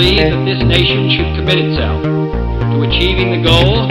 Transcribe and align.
believe 0.00 0.32
that 0.32 0.44
this 0.46 0.62
nation 0.64 1.10
should 1.10 1.36
commit 1.36 1.58
itself 1.58 2.02
to 2.02 2.82
achieving 2.88 3.36
the 3.36 3.42
goal, 3.44 3.86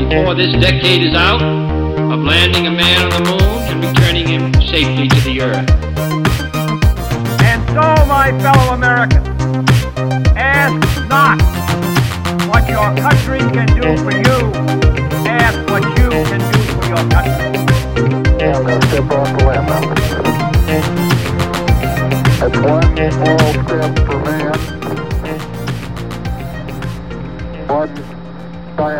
before 0.00 0.34
this 0.34 0.48
decade 0.64 1.02
is 1.04 1.14
out, 1.14 1.42
of 1.42 2.20
landing 2.20 2.66
a 2.66 2.70
man 2.70 3.12
on 3.12 3.22
the 3.22 3.30
moon 3.36 3.60
and 3.68 3.84
returning 3.84 4.26
him 4.26 4.50
safely 4.64 5.08
to 5.08 5.20
the 5.28 5.42
earth. 5.42 5.68
And 7.44 7.60
so, 7.68 7.84
my 8.08 8.32
fellow 8.40 8.72
Americans, 8.72 9.28
ask 10.40 10.72
not 11.06 11.36
what 12.48 12.66
your 12.66 12.88
country 12.96 13.40
can 13.52 13.68
do 13.76 13.92
for 14.00 14.16
you, 14.16 14.38
ask 15.28 15.58
what 15.68 15.84
you 16.00 16.08
can 16.32 16.40
do 16.48 16.60
for 16.72 16.84
your 16.88 17.04
country. 17.12 17.60
Yeah, 18.40 18.56
I'm 18.56 18.64
gonna 18.64 18.88
step 18.88 19.10
off 19.12 19.28
the 19.36 19.44
limb. 19.44 19.68
That's 22.40 22.56
one 22.56 22.96
small 23.12 23.52
step 23.66 23.92
for 24.06 24.18
man. 24.24 24.75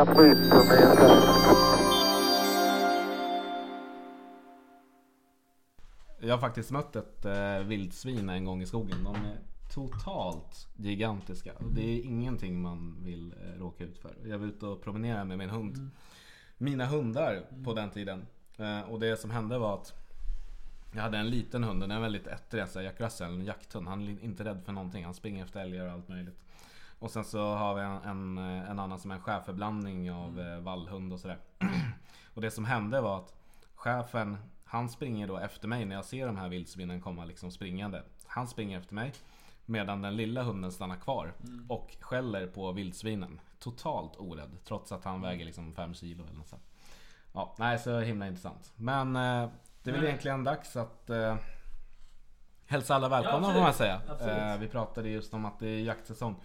Jag 0.07 0.15
har 6.31 6.39
faktiskt 6.39 6.71
mött 6.71 6.97
ett 6.97 7.25
eh, 7.25 7.59
vildsvin 7.59 8.29
en 8.29 8.45
gång 8.45 8.63
i 8.63 8.67
skogen. 8.67 9.05
De 9.05 9.15
är 9.15 9.39
totalt 9.75 10.69
gigantiska. 10.77 11.53
Och 11.53 11.73
det 11.73 11.83
är 11.83 12.03
ingenting 12.03 12.63
man 12.63 13.05
vill 13.05 13.35
eh, 13.45 13.61
råka 13.61 13.85
ut 13.85 13.99
för. 13.99 14.15
Jag 14.25 14.39
var 14.39 14.47
ute 14.47 14.67
och 14.67 14.83
promenerade 14.83 15.25
med 15.25 15.39
min 15.39 15.51
hund. 15.51 15.77
Mm. 15.77 15.91
Mina 16.59 16.87
hundar 16.87 17.33
mm. 17.33 17.65
på 17.65 17.75
den 17.75 17.91
tiden. 17.91 18.27
Eh, 18.59 18.81
och 18.81 19.01
det 19.01 19.21
som 19.21 19.31
hände 19.31 19.59
var 19.59 19.75
att 19.75 19.95
jag 20.93 21.03
hade 21.03 21.19
en 21.19 21.31
liten 21.31 21.65
hund, 21.65 21.81
den 21.81 21.91
är 21.91 22.01
väldigt 22.01 22.27
ettrig, 22.27 22.65
Jack 22.75 23.01
Russell, 23.01 23.35
en 23.35 23.45
jakthund. 23.45 23.89
Han 23.89 24.03
är 24.03 24.25
inte 24.25 24.45
rädd 24.45 24.63
för 24.65 24.73
någonting. 24.73 25.05
Han 25.05 25.15
springer 25.15 25.45
efter 25.45 25.61
älgar 25.61 25.87
och 25.87 25.93
allt 25.93 26.09
möjligt. 26.09 26.39
Och 26.99 27.11
sen 27.11 27.25
så 27.25 27.55
har 27.55 27.75
vi 27.75 27.81
en, 27.83 28.03
en, 28.03 28.39
en 28.39 28.79
annan 28.79 28.99
som 28.99 29.11
är 29.11 29.15
en 29.15 29.21
schäferblandning 29.21 30.13
av 30.13 30.41
eh, 30.41 30.61
vallhund 30.61 31.13
och 31.13 31.21
sådär. 31.21 31.39
och 32.35 32.41
det 32.41 32.51
som 32.51 32.65
hände 32.65 33.01
var 33.01 33.19
att 33.19 33.35
chefen, 33.75 34.37
han 34.65 34.89
springer 34.89 35.27
då 35.29 35.39
efter 35.39 35.69
mig 35.69 35.85
när 35.85 35.97
jag 35.97 36.05
ser 36.05 36.27
de 36.27 36.37
här 36.37 36.49
vildsvinen 36.49 37.01
komma 37.01 37.25
liksom 37.25 37.51
springande. 37.51 38.03
Han 38.27 38.49
springer 38.49 38.79
efter 38.79 38.95
mig. 38.95 39.13
Medan 39.67 40.03
den 40.03 40.17
lilla 40.17 40.43
hunden 40.43 40.73
stannar 40.73 40.97
kvar 40.97 41.33
och 41.69 41.97
skäller 42.01 42.47
på 42.47 42.73
vildsvinen. 42.73 43.41
Totalt 43.59 44.17
orädd. 44.17 44.51
Trots 44.65 44.93
att 44.93 45.05
han 45.05 45.23
väger 45.23 45.45
liksom 45.45 45.73
5 45.73 45.95
kilo 45.95 46.25
eller 46.25 46.37
något 46.37 46.49
sånt. 46.49 46.63
Ja, 47.33 47.55
nej 47.59 47.79
så 47.79 48.01
himla 48.01 48.27
intressant. 48.27 48.73
Men 48.77 49.17
eh, 49.17 49.49
det 49.83 49.91
är 49.91 49.95
väl 49.95 50.05
egentligen 50.05 50.45
dags 50.45 50.77
att 50.77 51.11
eh, 51.11 51.37
hälsa 52.67 52.95
alla 52.95 53.09
välkomna 53.09 53.49
Ja, 53.49 53.55
får 53.55 53.61
man 53.61 53.75
säga. 53.75 54.01
Eh, 54.21 54.59
vi 54.59 54.69
pratade 54.69 55.09
just 55.09 55.35
om 55.35 55.45
att 55.45 55.59
det 55.59 55.69
är 55.69 55.81
jaktsäsong. 55.81 56.37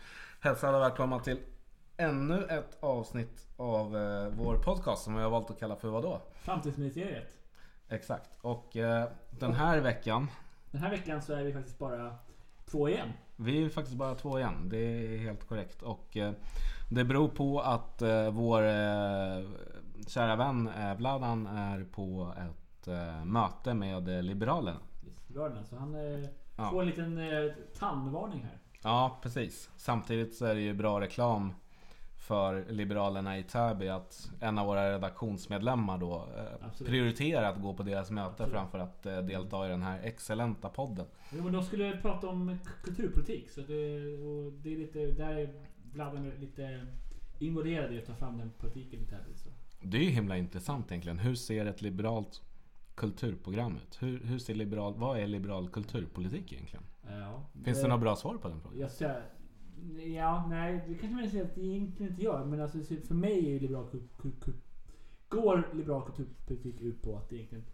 Hälsa 0.44 0.68
alla 0.68 0.80
välkomna 0.80 1.20
till 1.20 1.40
ännu 1.98 2.44
ett 2.46 2.78
avsnitt 2.84 3.48
av 3.58 3.98
eh, 3.98 4.28
vår 4.38 4.56
podcast 4.58 5.04
som 5.04 5.16
vi 5.16 5.22
har 5.22 5.30
valt 5.30 5.52
att 5.52 5.60
kalla 5.60 5.76
för 5.76 5.88
vadå? 5.90 6.22
Framtidsministeriet. 6.34 7.38
Exakt. 7.90 8.38
Och 8.42 8.78
eh, 8.78 9.08
den 9.40 9.54
här 9.54 9.80
veckan, 9.82 10.28
Den 10.72 10.82
här 10.82 10.90
veckan 10.92 11.22
så 11.22 11.34
är 11.34 11.44
vi 11.44 11.54
faktiskt 11.54 11.80
bara 11.80 12.16
två 12.66 12.90
igen. 12.90 13.10
vi 13.36 13.66
är 13.66 13.70
faktiskt 13.70 13.98
bara 13.98 14.16
två 14.16 14.40
igen. 14.40 14.70
Det 14.70 14.78
är 14.78 15.18
helt 15.18 15.48
korrekt. 15.48 15.82
Och 15.82 16.18
eh, 16.18 16.34
det 16.92 17.04
beror 17.04 17.28
på 17.28 17.60
att 17.62 18.02
eh, 18.02 18.32
vår 18.32 18.62
eh, 18.64 19.44
kära 20.08 20.36
vän 20.36 20.68
eh, 20.68 20.96
Vladan 20.98 21.48
är 21.48 21.84
på 21.84 22.34
ett 22.38 22.88
eh, 22.88 23.26
möte 23.26 23.74
med 23.74 24.10
eh, 24.18 24.22
Liberalerna. 24.24 24.80
Liberalerna. 25.28 25.64
Så 25.64 25.76
han 25.76 25.96
eh, 25.96 26.30
Ja. 26.58 26.70
får 26.70 26.82
en 26.82 26.88
liten 26.88 27.18
eh, 27.18 27.52
tandvarning 27.80 28.44
här. 28.44 28.58
Ja, 28.84 29.20
precis. 29.24 29.70
Samtidigt 29.78 30.36
så 30.36 30.46
är 30.46 30.56
det 30.56 30.62
ju 30.62 30.74
bra 30.74 31.02
reklam 31.02 31.54
för 32.18 32.66
Liberalerna 32.70 33.38
i 33.38 33.44
Täby 33.44 33.88
att 33.88 34.30
en 34.40 34.58
av 34.58 34.68
våra 34.68 34.94
redaktionsmedlemmar 34.94 35.98
då 35.98 36.28
eh, 36.38 36.86
prioriterar 36.86 37.52
att 37.52 37.62
gå 37.62 37.74
på 37.74 37.84
deras 37.84 38.12
möte 38.12 38.30
Absolut. 38.30 38.52
framför 38.52 38.80
att 38.80 39.06
eh, 39.06 39.18
delta 39.18 39.66
i 39.66 39.70
den 39.70 39.82
här 39.82 40.00
excellenta 40.04 40.70
podden. 40.70 41.06
Jo 41.32 41.44
men 41.44 41.54
de 41.54 41.64
skulle 41.64 41.98
prata 41.98 42.28
om 42.28 42.58
kulturpolitik. 42.84 43.50
Så 43.50 43.62
det, 43.62 44.14
och 44.18 44.54
det 44.54 44.74
är 44.74 44.78
lite, 44.78 45.00
där 45.00 45.36
är 45.36 45.50
Vladan 45.94 46.30
lite 46.30 46.88
involverad 47.40 47.94
i 47.94 47.98
att 47.98 48.06
ta 48.06 48.16
fram 48.16 48.38
den 48.38 48.52
politiken 48.58 49.02
i 49.02 49.06
Täby. 49.06 49.36
Så. 49.36 49.50
Det 49.82 49.98
är 49.98 50.02
ju 50.02 50.10
himla 50.10 50.38
intressant 50.38 50.92
egentligen. 50.92 51.20
Hur 51.20 51.36
ser 51.36 51.66
ett 51.66 51.82
liberalt 51.82 52.42
kulturprogram 52.96 53.76
ut? 53.76 53.98
Hur, 54.02 54.20
hur 54.20 54.40
ser 54.40 54.56
liberal, 54.56 54.94
vad 54.98 55.20
är 55.20 55.28
liberal 55.28 55.70
kulturpolitik 55.70 56.54
egentligen? 56.54 56.84
Ja. 57.20 57.44
Finns 57.64 57.78
det 57.78 57.84
Eh, 57.84 57.90
några 57.90 58.02
bra 58.02 58.16
svar 58.16 58.38
på 58.38 58.48
den 58.48 58.62
frågan? 58.62 58.80
Jag 58.80 58.92
säger, 58.92 59.24
ja, 60.16 60.46
nej, 60.50 60.84
det 60.88 60.94
kanske 60.96 61.16
man 61.22 61.30
säger 61.30 61.46
att 61.46 61.56
det 61.56 61.62
egentligen 61.62 62.12
inte 62.12 62.24
gör. 62.24 62.46
Men 62.46 62.62
alltså, 62.62 62.78
för 63.08 63.14
mig 63.14 63.46
är 63.48 63.52
ju 63.52 63.60
liberal 63.60 63.88
går 65.30 65.70
liberal 65.74 66.02
kulturpolitik 66.06 66.82
ut 66.82 67.02
på 67.02 67.18
att 67.18 67.34
egentligen 67.34 67.66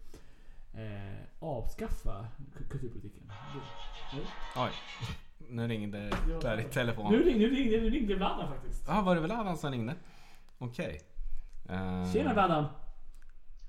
eh, 0.74 1.18
avskaffa 1.40 2.26
ku- 2.56 2.68
kulturpolitiken. 2.68 3.26
Det- 4.12 4.20
Oj, 4.60 4.70
nu 5.48 5.68
ringde 5.68 5.98
det 5.98 6.38
där 6.42 6.58
i 6.60 6.62
Nu 6.64 6.68
telefon. 6.70 7.12
ringde, 7.12 7.38
nu 7.38 7.54
ringde, 7.54 7.80
nu 7.80 7.90
ringde 7.90 8.14
Vladan 8.14 8.48
faktiskt. 8.48 8.84
Ja, 8.88 9.00
var 9.00 9.14
det 9.14 9.20
väl 9.20 9.30
Adam 9.32 9.56
som 9.56 9.70
ringde? 9.72 9.94
Okej. 10.58 11.00
Eh, 11.68 12.12
Tjena 12.12 12.32
Vladan! 12.32 12.64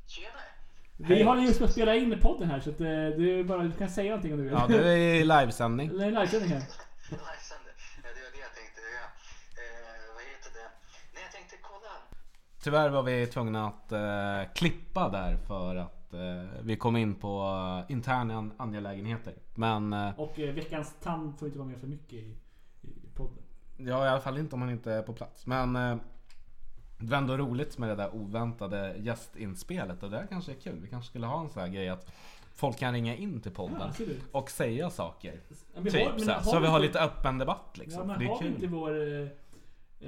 Tjena! 0.06 0.40
Vi 1.02 1.24
håller 1.24 1.42
just 1.42 1.60
på 1.60 1.66
att 1.66 1.72
spela 1.72 1.96
in 1.96 2.10
podden 2.22 2.50
här 2.50 2.60
så 2.60 2.70
att, 2.70 2.80
eh, 2.82 2.86
du, 2.88 3.40
är 3.40 3.44
bara, 3.44 3.64
du 3.64 3.72
kan 3.72 3.90
säga 3.90 4.10
någonting 4.10 4.32
om 4.34 4.38
du 4.38 4.44
vill. 4.44 4.54
Ja, 4.54 4.66
du 4.68 4.76
är 4.84 4.98
i 4.98 5.24
livesändning. 5.26 5.90
Eller 5.90 6.08
en 6.08 6.14
livesändning 6.14 6.50
här. 6.52 6.60
Det 6.60 7.16
det. 8.76 9.00
Eh, 9.62 10.14
vad 10.16 10.24
heter 10.24 10.52
det? 10.54 10.70
Nej, 11.14 11.24
jag 11.24 11.32
tänkte 11.32 11.56
kolla. 11.62 11.92
Tyvärr 12.64 12.90
var 12.90 13.04
vi 13.04 13.28
tvungna 13.28 13.68
att 13.68 13.92
eh, 13.92 14.54
klippa 14.56 15.10
där 15.10 15.38
för 15.48 15.76
att 15.76 16.14
eh, 16.14 16.62
vi 16.64 16.76
kom 16.76 16.96
in 16.98 17.16
på 17.16 17.42
eh, 17.88 17.92
interna 17.96 18.52
angelägenheter. 18.58 19.34
Men 19.56 19.94
eh, 19.94 20.20
Och 20.20 20.40
eh, 20.40 20.54
veckans 20.54 20.96
tand 21.04 21.40
får 21.40 21.48
inte 21.48 21.60
vara 21.60 21.70
med 21.70 21.80
för 21.80 21.88
mycket 21.88 22.14
i, 22.14 22.38
i 22.82 23.10
podden. 23.16 23.44
ja, 23.78 24.06
i 24.06 24.10
alla 24.10 24.22
fall 24.22 24.38
inte 24.38 24.56
om 24.56 24.60
man 24.60 24.70
inte 24.70 24.92
är 24.94 25.02
på 25.02 25.14
plats. 25.14 25.46
Men 25.46 26.00
det 27.00 27.12
var 27.12 27.18
ändå 27.18 27.38
roligt 27.38 27.78
med 27.78 27.90
det 27.90 27.96
där 27.96 28.16
oväntade 28.16 28.96
gästinspelet 28.98 30.04
och 30.04 30.10
det 30.12 30.18
här 30.18 30.28
kanske 30.30 30.52
är 30.52 30.56
kul. 30.56 30.80
Vi 30.82 30.88
kanske 30.90 31.10
skulle 31.10 31.26
ha 31.26 31.42
en 31.42 31.50
sån 31.50 31.62
här 31.62 31.70
grej 31.70 31.90
att 31.90 32.12
folk 32.56 32.78
kan 32.78 32.94
ringa 32.94 33.16
in 33.16 33.42
till 33.42 33.52
podden 33.52 33.92
Ja, 34.00 34.06
och 34.32 34.50
säga 34.52 34.90
saker. 34.90 35.34
Ja, 35.76 35.82
vi 35.82 35.92
Typ 35.92 36.04
har- 36.04 36.12
men 36.12 36.20
så, 36.20 36.32
har 36.32 36.42
så 36.42 36.60
vi 36.60 36.68
har 36.68 36.76
inte- 36.78 36.88
lite 36.88 37.00
öppen 37.00 37.38
debatt 37.38 37.78
liksom. 37.78 38.02
Ja, 38.02 38.06
men 38.08 38.20
det 38.20 38.26
är 38.26 38.30
har 38.30 38.40
vi 38.40 38.44
kul. 38.46 38.54
inte 38.54 38.68
vår 38.68 38.90
eh, 39.22 39.28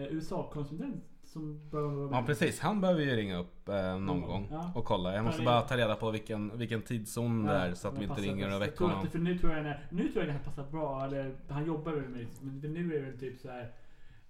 eh, 0.01 0.07
USA-konsulent 0.13 1.03
som 1.23 1.69
bör 1.69 1.81
vara 1.81 2.09
med? 2.09 2.17
Ja 2.17 2.23
precis, 2.25 2.59
han 2.59 2.81
behöver 2.81 3.01
ju 3.01 3.15
ringa 3.15 3.37
upp 3.37 3.69
eh, 3.69 3.75
någon 3.99 4.07
gång, 4.07 4.21
gång 4.21 4.47
ja. 4.51 4.71
och 4.75 4.85
kolla. 4.85 5.13
Jag 5.15 5.25
måste 5.25 5.41
bara 5.43 5.61
ta 5.61 5.77
reda 5.77 5.95
på 5.95 6.11
vilken, 6.11 6.57
vilken 6.57 6.81
tidszon 6.81 7.43
det 7.45 7.53
är 7.53 7.73
så 7.73 7.87
att 7.87 7.93
men 7.93 8.01
vi 8.03 8.07
inte 8.09 8.21
ringer 8.21 8.55
och 8.55 8.61
väcker 8.61 8.85
honom. 8.85 9.03
det- 9.03 9.09
För 9.09 9.19
nu 9.19 9.37
tror 9.37 9.51
jag 9.51 9.59
den 9.65 9.73
här, 9.73 9.87
nu 9.91 10.03
tror 10.07 10.17
jag 10.17 10.27
det 10.27 10.31
här 10.31 10.43
passar 10.43 10.63
bra. 10.71 11.05
Eller, 11.05 11.35
han 11.49 11.65
jobbar 11.65 11.91
med 11.91 12.27
men 12.41 12.61
för 12.61 12.67
nu 12.67 12.95
är 12.97 13.01
det 13.11 13.17
typ 13.17 13.39
så 13.41 13.47
här 13.47 13.71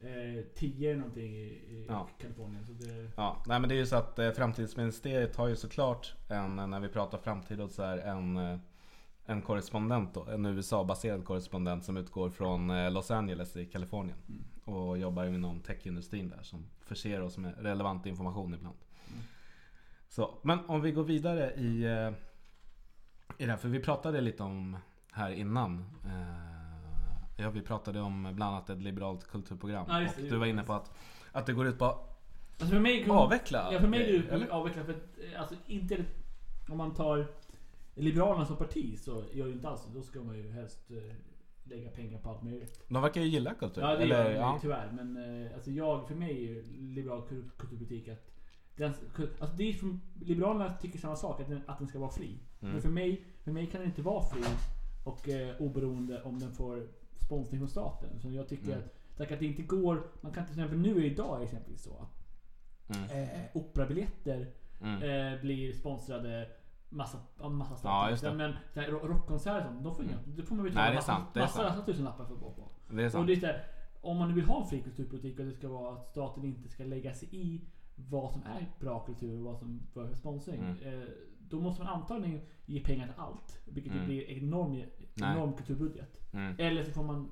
eh, 0.04 0.44
10 0.56 0.96
någonting 0.96 1.36
i, 1.36 1.44
i 1.44 1.86
Ja. 1.90 2.10
Kalifornien. 2.22 2.66
Så 2.66 2.74
det, 2.74 3.12
Ja, 3.16 3.44
nej 3.48 3.60
men 3.60 3.70
det 3.70 3.76
är 3.76 3.80
ju 3.80 3.86
så 3.86 3.96
att 3.96 4.20
eh, 4.20 4.32
Framtidsministeriet 4.32 5.36
har 5.36 5.48
ju 5.48 5.56
såklart 5.56 6.14
en, 6.30 6.56
när 6.56 6.80
vi 6.80 6.90
pratar 6.90 7.18
framtid 7.18 7.62
och 7.62 7.72
så 7.72 7.84
här, 7.84 7.98
en, 7.98 8.38
eh, 8.38 8.60
en 9.26 9.42
korrespondent 9.42 10.14
då, 10.14 10.26
en 10.26 10.46
USA-baserad 10.46 11.26
korrespondent 11.26 11.84
som 11.84 11.98
utgår 11.98 12.30
från 12.30 12.70
eh, 12.70 12.92
Los 12.92 13.12
Angeles 13.12 13.56
i 13.58 13.66
Kalifornien. 13.66 14.18
Och 14.66 14.98
jobbar 14.98 15.26
inom 15.26 15.60
techindustrin 15.60 16.30
där 16.30 16.42
som 16.42 16.66
förser 16.82 17.22
oss 17.22 17.38
med 17.38 17.64
relevant 17.64 18.06
information 18.06 18.54
ibland. 18.54 18.78
Så, 20.10 20.34
men 20.42 20.60
om 20.68 20.82
vi 20.82 20.92
går 20.92 21.04
vidare 21.04 21.54
i, 21.54 21.84
eh, 21.84 22.12
i 23.38 23.46
det 23.46 23.52
här, 23.52 23.58
för 23.58 23.70
vi 23.70 23.80
pratade 23.80 24.22
lite 24.22 24.44
om 24.44 24.78
här 25.12 25.32
innan. 25.32 25.86
Eh, 27.42 27.46
ja, 27.46 27.52
vi 27.52 27.62
pratade 27.62 28.02
om 28.02 28.24
bland 28.24 28.56
annat 28.56 28.70
ett 28.70 28.82
liberalt 28.82 29.28
kulturprogram. 29.28 29.86
Ja, 29.90 30.02
just 30.02 30.16
det. 30.18 30.24
och 30.24 30.30
du 30.30 30.38
var 30.38 30.46
inne 30.46 30.64
på 30.64 30.74
att, 30.74 30.92
att 31.32 31.46
det 31.46 31.54
går 31.54 31.68
ut 31.68 31.80
på 31.80 31.86
alltså 31.86 32.74
för 32.76 32.80
mig, 32.80 33.10
Avveckla 33.10 33.74
Ja, 33.74 33.80
för 33.80 33.88
mig 33.88 34.02
är 34.02 34.06
grejer, 34.06 34.24
det 34.24 34.36
eller? 34.36 34.48
avveckla. 34.48 34.84
För 34.84 34.94
att, 34.94 35.34
eh, 35.34 35.42
alltså, 35.42 35.56
inte, 35.66 36.06
om 36.70 36.78
man 36.78 36.94
tar 36.94 37.28
Liberalerna 37.96 38.46
som 38.46 38.58
parti 38.58 39.00
så 39.00 39.24
gör 39.34 39.48
ju 39.48 39.54
inte 39.54 39.70
alls. 39.70 39.88
Då 39.94 40.02
ska 40.02 40.20
man 40.24 40.38
ju 40.38 40.52
helst 40.52 40.92
eh, 40.92 40.98
lägga 41.64 41.90
pengar 41.90 42.20
på 42.20 42.30
allt 42.30 42.44
möjligt. 42.44 42.86
De 42.88 43.02
verkar 43.02 43.22
ju 43.22 43.28
gilla 43.28 43.54
kultur. 43.54 43.82
Ja 43.82 43.88
det 43.96 44.04
eller, 44.04 44.30
gör 44.30 44.42
ja. 44.42 44.60
tyvärr. 44.62 44.92
Men 44.92 45.18
eh, 45.46 45.54
alltså 45.56 45.72
jag, 45.72 46.08
för 46.08 46.16
mig 46.16 46.58
är 46.58 46.64
liberal 46.78 47.22
kul- 47.30 47.50
kulturpolitik 47.58 48.08
att 48.08 48.32
den, 48.76 48.94
alltså 49.40 49.56
det 49.58 49.70
är 49.70 49.74
som, 49.74 50.02
Liberalerna 50.22 50.74
tycker 50.74 51.00
samma 51.00 51.16
sak, 51.16 51.42
att 51.42 51.48
den, 51.48 51.62
att 51.68 51.78
den 51.80 51.88
ska 51.88 52.00
vara 52.00 52.12
fri. 52.12 52.40
Mm. 52.62 52.74
Men 52.74 52.82
för 52.82 52.90
mig, 52.90 53.26
för 53.44 53.52
mig 53.52 53.68
kan 53.68 53.82
den 53.82 53.90
inte 53.90 54.02
vara 54.02 54.24
fri 54.24 54.44
och 55.04 55.30
eh, 55.30 55.62
oberoende 55.62 56.22
om 56.24 56.40
den 56.40 56.52
får 56.52 56.88
sponsring 57.26 57.60
från 57.60 57.70
staten. 57.70 58.20
Så 58.20 58.32
jag 58.32 58.48
tycker 58.48 58.72
Mm. 58.74 58.84
att, 59.18 59.32
att 59.32 59.40
det 59.40 59.46
inte 59.46 59.62
går, 59.62 60.04
man 60.22 60.32
kan 60.34 60.46
till 60.46 60.54
exempel 60.54 60.78
nu 60.80 61.06
idag 61.06 61.44
exempelvis 61.44 61.84
så. 61.84 62.08
Mm. 62.96 63.10
Eh, 63.10 63.42
operabiljetter 63.54 64.52
Mm. 64.82 65.34
eh, 65.34 65.42
blir 65.42 65.74
sponsrade 65.74 66.48
massa, 66.90 67.18
av 67.40 67.52
massa 67.52 67.76
stater. 67.76 68.28
Ja. 68.28 68.34
Men 68.34 68.54
rockkonserter 69.02 69.60
och 69.68 69.72
sånt, 69.74 69.84
de 69.84 69.96
får 69.96 70.06
inga, 70.06 70.14
Mm. 70.18 70.36
det 70.36 70.44
får 70.44 70.56
man 70.56 70.66
betala 70.66 70.88
är 70.88 70.94
massa, 70.96 71.26
är 71.34 71.40
massa, 71.40 71.64
massa 71.64 71.82
tusenlappar 71.86 72.26
för 72.26 72.34
att 72.34 72.40
gå 72.40 72.52
på. 72.52 72.70
Det 72.96 73.02
är 73.02 73.06
Och 73.06 73.12
sant. 73.12 73.28
det 73.28 73.34
är 73.34 73.38
här, 73.48 73.64
om 74.02 74.18
man 74.18 74.28
nu 74.30 74.36
vill 74.36 74.46
ha 74.46 74.62
en 74.62 74.68
fri 74.68 74.82
kulturpolitik 74.82 75.40
och 75.40 75.46
det 75.46 75.52
ska 75.54 75.68
vara 75.68 75.94
att 75.98 76.08
staten 76.10 76.46
inte 76.46 76.70
ska 76.70 76.84
lägga 76.84 77.14
sig 77.14 77.30
i 77.32 77.62
vad 77.96 78.32
som 78.32 78.44
är 78.44 78.66
bra 78.80 79.00
kultur 79.06 79.38
och 79.38 79.44
vad 79.44 79.58
som 79.60 79.82
bör 79.94 80.14
sponsring. 80.14 80.60
Mm. 80.62 80.78
Eh, 81.02 81.08
då 81.52 81.60
måste 81.60 81.84
man 81.84 81.94
antagligen 81.94 82.42
ge 82.66 82.80
pengar 82.80 83.08
till 83.08 83.16
allt. 83.18 83.62
Vilket 83.66 83.94
Mm. 83.94 84.06
blir 84.06 84.30
en 84.30 84.38
enorm, 84.44 84.72
Nej. 84.72 84.88
enorm 85.36 85.54
kulturbudget. 85.54 86.34
Mm. 86.34 86.56
Eller 86.60 86.84
så 86.84 86.92
får 86.92 87.04
man 87.04 87.32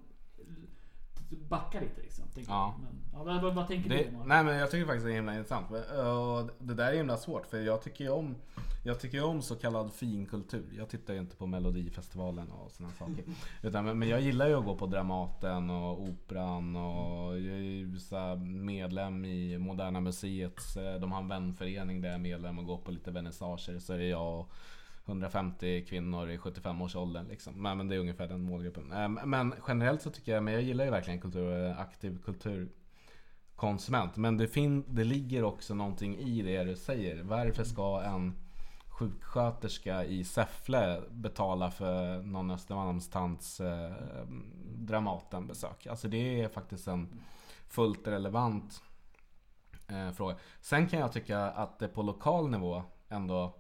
backa 1.30 1.80
lite 1.80 2.02
liksom. 2.02 2.26
Ja. 2.48 2.76
Men, 2.84 3.02
ja, 3.14 3.40
vad, 3.42 3.56
vad, 3.56 3.68
tänker 3.68 3.90
Det, 3.90 3.98
du? 4.04 4.10
Omar? 4.16 4.26
nej 4.26 4.44
men 4.44 4.56
jag 4.58 4.72
tycker 4.72 4.86
faktiskt 4.86 5.06
det 5.06 5.12
är 5.12 5.16
himla 5.16 5.34
intressant. 5.36 5.72
Och 5.72 6.50
det 6.66 6.74
där 6.74 6.92
är 6.92 6.98
himla 6.98 7.18
svårt 7.18 7.46
för 7.46 7.62
jag 7.62 7.82
tycker 7.82 8.04
ju 8.04 8.10
om 8.12 8.36
Jag 8.84 9.00
tycker 9.00 9.24
om 9.24 9.42
så 9.42 9.56
kallad 9.56 9.94
finkultur. 9.94 10.66
Jag 10.78 10.90
tittar 10.90 11.14
ju 11.14 11.20
inte 11.20 11.36
på 11.36 11.46
Melodifestivalen 11.46 12.52
och 12.52 12.72
sådana 12.72 12.94
saker. 12.94 13.24
Utan, 13.64 13.86
men- 13.86 14.00
men 14.00 14.10
jag 14.10 14.22
gillar 14.22 14.48
ju 14.48 14.54
att 14.56 14.66
gå 14.66 14.76
på 14.76 14.86
Dramaten 14.86 15.70
och 15.70 16.02
Operan 16.02 16.76
och 16.76 17.40
jag 17.40 17.56
är 17.56 17.62
ju 17.62 17.98
medlem 18.46 19.26
i 19.26 19.58
Moderna 19.58 20.00
Museets 20.02 20.78
eh, 20.78 21.00
De 21.00 21.12
har 21.12 21.22
en 21.22 21.28
vänförening 21.28 22.02
där 22.02 22.10
jag 22.10 22.16
är 22.16 22.20
medlem 22.20 22.60
och 22.60 22.66
går 22.66 22.78
på 22.78 22.92
lite 22.92 23.12
vernissager. 23.12 23.80
Så 23.80 23.94
är 23.94 23.98
det 23.98 24.08
jag 24.08 24.40
och 24.40 24.52
150 25.10 25.86
kvinnor 25.86 26.30
i 26.30 26.38
75-årsåldern 26.38 27.28
liksom. 27.28 27.62
Men, 27.62 27.78
men 27.78 27.88
det 27.88 27.96
är 27.96 28.00
ungefär 28.00 28.28
den 28.28 28.42
målgruppen. 28.42 28.92
Eh, 28.92 29.10
men 29.10 29.54
generellt 29.68 30.02
så 30.02 30.10
tycker 30.10 30.32
jag, 30.34 30.44
men 30.44 30.54
jag 30.54 30.64
gillar 30.64 30.86
ju 30.86 30.92
verkligen 30.92 31.22
kultur, 31.22 31.72
och 31.72 31.82
aktiv 31.82 32.20
kulturkonsument. 32.26 34.18
Men 34.18 34.38
det, 34.38 34.48
fin- 34.48 34.86
det 34.88 35.04
ligger 35.04 35.44
också 35.44 35.74
någonting 35.76 36.18
i 36.18 36.42
det 36.42 36.64
du 36.64 36.76
säger. 36.76 37.24
Varför 37.24 37.64
ska 37.64 38.02
en 38.02 38.34
sjuksköterska 38.90 40.06
i 40.06 40.24
Säffle 40.24 41.02
betala 41.10 41.72
för 41.72 42.22
någon 42.22 42.52
Östermalmstants 42.52 43.60
eh, 43.62 43.92
Dramatenbesök? 44.66 45.88
Alltså 45.88 46.08
det 46.08 46.42
är 46.42 46.50
faktiskt 46.50 46.88
en 46.88 47.22
fullt 47.68 48.08
relevant 48.08 48.82
eh, 49.88 50.12
fråga. 50.12 50.36
Sen 50.62 50.88
kan 50.88 51.00
jag 51.00 51.12
tycka 51.12 51.40
att 51.40 51.80
det 51.80 51.88
på 51.88 52.02
lokal 52.02 52.50
nivå 52.50 52.84
ändå 53.10 53.59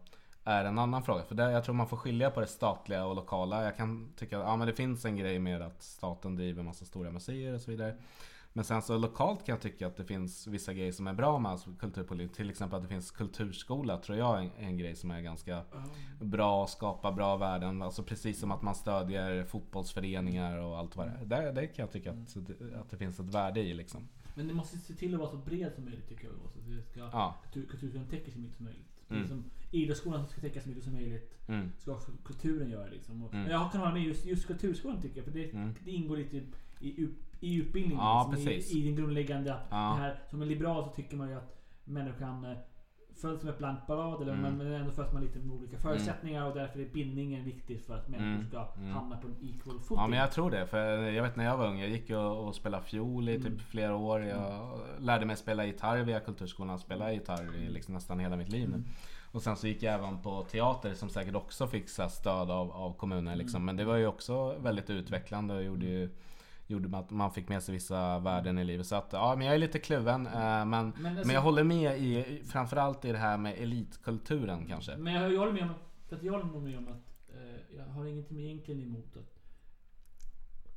är 0.50 0.66
en 0.66 0.80
annan 0.80 1.04
fråga. 1.04 1.24
För 1.24 1.36
där, 1.36 1.50
jag 1.50 1.64
tror 1.64 1.76
man 1.76 1.88
får 1.88 1.98
skilja 1.98 2.32
på 2.32 2.40
det 2.40 2.48
statliga 2.48 3.06
och 3.06 3.16
lokala. 3.16 3.64
Jag 3.64 3.78
kan 3.78 4.14
tycka 4.16 4.40
att 4.40 4.46
ja, 4.46 4.56
men 4.56 4.68
det 4.68 4.74
finns 4.74 5.06
en 5.06 5.18
grej 5.18 5.40
med 5.40 5.62
att 5.62 5.82
staten 5.84 6.36
driver 6.36 6.64
massa 6.64 6.86
stora 6.86 7.12
museer 7.12 7.54
och 7.54 7.62
så 7.62 7.72
vidare. 7.72 7.96
Men 8.54 8.66
sen 8.66 8.82
så 8.82 8.98
lokalt 8.98 9.46
kan 9.46 9.54
jag 9.54 9.62
tycka 9.62 9.88
att 9.88 9.98
det 9.98 10.06
finns 10.06 10.48
vissa 10.48 10.74
grejer 10.74 10.92
som 10.92 11.08
är 11.08 11.14
bra 11.14 11.40
med 11.40 11.52
alltså 11.52 11.70
kulturpolitik. 11.80 12.36
Till 12.36 12.50
exempel 12.50 12.78
att 12.78 12.84
det 12.84 12.90
finns 12.90 13.12
kulturskola 13.12 13.98
tror 13.98 14.18
jag 14.18 14.38
är 14.38 14.42
en, 14.42 14.52
en 14.58 14.78
grej 14.78 14.96
som 14.96 15.12
är 15.12 15.22
ganska 15.22 15.62
bra, 16.22 16.68
skapar 16.68 17.12
bra 17.12 17.38
värden. 17.38 17.82
Alltså 17.82 18.04
precis 18.04 18.40
som 18.40 18.52
att 18.52 18.62
man 18.62 18.76
stödjer 18.76 19.44
fotbollsföreningar 19.44 20.58
och 20.58 20.78
allt 20.78 20.96
vad 20.96 21.08
det 21.08 21.14
är. 21.22 21.26
Där, 21.26 21.54
där 21.54 21.66
kan 21.66 21.84
jag 21.84 21.92
tycka 21.92 22.12
att, 22.12 22.38
att 22.82 22.90
det 22.90 22.98
finns 22.98 23.20
ett 23.20 23.34
värde 23.34 23.60
i 23.60 23.74
liksom. 23.74 24.08
Men 24.36 24.48
det 24.48 24.54
måste 24.54 24.78
se 24.78 24.94
till 24.94 25.14
att 25.14 25.20
vara 25.20 25.30
så 25.30 25.38
bred 25.38 25.74
som 25.76 25.84
möjligt 25.86 26.10
tycker 26.10 26.26
jag. 26.28 26.34
Så 26.54 26.60
att 26.60 26.66
det 26.68 26.84
ska, 26.84 27.00
Ja. 27.00 27.36
täcker 28.10 28.32
så 28.32 28.40
mycket 28.40 28.56
som 28.58 28.66
möjligt. 28.66 28.86
Mm. 29.10 29.44
Mm. 29.72 29.72
Som 29.72 29.80
idrottsskolan 29.80 30.28
ska 30.28 30.42
täcka 30.42 30.62
så 30.62 30.70
mycket 30.70 30.84
som 30.84 30.94
möjligt. 30.94 31.38
Mm. 31.48 31.72
Ska 31.78 31.92
också 31.92 32.12
kulturen 32.26 32.70
göra 32.70 32.88
liksom. 32.88 33.24
Och, 33.24 33.34
Mm. 33.34 33.52
Jag 33.52 33.72
kan 33.72 33.82
hålla 33.82 33.94
med 33.94 34.04
just, 34.04 34.26
just 34.26 34.48
kulturskolan 34.48 35.02
tycker 35.02 35.18
jag. 35.18 35.26
För 35.26 35.32
det, 35.34 35.54
Mm. 35.54 35.74
det 35.86 35.92
ingår 35.92 36.18
lite 36.18 36.38
i, 36.38 36.44
i, 36.80 37.10
i 37.40 37.56
utbildningen. 37.56 37.98
Ja, 38.04 38.32
liksom. 38.36 38.52
I, 38.52 38.82
I 38.82 38.86
den 38.86 38.96
grundläggande. 38.96 39.56
Ja. 39.70 39.96
Här, 40.00 40.20
som 40.30 40.42
en 40.42 40.48
liberal 40.48 40.84
så 40.84 40.90
tycker 40.92 41.18
man 41.18 41.30
ju 41.30 41.36
att 41.36 41.56
människan 41.84 42.46
eh, 42.46 42.58
föds 43.22 43.42
som 43.42 43.50
ett 43.50 43.58
blankt 43.58 43.86
blad. 43.88 44.22
Eller, 44.22 44.34
Mm. 44.34 44.42
men, 44.58 44.58
men 44.58 44.82
ändå 44.82 44.92
föds 44.92 45.14
man 45.14 45.22
lite 45.22 45.40
med 45.40 45.56
olika 45.56 45.78
förutsättningar. 45.78 46.46
Och 46.50 46.56
därför 46.56 46.80
är 46.80 46.86
bildningen 46.90 47.44
viktig 47.46 47.82
för 47.82 47.96
att 47.98 48.10
människor 48.10 48.34
Mm. 48.36 48.48
ska 48.48 48.68
Mm. 48.78 48.92
hamna 48.92 49.18
på 49.18 49.28
en 49.28 49.36
equal 49.50 49.80
footing. 49.80 49.98
Ja 49.98 50.08
men 50.08 50.20
jag 50.20 50.32
tror 50.32 50.52
det. 50.52 50.68
För 50.68 51.02
jag 51.12 51.24
vet 51.24 51.36
när 51.36 51.46
jag 51.46 51.58
var 51.58 51.68
ung, 51.68 51.80
jag 51.80 51.90
gick 51.90 52.10
och, 52.10 52.48
och 52.48 52.56
spelade 52.56 52.84
fiol 52.84 53.30
i 53.30 53.36
typ 53.38 53.46
Mm. 53.46 53.60
flera 53.60 53.96
år. 53.96 54.22
Jag 54.24 54.80
lärde 55.00 55.26
mig 55.26 55.38
spela 55.38 55.66
gitarr 55.66 56.04
via 56.04 56.20
Kulturskolan. 56.20 56.80
Spela 56.80 57.14
gitarr 57.14 57.56
i 57.56 57.70
liksom 57.70 57.94
nästan 57.94 58.20
hela 58.20 58.36
mitt 58.36 58.50
liv 58.50 58.70
nu. 58.70 58.84
Mm. 59.32 59.36
Och 59.36 59.42
sen 59.42 59.56
så 59.56 59.68
gick 59.68 59.84
jag 59.84 59.94
även 59.94 60.22
på 60.22 60.44
teater 60.44 60.94
som 60.94 61.10
säkert 61.10 61.36
också 61.36 61.68
fick 61.68 61.90
stöd 61.90 62.52
av, 62.52 62.72
av 62.72 62.94
kommunen 62.98 63.38
liksom. 63.38 63.58
Mm. 63.58 63.66
Men 63.66 63.76
det 63.76 63.86
var 63.86 63.96
ju 63.96 64.08
också 64.08 64.58
väldigt 64.60 64.90
utvecklande 64.90 65.54
och 65.54 65.64
gjorde 65.64 65.86
ju 65.86 66.10
Gjorde 66.68 66.98
att 66.98 67.10
man 67.12 67.32
fick 67.32 67.50
med 67.50 67.64
sig 67.64 67.74
vissa 67.74 68.20
värden 68.20 68.58
i 68.58 68.64
livet. 68.64 68.88
Så 68.88 68.96
att, 68.96 69.10
ja 69.12 69.36
men 69.38 69.46
jag 69.48 69.56
är 69.56 69.60
lite 69.60 69.80
kluven. 69.80 70.28
eh, 70.28 70.66
Men, 70.66 70.94
men, 71.00 71.18
alltså- 71.18 71.34
jag 71.34 71.42
håller 71.42 71.64
med 71.64 72.00
i, 72.00 72.42
framförallt 72.46 73.06
i 73.06 73.12
det 73.12 73.18
här 73.18 73.38
med 73.38 73.54
elitkulturen 73.58 74.66
kanske. 74.68 74.98
Men 74.98 75.14
jag, 75.14 75.34
jag 75.34 75.40
håller 75.40 75.52
med 75.54 75.64
om 75.64 75.70
att, 75.70 76.10
för 76.10 76.16
att 76.16 76.24
jag 76.24 76.34
håller 76.34 76.60
med 76.60 76.78
om 76.78 76.88
att 76.88 77.34
eh, 77.36 77.78
jag 77.78 77.86
har 77.86 78.06
ingenting 78.06 78.40
egentligen 78.40 78.82
emot 78.82 79.18
att 79.18 79.40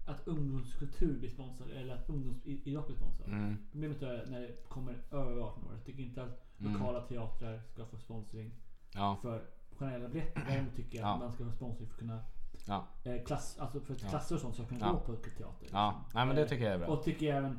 att 0.06 0.28
ungdomskultur 0.28 1.18
blir 1.18 1.30
sponsrad 1.30 1.70
eller 1.70 1.94
att 1.94 2.08
ungdomsidrott 2.10 2.86
blir 2.86 2.96
sponsrad. 2.96 3.28
Mm. 3.28 3.56
Problemet 3.72 4.02
är 4.02 4.26
när 4.26 4.40
det 4.40 4.68
kommer 4.68 4.94
över 5.10 5.40
18 5.40 5.64
år. 5.66 5.72
Jag 5.74 5.84
tycker 5.84 6.02
inte 6.02 6.22
att 6.22 6.28
Mm. 6.28 6.42
Lokala 6.62 7.00
teatrar 7.00 7.62
ska 7.72 7.86
få 7.86 7.98
sponsring 7.98 8.52
Ja, 8.94 9.18
för 9.22 9.42
generella 9.78 10.08
biljetter. 10.08 10.44
Däremot 10.48 10.76
tycker 10.76 10.98
jag 10.98 11.06
Ja. 11.08 11.14
att 11.14 11.20
man 11.20 11.32
ska 11.32 11.44
få 11.44 11.52
sponsring 11.52 11.86
för 11.88 11.94
att 11.94 11.98
kunna 12.00 12.20
ja, 12.66 12.86
eh, 13.04 13.24
klass, 13.24 13.58
alltså 13.58 13.80
för 13.80 13.94
att 13.94 14.00
klasser 14.00 14.34
och 14.34 14.40
sånt 14.40 14.54
ska 14.54 14.64
kunna 14.64 14.80
Ja. 14.86 14.92
gå 14.92 14.98
på 14.98 15.16
teater. 15.16 15.54
liksom. 15.60 15.78
ja. 15.78 16.04
Nej 16.14 16.26
men 16.26 16.36
det 16.36 16.42
Eh, 16.42 16.48
tycker 16.48 16.64
jag 16.64 16.74
är 16.74 16.78
bra. 16.78 16.88
Och 16.88 17.02
tycker 17.04 17.26
jag 17.26 17.36
även 17.38 17.58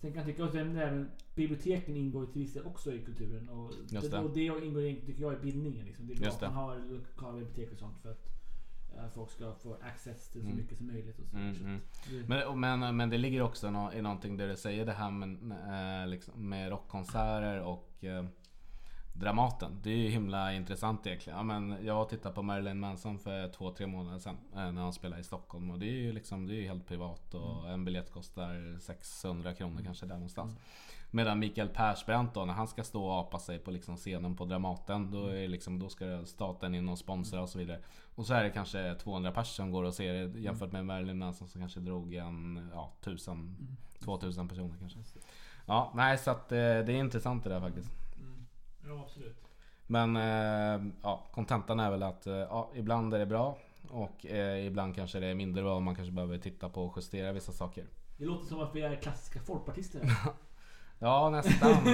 Sen 0.00 0.12
kan 0.12 0.18
jag 0.18 0.26
tycka 0.26 0.44
att 0.44 0.54
även, 0.54 1.10
biblioteken 1.34 1.96
ingår 1.96 2.26
till 2.26 2.42
viss 2.42 2.52
del 2.54 2.66
också 2.66 2.92
i 2.92 3.04
kulturen. 3.04 3.48
Och 3.48 3.72
Just 3.88 4.10
det. 4.10 4.18
och 4.18 4.30
det 4.34 4.40
ingår 4.44 4.62
egentligen, 4.64 5.06
tycker 5.06 5.22
jag 5.22 5.32
i 5.34 5.36
bildningen. 5.36 5.86
Liksom. 5.86 6.06
Det 6.06 6.12
är 6.12 6.16
bra 6.16 6.24
Just 6.24 6.42
att 6.42 6.54
man 6.54 6.64
har 6.64 6.76
lokala 6.76 7.32
bibliotek 7.38 7.72
och 7.72 7.78
sånt 7.78 7.98
för 8.02 8.10
att 8.10 8.26
eh, 8.96 9.08
folk 9.14 9.30
ska 9.30 9.54
få 9.54 9.76
access 9.82 10.28
till 10.28 10.40
så 10.40 10.46
Mm. 10.46 10.56
mycket 10.58 10.78
som 10.78 10.86
möjligt. 10.86 11.18
Och 11.18 11.28
så. 11.28 11.36
Mm, 11.36 11.54
Så 11.54 11.64
mm. 11.64 11.80
det- 12.10 12.28
Men, 12.28 12.60
men, 12.80 12.96
men 12.96 13.10
det 13.10 13.18
ligger 13.18 13.42
också 13.42 13.70
nå- 13.70 13.92
i 13.92 14.02
någonting 14.02 14.36
där 14.36 14.48
du 14.48 14.56
säger 14.56 14.86
det 14.86 14.92
här 14.92 15.10
med, 15.10 16.02
eh, 16.02 16.06
liksom, 16.08 16.48
med 16.48 16.70
rockkonserter 16.70 17.60
och 17.62 17.90
Dramaten. 19.16 19.80
Det 19.82 19.90
är 19.90 19.96
ju 19.96 20.08
himla 20.08 20.52
intressant 20.52 21.06
egentligen. 21.06 21.36
Ja, 21.36 21.42
men 21.42 21.86
jag 21.86 22.08
tittade 22.08 22.34
på 22.34 22.42
Marilyn 22.42 22.80
Manson 22.80 23.18
för 23.18 23.48
två, 23.48 23.70
tre 23.70 23.86
månader 23.86 24.18
sedan 24.18 24.36
eh, 24.54 24.72
när 24.72 24.82
han 24.82 24.92
spelade 24.92 25.20
i 25.20 25.24
Stockholm. 25.24 25.70
Och 25.70 25.78
det 25.78 25.86
är 25.86 26.00
ju 26.02 26.12
liksom, 26.12 26.46
det 26.46 26.54
är 26.54 26.62
helt 26.62 26.86
privat 26.86 27.34
och 27.34 27.70
en 27.70 27.84
biljett 27.84 28.12
kostar 28.12 28.78
600 28.80 29.54
kronor 29.54 29.82
kanske 29.84 30.06
där 30.06 30.14
någonstans. 30.14 30.56
Medan 31.10 31.38
Mikael 31.38 31.68
Persbrandt 31.68 32.34
då, 32.34 32.44
när 32.44 32.54
han 32.54 32.68
ska 32.68 32.84
stå 32.84 33.04
och 33.04 33.18
apa 33.18 33.38
sig 33.38 33.58
på 33.58 33.70
liksom 33.70 33.96
scenen 33.96 34.36
på 34.36 34.44
Dramaten. 34.44 35.10
Då, 35.10 35.26
är 35.26 35.34
det 35.34 35.48
liksom, 35.48 35.78
då 35.78 35.88
ska 35.88 36.24
staten 36.24 36.74
in 36.74 36.88
och 36.88 36.98
sponsra 36.98 37.42
och 37.42 37.48
så 37.48 37.58
vidare. 37.58 37.80
Och 38.14 38.26
så 38.26 38.34
är 38.34 38.44
det 38.44 38.50
kanske 38.50 38.94
200 38.94 39.32
pers 39.32 39.48
som 39.48 39.70
går 39.70 39.84
och 39.84 39.94
ser 39.94 40.12
det 40.12 40.40
jämfört 40.40 40.72
med 40.72 40.86
Marilyn 40.86 41.18
Manson 41.18 41.48
som 41.48 41.60
kanske 41.60 41.80
drog 41.80 42.14
en 42.14 42.68
ja, 42.72 42.92
1000, 43.00 43.76
2000 44.00 44.48
personer 44.48 44.76
kanske. 44.78 44.98
Ja, 45.66 45.92
nej 45.94 46.18
så 46.18 46.30
att 46.30 46.52
eh, 46.52 46.56
det 46.58 46.62
är 46.62 46.90
intressant 46.90 47.44
det 47.44 47.50
där 47.50 47.60
faktiskt. 47.60 47.90
Mm. 48.16 48.46
Ja, 48.86 49.02
absolut. 49.02 49.36
Men 49.86 50.16
eh, 50.16 50.92
ja, 51.02 51.26
kontentan 51.32 51.80
är 51.80 51.90
väl 51.90 52.02
att 52.02 52.26
eh, 52.26 52.34
ja, 52.34 52.70
ibland 52.74 53.14
är 53.14 53.18
det 53.18 53.26
bra 53.26 53.58
och 53.90 54.24
ibland 54.66 54.94
kanske 54.94 55.20
det 55.20 55.26
är 55.26 55.34
mindre 55.34 55.62
bra 55.62 55.76
och 55.76 55.82
man 55.82 55.94
kanske 55.94 56.12
behöver 56.12 56.38
titta 56.38 56.68
på 56.68 56.84
och 56.84 56.92
justera 56.96 57.32
vissa 57.32 57.52
saker. 57.52 57.84
Det 58.16 58.24
låter 58.24 58.46
som 58.46 58.60
att 58.60 58.74
vi 58.74 58.82
är 58.82 58.96
klassiska 58.96 59.40
folkpartister. 59.40 60.10
Ja 60.98 61.30
nästan, 61.30 61.86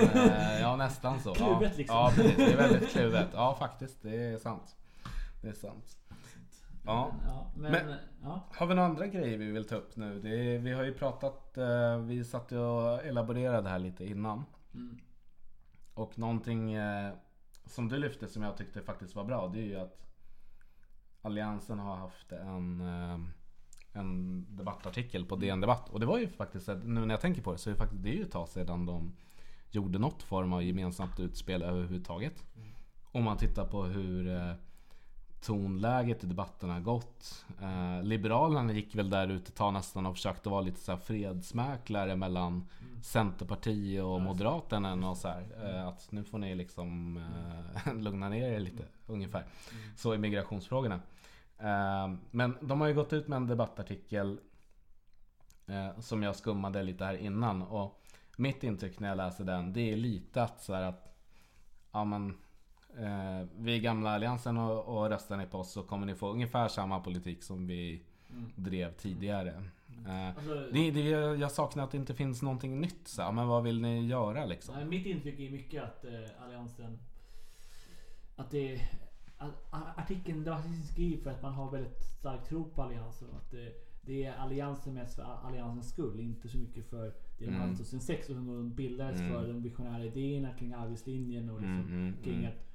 ja 0.61 0.77
nästan 0.77 1.21
så. 1.21 1.35
Kluvet 1.35 1.73
ja. 1.73 1.77
liksom. 1.77 1.97
Ja 1.97 2.13
precis, 2.15 2.37
det 2.37 2.53
är 2.53 2.57
väldigt 2.57 2.91
kluvet. 2.91 3.29
Ja 3.35 3.57
faktiskt, 3.59 4.03
det 4.03 4.17
är 4.17 4.39
sant. 4.39 4.77
Det 5.43 5.49
är 5.49 5.53
sant. 5.53 6.00
Ja. 6.85 7.13
Men, 7.23 7.31
ja, 7.31 7.53
men, 7.57 7.73
Men- 7.73 7.97
ja. 8.23 8.41
Har 8.53 8.67
vi 8.67 8.75
några 8.75 8.89
andra 8.89 9.07
grejer 9.07 9.39
vi 9.39 9.51
vill 9.51 9.65
ta 9.69 9.75
upp 9.77 9.97
nu? 9.97 10.17
Är, 10.17 10.59
vi 10.59 10.73
har 10.73 10.85
ju 10.85 10.95
pratat, 10.95 11.59
eh, 11.59 11.99
vi 11.99 12.25
satt 12.25 12.53
och 12.53 13.05
elaborerade 13.05 13.69
här 13.69 13.79
lite 13.79 14.07
innan. 14.07 14.45
Mm. 14.75 14.99
Och 15.95 16.19
någonting 16.19 16.73
eh, 16.73 17.13
som 17.67 17.89
du 17.89 17.99
lyfte 17.99 18.29
som 18.29 18.43
jag 18.43 18.57
tyckte 18.57 18.83
faktiskt 18.83 19.15
var 19.15 19.25
bra. 19.25 19.49
Det 19.49 19.59
är 19.59 19.67
ju 19.67 19.77
att 19.77 20.07
Alliansen 21.23 21.79
har 21.79 21.97
haft 21.97 22.33
en, 22.33 22.81
eh, 22.81 23.19
en 23.93 24.47
debattartikel 24.57 25.25
på 25.25 25.37
DN 25.37 25.61
Debatt. 25.61 25.89
Och 25.89 26.01
det 26.01 26.07
var 26.07 26.19
ju 26.19 26.29
faktiskt, 26.29 26.69
nu 26.69 27.07
när 27.07 27.15
jag 27.15 27.21
tänker 27.21 27.43
på 27.43 27.53
det, 27.53 27.59
så 27.59 27.71
är 27.71 27.75
det 27.75 27.79
faktiskt 27.79 28.03
det 28.03 28.11
är 28.11 28.15
ju 28.15 28.23
ett 28.23 28.33
tag 28.33 28.49
sedan 28.49 28.87
de 28.87 29.17
gjorde 29.71 29.99
något 29.99 30.23
form 30.23 30.53
av 30.53 30.63
gemensamt 30.63 31.21
utspel 31.21 31.63
överhuvudtaget. 31.63 32.45
Om 33.13 33.25
man 33.25 33.37
tittar 33.37 33.65
på 33.67 33.85
hur 33.85 34.57
tonläget 35.41 36.25
i 36.25 36.27
debatten 36.27 36.71
har 36.71 36.81
gått. 36.81 37.45
Eh, 37.61 38.03
Liberalerna 38.03 38.73
gick 38.73 38.95
väl 38.95 39.11
där 39.11 39.29
ut 39.29 39.49
ett 39.49 39.55
tag 39.55 39.73
nästan 39.73 40.07
och 40.07 40.15
försökte 40.15 40.49
vara 40.49 40.61
lite 40.61 40.81
så 40.81 40.93
här 40.93 40.99
fredsmäklare 40.99 42.17
mellan 42.17 42.69
Centerpartiet 43.03 44.05
och 44.05 44.21
Moderaterna 44.21 45.11
och 45.11 45.17
så 45.17 45.29
här. 45.29 45.47
Eh, 45.65 45.89
att 45.89 46.13
nu 46.13 46.25
får 46.25 46.39
ni 46.39 46.55
liksom 46.55 47.17
eh, 47.87 47.95
lugna 47.95 48.29
ner 48.29 48.53
er 48.53 48.61
lite 48.61 48.85
ungefär. 49.07 49.45
Så 49.97 50.15
i 50.15 50.19
migrationsfrågorna. 50.19 51.01
Eh, 51.59 52.15
men 52.31 52.57
de 52.61 52.81
har 52.81 52.89
ju 52.89 52.95
gått 52.95 53.13
ut 53.13 53.29
med 53.29 53.37
en 53.37 53.47
debattartikel 53.47 54.41
eh, 55.67 56.01
som 56.01 56.23
jag 56.23 56.37
skummade 56.37 56.83
lite 56.83 57.05
här 57.05 57.15
innan. 57.15 57.63
Och 57.63 58.03
mitt 58.37 58.65
intryck 58.65 59.01
när 59.01 59.09
jag 59.09 59.17
läser 59.17 59.45
den 59.45 59.73
det 59.73 59.93
är 59.93 59.97
lite 59.97 60.43
att 60.43 60.63
så 60.63 60.75
här 60.75 60.83
att 60.83 61.17
ja 61.93 62.05
men 62.05 62.39
Eh, 62.99 63.47
vi 63.59 63.75
i 63.75 63.81
gamla 63.81 64.11
alliansen 64.11 64.57
och, 64.59 64.85
och 64.99 65.09
röstar 65.11 65.37
ni 65.37 65.47
på 65.47 65.59
oss 65.59 65.73
så 65.73 65.83
kommer 65.83 66.07
ni 66.07 66.15
få 66.15 66.29
ungefär 66.33 66.69
samma 66.69 67.01
politik 67.01 67.43
som 67.43 67.67
vi 67.67 68.03
Mm. 68.33 68.51
drev 68.57 68.93
tidigare. 68.93 69.63
Eh, 70.07 70.29
Alltså, 70.29 70.55
det, 70.73 70.91
det, 70.91 71.01
jag 71.41 71.51
saknar 71.53 71.85
att 71.85 71.91
det 71.91 71.97
inte 71.99 72.15
finns 72.15 72.43
någonting 72.43 72.81
nytt. 72.81 73.09
Så, 73.09 73.33
men 73.33 73.49
vad 73.49 73.63
vill 73.63 73.81
ni 73.83 74.07
göra 74.07 74.45
liksom? 74.47 74.75
Nej, 74.75 74.85
mitt 74.85 75.07
intryck 75.07 75.41
är 75.41 75.51
mycket 75.51 75.83
att 75.83 76.05
eh, 76.05 76.45
Alliansen... 76.45 76.99
Att 78.37 78.51
det... 78.51 78.81
Att, 79.39 79.75
artikeln 79.97 80.45
det 80.45 80.51
var 80.51 80.63
skriven 80.93 81.23
för 81.23 81.31
att 81.31 81.43
man 81.43 81.53
har 81.55 81.71
väldigt 81.71 82.03
stark 82.19 82.45
tro 82.49 82.65
på 82.65 82.83
Alliansen. 82.83 83.29
och 83.31 83.37
Att 83.37 83.51
det, 83.51 83.73
det 84.03 84.25
är 84.25 84.33
Alliansen 84.37 84.95
mest 84.95 85.17
för 85.17 85.23
Alliansens 85.23 85.91
skull. 85.91 86.21
Inte 86.21 86.49
så 86.49 86.59
mycket 86.59 86.91
för 86.91 87.05
det 87.39 87.45
de 87.45 87.47
Mm. 87.47 87.61
hade 87.61 87.73
2006 87.77 88.31
utan 88.31 88.47
de 88.47 88.75
bildades 88.75 89.21
Mm. 89.21 89.33
för 89.33 89.49
de 89.49 89.63
visionära 89.63 90.05
idéerna 90.05 90.53
kring 90.55 90.73
arbetslinjen 90.73 91.51
och 91.51 91.61
liksom 91.61 91.81
Mm, 91.81 91.93
mm, 91.93 92.15
kring 92.25 92.35
mm. 92.39 92.47
att 92.47 92.55
eh, 92.55 92.70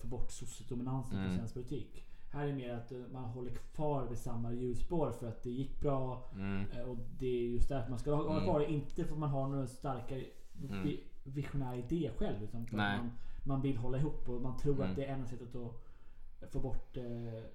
få 0.00 0.06
bort 0.06 0.30
sossedominansen 0.30 1.18
Mm. 1.18 1.28
på 1.30 1.36
svensk 1.36 1.54
politik. 1.54 2.04
Här 2.30 2.46
är 2.46 2.52
mer 2.52 2.74
att 2.74 2.92
eh, 2.92 2.98
man 3.12 3.24
håller 3.24 3.50
kvar 3.50 4.06
vid 4.08 4.18
samma 4.18 4.52
hjulspår 4.52 5.10
för 5.10 5.28
att 5.28 5.42
det 5.42 5.50
gick 5.50 5.80
bra. 5.80 6.30
Mm, 6.34 6.64
Eh, 6.70 6.82
Och 6.82 6.96
det 7.18 7.26
är 7.26 7.48
just 7.48 7.68
därför 7.68 7.90
man 7.90 7.98
ska 7.98 8.14
hålla 8.14 8.30
Mm. 8.32 8.44
kvar 8.44 8.60
det. 8.60 8.70
Inte 8.72 9.04
för 9.04 9.12
att 9.12 9.18
man 9.18 9.30
har 9.30 9.48
några 9.48 9.66
starka 9.66 10.14
Mm. 10.14 10.82
vi- 10.82 11.04
visionär 11.24 11.76
idé 11.76 12.10
själv. 12.16 12.42
Utan 12.42 12.66
för 12.66 12.78
att 12.78 12.98
man, 13.00 13.10
man 13.44 13.62
vill 13.62 13.76
hålla 13.76 13.98
ihop 13.98 14.28
och 14.28 14.42
man 14.42 14.56
tror 14.56 14.74
Mm. 14.74 14.90
att 14.90 14.96
det 14.96 15.04
är 15.04 15.14
enda 15.14 15.26
sättet 15.26 15.54
att 15.56 16.52
få 16.52 16.60
bort 16.60 16.96
eh, 16.96 17.04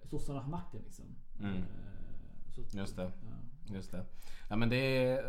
sossarna 0.10 0.42
från 0.42 0.52
makten. 0.52 0.82
Liksom. 0.84 1.06
Mm. 1.40 1.56
Eh, 1.56 1.64
så, 2.52 2.78
Just 2.78 2.96
det. 2.96 3.04
Ja. 3.04 3.74
Just 3.76 3.92
det. 3.92 4.06
Ja 4.50 4.56
men 4.56 4.70
det, 4.70 5.22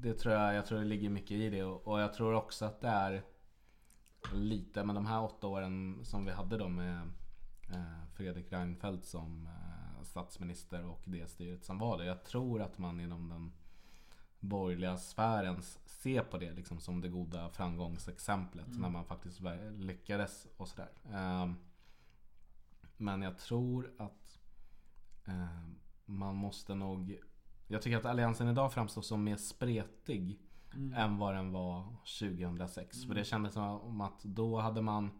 det 0.00 0.14
tror 0.14 0.34
jag, 0.34 0.54
jag 0.54 0.66
tror 0.66 0.78
det 0.78 0.84
ligger 0.84 1.10
mycket 1.10 1.30
i 1.30 1.50
det 1.50 1.62
och, 1.64 1.88
och 1.88 2.00
jag 2.00 2.12
tror 2.14 2.34
också 2.34 2.64
att 2.64 2.80
det 2.80 2.88
är 2.88 3.22
lite, 4.32 4.84
men 4.84 4.94
de 4.94 5.06
här 5.06 5.22
åtta 5.22 5.46
åren 5.46 6.04
som 6.04 6.24
vi 6.24 6.32
hade 6.32 6.58
då 6.58 6.68
med 6.68 7.10
eh, 7.70 8.06
Fredrik 8.14 8.52
Reinfeldt 8.52 9.04
som 9.04 9.46
eh, 9.46 10.02
statsminister 10.04 10.84
och 10.84 11.02
det 11.04 11.30
styret 11.30 11.64
som 11.64 11.78
var 11.78 11.98
det. 11.98 12.04
Jag 12.04 12.24
tror 12.24 12.62
att 12.62 12.78
man 12.78 13.00
inom 13.00 13.28
den 13.28 13.52
borgerliga 14.40 14.96
sfären 14.96 15.62
ser 15.84 16.22
på 16.22 16.38
det 16.38 16.52
liksom 16.52 16.80
som 16.80 17.00
det 17.00 17.08
goda 17.08 17.48
framgångsexemplet 17.48 18.78
när 18.78 18.88
man 18.88 19.04
faktiskt 19.04 19.40
lyckades 19.72 20.46
och 20.56 20.68
sådär. 20.68 20.90
Ehm, 21.12 21.54
men 22.96 23.22
jag 23.22 23.38
tror 23.38 23.92
att 23.98 24.40
eh, 25.24 25.68
man 26.04 26.36
måste 26.36 26.74
nog 26.74 27.18
Jag 27.66 27.82
tycker 27.82 27.96
att 27.96 28.04
alliansen 28.04 28.48
idag 28.48 28.72
framstår 28.72 29.02
som 29.02 29.24
mer 29.24 29.36
spretig 29.36 30.40
än 30.96 31.18
vad 31.18 31.34
den 31.34 31.52
var 31.52 31.84
2006. 32.20 33.04
För 33.04 33.14
det 33.14 33.24
kändes 33.24 33.52
som 33.52 34.00
att 34.00 34.22
då 34.22 34.58
hade 34.58 34.82
man 34.82 35.10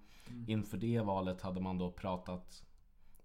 inför 0.47 0.77
det 0.77 1.01
valet 1.01 1.43
hade 1.43 1.61
man 1.61 1.79
då 1.79 1.91
pratat 1.91 2.65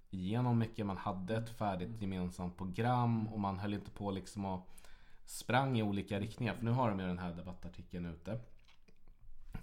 igenom 0.09 0.59
mycket. 0.59 0.85
Man 0.85 0.97
hade 0.97 1.37
ett 1.37 1.49
färdigt 1.49 2.01
gemensamt 2.01 2.57
program 2.57 3.27
och 3.27 3.39
man 3.39 3.59
höll 3.59 3.73
inte 3.73 3.91
på 3.91 4.11
liksom 4.11 4.45
och 4.45 4.69
sprang 5.25 5.77
i 5.77 5.83
olika 5.83 6.19
riktningar. 6.19 6.53
För 6.53 6.65
nu 6.65 6.71
har 6.71 6.89
de 6.89 6.99
ju 6.99 7.07
den 7.07 7.19
här 7.19 7.33
debattartikeln 7.33 8.05
ute. 8.05 8.39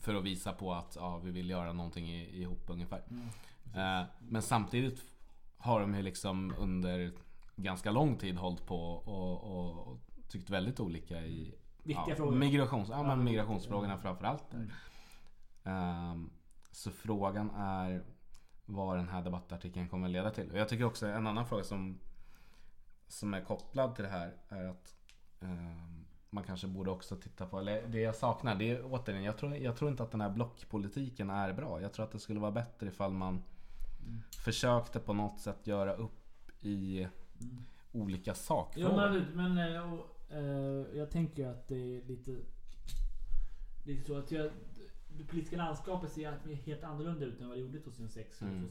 För 0.00 0.14
att 0.14 0.24
visa 0.24 0.52
på 0.52 0.74
att 0.74 0.96
ja, 0.96 1.18
vi 1.18 1.30
vill 1.30 1.50
göra 1.50 1.72
någonting 1.72 2.08
ihop 2.10 2.70
ungefär. 2.70 3.02
Eh, 3.74 4.02
men 4.18 4.42
samtidigt 4.42 5.02
har 5.56 5.80
de 5.80 5.94
ju 5.94 6.02
liksom 6.02 6.54
under 6.58 7.12
ganska 7.56 7.90
lång 7.90 8.16
tid 8.16 8.36
hållit 8.36 8.66
på 8.66 8.80
och, 8.90 9.42
och, 9.42 9.88
och 9.88 9.98
tyckt 10.28 10.50
väldigt 10.50 10.80
olika 10.80 11.26
i 11.26 11.54
Viktiga 11.84 12.04
ja, 12.08 12.16
frågor. 12.16 12.36
Migrations, 12.36 12.88
ja, 12.88 12.96
men 12.96 13.06
men- 13.06 13.24
migrationsfrågorna 13.24 13.98
framförallt. 13.98 14.44
Där. 14.50 14.74
Ehm, 15.64 16.30
så 16.70 16.90
frågan 16.90 17.50
är 17.50 18.04
vad 18.66 18.96
den 18.96 19.08
här 19.08 19.22
debattartikeln 19.22 19.88
kommer 19.88 20.08
leda 20.08 20.30
till. 20.30 20.50
Och 20.50 20.58
jag 20.58 20.68
tycker 20.68 20.84
också 20.84 21.06
en 21.06 21.26
annan 21.26 21.46
fråga 21.46 21.64
som, 21.64 21.98
som 23.08 23.34
är 23.34 23.40
kopplad 23.44 23.94
till 23.94 24.04
det 24.04 24.10
här 24.10 24.36
är 24.48 24.64
att 24.64 24.94
ehm, 25.40 26.04
man 26.30 26.44
kanske 26.44 26.66
borde 26.66 26.90
också 26.90 27.16
titta 27.16 27.46
på, 27.46 27.58
eller 27.58 27.86
det 27.86 28.00
jag 28.00 28.14
saknar, 28.14 28.54
det 28.54 28.70
är 28.70 28.82
återigen, 28.92 29.22
jag 29.24 29.36
tror, 29.38 29.56
jag 29.56 29.76
tror 29.76 29.90
inte 29.90 30.02
att 30.02 30.10
den 30.10 30.20
här 30.20 30.30
blockpolitiken 30.30 31.30
är 31.30 31.52
bra. 31.52 31.80
Jag 31.80 31.92
tror 31.92 32.04
att 32.04 32.12
det 32.12 32.18
skulle 32.18 32.40
vara 32.40 32.50
bättre 32.52 32.86
ifall 32.88 33.12
man 33.12 33.42
försökte 34.44 35.00
på 35.00 35.12
något 35.12 35.40
sätt 35.40 35.66
göra 35.66 35.94
upp 35.94 36.50
i 36.60 37.08
olika 37.92 38.30
Jo 38.30 38.34
sakfrågor. 38.34 38.88
men, 38.96 38.98
absolut, 39.04 39.34
men 39.34 39.58
eh, 39.74 39.92
och, 39.92 40.13
eh, 40.30 40.98
jag 40.98 41.10
tänker 41.10 41.42
ju 41.42 41.48
att 41.48 41.68
det 41.68 41.96
är 41.96 42.02
lite... 42.02 42.36
Lite 43.86 44.04
så 44.04 44.16
att 44.18 44.32
jag, 44.32 44.50
det 45.08 45.24
politiska 45.24 45.56
landskapet 45.56 46.10
ser 46.12 46.54
helt 46.64 46.84
annorlunda 46.84 47.24
ut 47.26 47.40
än 47.40 47.48
vad 47.48 47.56
det 47.56 47.60
gjorde 47.60 47.80
2006 47.80 48.42
och 48.42 48.48
Mm. 48.48 48.68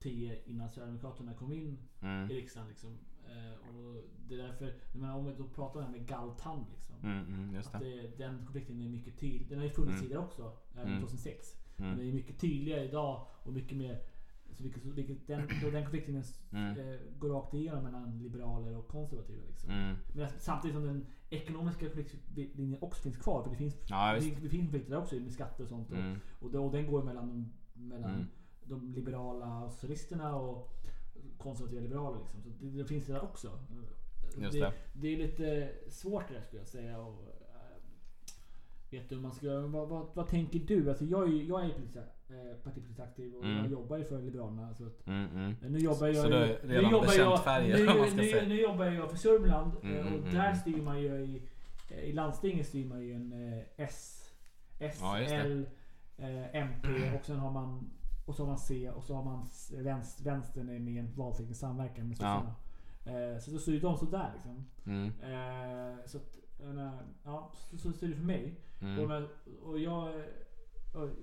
2010 0.00 0.38
innan 0.46 0.70
Sverigedemokraterna 0.70 1.34
kom 1.34 1.52
in 1.52 1.78
Mm. 2.00 2.30
i 2.30 2.34
riksdagen. 2.34 2.68
Liksom. 2.68 2.98
Eh, 3.28 3.68
och 3.76 4.02
det 4.28 4.34
är 4.34 4.38
därför, 4.38 4.74
menar, 4.92 5.14
om 5.16 5.26
vi 5.26 5.32
då 5.34 5.44
pratar 5.48 5.74
om 5.80 5.80
det 5.80 5.90
här 5.92 5.98
med 5.98 6.08
Galtan. 6.08 6.64
Liksom, 6.74 6.94
Mm, 7.02 7.26
mm, 7.26 7.58
att 7.60 7.80
det. 7.80 8.18
den 8.18 8.44
konflikten 8.44 8.80
är 8.82 8.88
mycket 8.88 9.18
tydlig. 9.18 9.48
Den 9.48 9.58
har 9.58 9.64
ju 9.64 9.70
funnits 9.70 9.90
Mm. 9.92 10.02
tidigare 10.02 10.22
också, 10.24 10.52
även 10.74 10.86
Mm. 10.88 11.00
2006. 11.00 11.56
Mm. 11.78 11.90
Men 11.90 11.98
den 11.98 12.08
är 12.08 12.12
mycket 12.12 12.38
tydligare 12.40 12.84
idag 12.84 13.26
och 13.42 13.52
mycket 13.52 13.76
mer 13.78 14.02
så 14.56 14.62
vilket, 14.62 14.84
vilket, 14.84 15.26
den, 15.26 15.48
då 15.62 15.70
den 15.70 15.82
konflikten 15.82 16.22
Mm. 16.52 16.78
eh, 16.78 16.96
går 17.18 17.28
rakt 17.28 17.54
igenom 17.54 17.84
mellan 17.84 18.18
liberaler 18.18 18.76
och 18.76 18.88
konservativa. 18.88 19.42
Liksom. 19.48 19.70
Mm. 19.70 19.96
Men 20.14 20.28
samtidigt 20.38 20.74
som 20.74 20.84
den 20.84 21.06
ekonomiska 21.30 21.86
konfliktlinjen 21.86 22.82
också 22.82 23.02
finns 23.02 23.16
kvar. 23.16 23.42
För 23.42 23.50
det 23.50 23.56
finns, 23.56 23.76
Ja, 23.88 24.12
det, 24.20 24.30
det 24.42 24.48
finns 24.48 24.62
konflikter 24.64 24.90
där 24.90 24.98
också 24.98 25.14
med 25.16 25.32
skatter 25.32 25.62
och 25.62 25.68
sånt. 25.68 25.90
Mm. 25.90 26.18
och, 26.40 26.50
det, 26.50 26.58
och 26.58 26.72
den 26.72 26.86
går 26.86 27.02
mellan, 27.02 27.52
mellan 27.74 28.10
Mm. 28.14 28.26
de 28.64 28.92
liberala 28.92 29.70
socialisterna 29.70 30.36
och 30.36 30.72
konservativa 31.38 31.80
liberaler. 31.80 32.20
Liksom. 32.20 32.42
Så 32.42 32.48
det, 32.48 32.70
det 32.70 32.84
finns 32.84 33.06
det 33.06 33.12
där 33.12 33.24
också. 33.24 33.58
Det, 34.38 34.50
det. 34.50 34.72
det 34.92 35.08
är 35.08 35.16
lite 35.16 35.72
svårt 35.90 36.28
det 36.28 36.34
där 36.34 36.42
skulle 36.42 36.60
jag 36.60 36.68
säga. 36.68 36.98
Och, 36.98 37.22
äh, 37.22 37.82
vet 38.90 39.08
du 39.08 39.16
man 39.20 39.32
ska? 39.32 39.60
Vad, 39.60 39.88
vad, 39.88 40.06
vad 40.14 40.28
tänker 40.28 40.58
du? 40.58 40.88
Alltså 40.88 41.04
jag 41.04 41.22
är 41.22 41.32
ju 41.32 41.44
jag 41.44 41.64
är 41.64 41.74
politiskt, 41.74 41.98
äh, 42.28 42.56
partipolitiskt 42.64 43.00
aktiv 43.00 43.34
och 43.34 43.44
Mm. 43.44 43.56
jag 43.58 43.66
jobbar 43.70 43.96
ju 43.96 44.04
för 44.04 44.22
Liberalerna. 44.22 44.74
Så 44.74 44.86
att, 44.86 45.06
Mm, 45.06 45.28
mm. 45.30 45.54
nu 45.72 45.78
jobbar 45.78 46.06
jag 46.06 46.16
Så 46.16 46.28
du 46.28 46.36
redan 46.36 46.84
nu 46.84 46.90
jobbar 46.90 47.12
jag, 47.18 47.44
färger, 47.44 47.76
nu, 47.78 47.88
om 47.92 47.98
man 47.98 48.06
ska 48.06 48.16
nu, 48.16 48.28
säga. 48.28 48.48
nu 48.48 48.60
jobbar 48.60 48.84
jag 48.84 49.10
för 49.10 49.16
Sörmland 49.16 49.72
Mm, 49.82 49.96
eh, 49.96 50.06
och 50.06 50.18
mm, 50.18 50.34
där 50.34 50.44
mm. 50.46 50.56
styr 50.56 50.82
man 50.82 51.00
ju 51.02 51.08
i, 51.08 51.42
eh, 51.90 51.98
i 51.98 52.12
landstinget 52.12 52.66
styr 52.66 52.86
man 52.86 53.00
ju 53.02 53.12
en 53.12 53.52
eh, 53.52 53.62
S, 53.76 54.30
S, 54.78 54.98
Ja. 55.00 55.18
L, 55.18 55.66
eh, 56.16 56.56
MP 56.56 56.88
och 57.18 57.24
sen 57.26 57.38
har 57.38 57.50
man 57.50 57.90
och 58.26 58.34
så 58.34 58.42
har 58.42 58.46
man 58.48 58.58
C 58.58 58.90
och 58.90 59.04
så 59.04 59.14
har 59.14 59.24
man 59.24 59.46
vänster, 59.84 60.24
vänstern 60.24 60.68
är 60.68 60.78
med 60.78 60.94
i 60.94 60.98
en 60.98 61.12
valteknisk 61.14 61.60
samverkan 61.60 62.08
med 62.08 62.16
sossarna. 62.16 62.54
Eh, 63.06 63.38
så 63.40 63.50
då 63.50 63.58
styr 63.58 63.80
de 63.80 63.96
sådär 63.96 64.30
liksom. 64.34 64.64
Eh, 65.22 66.04
så 66.06 66.16
att, 66.18 66.36
ja, 67.24 67.52
så, 67.70 67.78
så 67.78 67.92
ser 67.92 68.08
det 68.08 68.14
för 68.14 68.24
mig. 68.24 68.54
Och, 68.80 69.70
och 69.70 69.78
jag, 69.78 70.12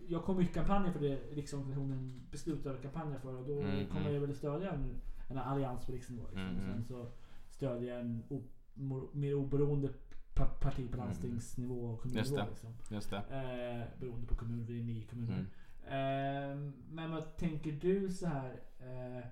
jag 0.08 0.24
kommer 0.24 0.40
mycket 0.40 0.56
kampanjer 0.56 0.92
för 0.92 1.00
det 1.00 1.16
Riksorganisationen 1.32 2.28
beslutade 2.32 2.78
kampanjer 2.78 3.20
för 3.20 3.36
och 3.36 3.48
då 3.48 3.62
Mm, 3.62 3.88
kommer 3.88 4.02
mm. 4.02 4.14
jag 4.14 4.22
väl 4.22 4.36
stödja 4.36 4.72
en, 4.72 4.96
en 5.30 5.38
allians 5.38 5.86
på 5.86 5.92
riksnivå. 5.92 6.22
Liksom. 6.24 6.42
Mm, 6.42 6.56
Sen 6.62 6.70
mm. 6.70 6.84
så 6.84 7.12
stödjer 7.50 7.92
jag 7.94 8.00
en 8.02 8.24
o, 8.30 8.42
mer 9.14 9.34
oberoende 9.36 9.90
pa, 10.34 10.46
parti 10.46 10.76
på 10.92 10.94
Mm. 10.94 10.98
landstingsnivå 11.06 11.86
och 11.86 12.06
Just 12.06 12.16
kommunnivå. 12.16 12.36
det. 12.38 12.50
Liksom. 12.50 12.74
Just 12.96 13.10
det. 13.10 13.18
Eh, 13.18 14.00
beroende 14.00 14.28
på 14.28 14.36
kommun, 14.36 14.66
vi 14.66 14.80
är 14.80 14.84
nio 14.84 15.06
kommuner. 15.08 15.46
Mm. 15.88 16.68
Eh, 16.68 16.74
men 16.90 17.12
vad 17.12 17.36
tänker 17.38 17.72
du 17.72 18.10
så 18.12 18.28
här? 18.28 18.52
Eh, 18.80 19.26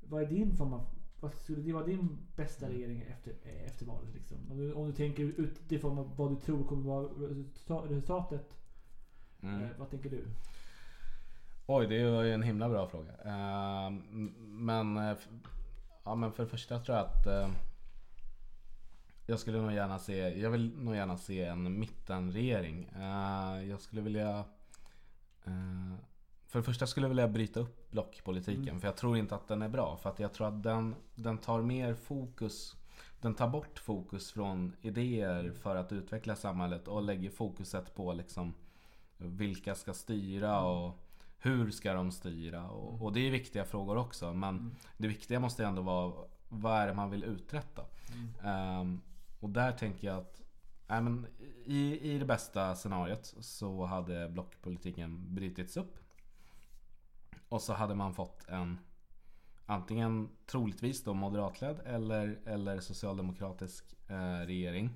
vad 0.00 0.22
är 0.22 0.26
din 0.26 0.56
form 0.56 0.72
av 0.72 0.86
vad 1.20 1.34
skulle 1.34 1.62
det 1.62 1.72
vara 1.72 1.86
din 1.86 2.18
bästa 2.36 2.68
regering 2.68 3.00
efter, 3.02 3.30
eh, 3.42 3.66
efter 3.66 3.86
valet? 3.86 4.14
Liksom? 4.14 4.36
Om, 4.50 4.58
du, 4.58 4.72
om 4.72 4.86
du 4.86 4.92
tänker 4.92 5.22
utifrån 5.22 6.14
vad- 6.16 6.30
du 6.30 6.40
tror 6.40 6.64
kommer 6.64 6.82
vara 6.84 7.06
resulta- 7.06 7.88
resultatet. 7.88 8.56
Mm. 9.42 9.62
Eh, 9.62 9.70
vad 9.78 9.90
tänker 9.90 10.10
du? 10.10 10.24
Oj, 11.66 11.86
det 11.86 12.10
var 12.10 12.22
ju 12.22 12.32
en 12.32 12.42
himla 12.42 12.68
bra 12.68 12.88
fråga. 12.88 13.12
Ehm, 13.24 14.34
men, 14.38 14.96
eh, 14.96 15.16
ja, 16.04 16.14
men 16.14 16.32
för 16.32 16.42
det 16.42 16.48
första 16.48 16.78
tror 16.78 16.96
jag 16.96 17.06
att 17.06 17.26
eh, 17.26 17.50
jag 19.26 19.38
skulle 19.38 19.60
nog 19.60 19.72
gärna 19.72 19.98
se, 19.98 20.16
jag 20.16 20.50
vill 20.50 20.78
nog 20.78 20.96
gärna 20.96 21.16
se 21.16 21.44
en 21.44 21.78
mittenregering. 21.78 22.90
Jag 23.68 23.80
skulle 23.80 24.02
vilja 24.02 24.44
för 26.52 26.58
det 26.58 26.62
första 26.62 26.86
skulle 26.86 27.04
jag 27.04 27.08
vilja 27.08 27.28
bryta 27.28 27.60
upp 27.60 27.90
blockpolitiken 27.90 28.80
för 28.80 28.88
jag 28.88 28.96
tror 28.96 29.16
inte 29.16 29.34
att 29.34 29.48
den 29.48 29.62
är 29.62 29.68
bra. 29.68 29.96
För 29.96 30.10
att 30.10 30.18
jag 30.18 30.32
tror 30.32 30.48
att 30.48 30.62
den, 30.62 30.94
den 31.14 31.38
tar 31.38 31.62
mer 31.62 31.94
fokus 31.94 32.76
Den 33.20 33.34
tar 33.34 33.48
bort 33.48 33.78
fokus 33.78 34.32
från 34.32 34.76
idéer 34.80 35.52
för 35.62 35.76
att 35.76 35.92
utveckla 35.92 36.36
samhället 36.36 36.88
och 36.88 37.02
lägger 37.02 37.30
fokuset 37.30 37.94
på 37.94 38.12
liksom 38.12 38.54
vilka 39.22 39.74
ska 39.74 39.94
styra 39.94 40.60
och 40.60 40.98
hur 41.38 41.70
ska 41.70 41.92
de 41.92 42.10
styra? 42.10 42.70
Och, 42.70 43.02
och 43.02 43.12
det 43.12 43.20
är 43.20 43.30
viktiga 43.30 43.64
frågor 43.64 43.96
också. 43.96 44.34
Men 44.34 44.76
det 44.96 45.08
viktiga 45.08 45.40
måste 45.40 45.64
ändå 45.64 45.82
vara 45.82 46.12
vad 46.48 46.80
är 46.80 46.86
det 46.86 46.94
man 46.94 47.10
vill 47.10 47.24
uträtta? 47.24 47.84
Ehm, 48.42 49.00
och 49.40 49.50
där 49.50 49.72
tänker 49.72 50.06
jag 50.06 50.16
att 50.16 50.42
nej, 50.86 51.02
men 51.02 51.26
i, 51.64 52.12
i 52.12 52.18
det 52.18 52.24
bästa 52.24 52.74
scenariot 52.74 53.34
så 53.40 53.84
hade 53.84 54.28
blockpolitiken 54.28 55.34
brutits 55.34 55.76
upp. 55.76 55.98
Och 57.48 57.62
så 57.62 57.72
hade 57.72 57.94
man 57.94 58.14
fått 58.14 58.48
en, 58.48 58.78
antingen 59.66 60.28
troligtvis 60.46 61.04
då 61.04 61.14
moderatledd 61.14 61.80
eller, 61.84 62.38
eller 62.46 62.80
socialdemokratisk 62.80 63.94
eh, 64.08 64.46
regering. 64.46 64.90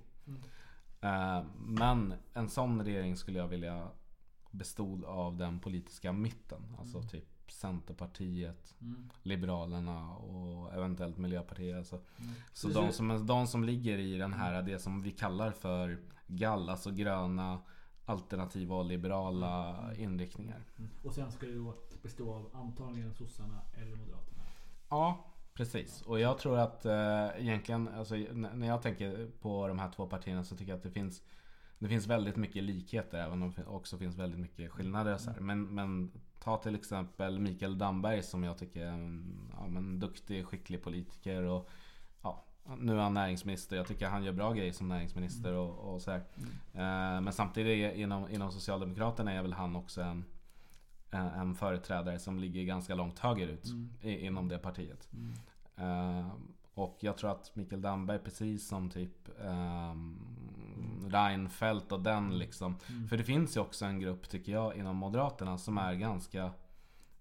Eh, 1.01 1.43
men 1.59 2.15
en 2.33 2.49
sån 2.49 2.85
regering 2.85 3.17
skulle 3.17 3.39
jag 3.39 3.49
vilja 3.49 3.89
bestod 4.57 5.05
av 5.05 5.37
den 5.37 5.61
politiska 5.61 6.13
mitten. 6.13 6.77
Alltså 6.79 7.03
typ 7.03 7.51
Centerpartiet, 7.51 8.75
Liberalerna 9.23 10.17
och 10.17 10.75
eventuellt 10.75 11.19
Miljöpartiet. 11.19 11.77
Alltså. 11.77 12.01
Så 12.53 12.69
de 12.69 12.93
som, 12.93 13.27
de 13.27 13.47
som 13.47 13.65
ligger 13.65 13.99
i 13.99 14.17
den 14.19 14.33
här, 14.33 14.63
det 14.63 14.79
som 14.79 15.03
vi 15.03 15.11
kallar 15.11 15.51
för 15.51 15.99
GAL, 16.27 16.69
alltså 16.69 16.91
gröna, 16.91 17.61
alternativa 18.05 18.77
och 18.77 18.85
liberala 18.85 19.77
inriktningar. 19.97 20.65
Och 21.05 21.15
sen 21.15 21.33
ska 21.33 21.47
det 21.47 21.55
då 21.55 21.75
bestå 22.03 22.35
av 22.35 22.51
antagligen 22.55 23.15
sossarna 23.15 23.61
eller 23.75 23.97
moderaterna. 23.97 24.43
Ja, 24.89 25.35
precis. 25.55 26.03
Och 26.03 26.21
jag 26.21 26.39
tror 26.39 26.59
att 26.59 26.85
eh, 26.85 27.27
egentligen, 27.37 27.89
alltså, 27.89 28.15
när 28.33 28.67
jag 28.67 28.83
tänker 28.83 29.31
på 29.41 29.69
de 29.69 29.79
här 29.79 29.91
två 29.91 30.07
partierna 30.07 30.45
så 30.45 30.57
tycker 30.57 30.73
jag 30.73 30.77
att 30.77 30.83
det 30.83 30.91
finns 30.91 31.23
det 31.79 31.89
finns 31.89 32.07
väldigt 32.07 32.37
mycket 32.37 32.63
likheter 32.63 33.19
även 33.19 33.43
om 33.43 33.53
det 33.57 33.65
också 33.67 33.99
finns 33.99 34.17
väldigt 34.17 34.41
mycket 34.41 34.71
skillnader. 34.71 35.17
Så 35.17 35.31
här. 35.31 35.41
Men, 35.41 35.75
men 35.75 36.11
ta 36.41 36.57
till 36.57 36.75
exempel 36.75 37.39
Mikael 37.39 37.79
Damberg 37.79 38.23
som 38.23 38.45
jag 38.45 38.59
tycker 38.59 38.87
är 38.87 38.91
en 38.91 39.37
ja, 39.53 39.67
men 39.67 40.01
duktig, 40.01 40.47
skicklig 40.47 40.83
politiker. 40.83 41.43
Och, 41.43 41.69
ja, 42.23 42.45
nu 42.79 42.93
är 42.93 42.97
han 43.03 43.15
näringsminister. 43.15 43.77
Jag 43.77 43.87
tycker 43.87 44.07
han 44.07 44.25
gör 44.25 44.33
bra 44.33 44.53
grejer 44.53 44.73
som 44.73 44.89
näringsminister 44.89 45.53
och, 45.53 45.95
och 45.95 46.03
så 46.03 46.11
här. 46.11 46.19
Eh, 46.73 47.21
men 47.21 47.33
samtidigt 47.33 47.97
inom, 47.97 48.31
inom 48.31 48.53
Socialdemokraterna 48.53 49.33
är 49.33 49.43
väl 49.43 49.53
han 49.53 49.77
också 49.77 50.03
en 50.03 50.25
en 51.11 51.55
företrädare 51.55 52.19
som 52.19 52.39
ligger 52.39 52.65
ganska 52.65 52.95
långt 52.95 53.19
högerut 53.19 53.67
i, 54.01 54.27
inom 54.27 54.49
det 54.49 54.59
partiet. 54.59 55.09
Eh, 55.77 56.29
och 56.75 56.97
jag 57.01 57.17
tror 57.17 57.31
att 57.31 57.57
Mikael 57.57 57.83
Damberg 57.83 58.19
precis 58.19 58.69
som 58.69 58.91
typ 58.91 59.29
um, 59.39 60.36
Reinfeldt 61.09 61.93
och 61.93 62.01
den 62.01 62.39
liksom. 62.39 62.77
För 63.09 63.17
det 63.17 63.25
finns 63.25 63.57
ju 63.57 63.61
också 63.61 63.85
en 63.85 64.01
grupp 64.01 64.29
tycker 64.29 64.53
jag 64.53 64.77
inom 64.77 64.97
Moderaterna 64.97 65.59
som 65.59 65.79
är 65.79 65.95
ganska 65.95 66.53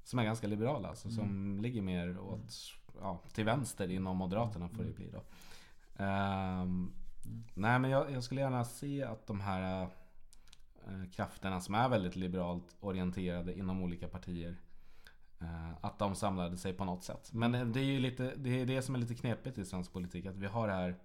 som 0.04 0.20
är 0.20 0.24
ganska 0.24 0.48
liberala. 0.48 0.88
Alltså, 0.90 1.10
Som 1.10 1.60
ligger 1.60 1.82
mer 1.82 2.20
åt, 2.20 2.54
ja, 3.02 3.22
till 3.34 3.46
vänster 3.46 3.92
inom 3.92 4.18
Moderaterna 4.18 4.70
får 4.70 4.84
det 4.84 4.96
bli 4.96 5.10
då. 5.12 5.22
Ehm, 6.04 6.92
Nej 7.54 7.80
men 7.80 7.92
jag, 7.92 8.12
jag 8.12 8.24
skulle 8.24 8.42
gärna 8.42 8.64
se 8.64 9.04
att 9.04 9.28
de 9.28 9.40
här 9.42 9.82
eh, 10.88 11.10
krafterna 11.12 11.62
som 11.62 11.76
är 11.76 11.90
väldigt 11.90 12.16
liberalt 12.16 12.76
orienterade 12.80 13.58
inom 13.60 13.82
olika 13.82 14.08
partier 14.08 14.56
eh, 15.42 15.72
att 15.82 16.00
de 16.00 16.16
samlade 16.16 16.58
sig 16.58 16.74
på 16.74 16.86
något 16.86 17.04
sätt. 17.04 17.30
Men 17.34 17.52
det- 17.52 17.66
det 17.66 17.80
är 17.80 17.84
ju 17.86 18.00
lite, 18.00 18.34
det 18.36 18.62
är 18.62 18.66
det 18.66 18.82
som 18.82 18.96
är 18.96 19.00
lite 19.00 19.16
knepigt 19.16 19.58
i 19.58 19.66
svensk 19.66 19.94
politik. 19.94 20.26
Att 20.26 20.38
vi 20.38 20.48
har 20.48 20.68
det 20.68 20.74
här 20.74 20.96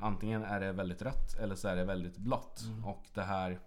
Antingen 0.00 0.42
är 0.42 0.60
det 0.60 0.72
väldigt 0.72 1.02
rött 1.02 1.34
eller 1.34 1.54
så 1.54 1.68
är 1.68 1.76
det 1.76 1.84
väldigt 1.84 2.18
blått. 2.18 2.62
Och 2.84 3.06
det 3.14 3.22
här 3.22 3.60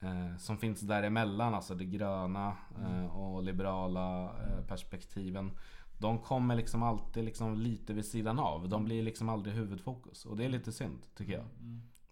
eh, 0.00 0.36
som 0.36 0.58
finns 0.58 0.80
däremellan, 0.80 1.54
alltså 1.54 1.74
det 1.74 1.84
gröna 1.84 2.56
eh, 2.80 3.16
och 3.16 3.42
liberala 3.42 4.24
eh, 4.24 4.64
perspektiven. 4.68 5.58
De 5.98 6.18
kommer 6.18 6.56
liksom 6.56 6.82
alltid 6.82 7.24
liksom 7.24 7.54
lite 7.54 7.92
vid 7.92 8.04
sidan 8.04 8.38
av. 8.38 8.68
De 8.68 8.84
blir 8.84 9.02
liksom 9.02 9.28
aldrig 9.28 9.54
huvudfokus. 9.54 10.26
Och 10.26 10.36
det 10.36 10.44
är 10.44 10.48
lite 10.48 10.72
synd 10.72 11.06
tycker 11.14 11.32
jag. 11.32 11.46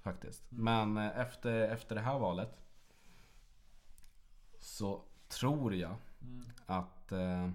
Faktiskt. 0.00 0.44
Men 0.48 0.96
eh, 0.96 1.18
efter, 1.18 1.68
efter 1.68 1.94
det 1.94 2.00
här 2.00 2.18
valet 2.18 2.60
så 4.60 5.04
tror 5.28 5.74
jag 5.74 5.94
att 6.66 7.12
eh, 7.12 7.50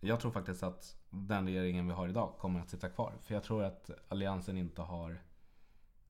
jag 0.00 0.20
tror 0.20 0.30
faktiskt 0.30 0.62
att 0.62 0.96
den 1.10 1.46
regeringen 1.46 1.86
vi 1.86 1.92
har 1.92 2.08
idag 2.08 2.34
kommer 2.38 2.60
att 2.60 2.70
sitta 2.70 2.88
kvar. 2.88 3.12
För 3.20 3.34
jag 3.34 3.42
tror 3.42 3.64
att 3.64 3.90
Alliansen 4.08 4.56
inte 4.58 4.82
har 4.82 5.22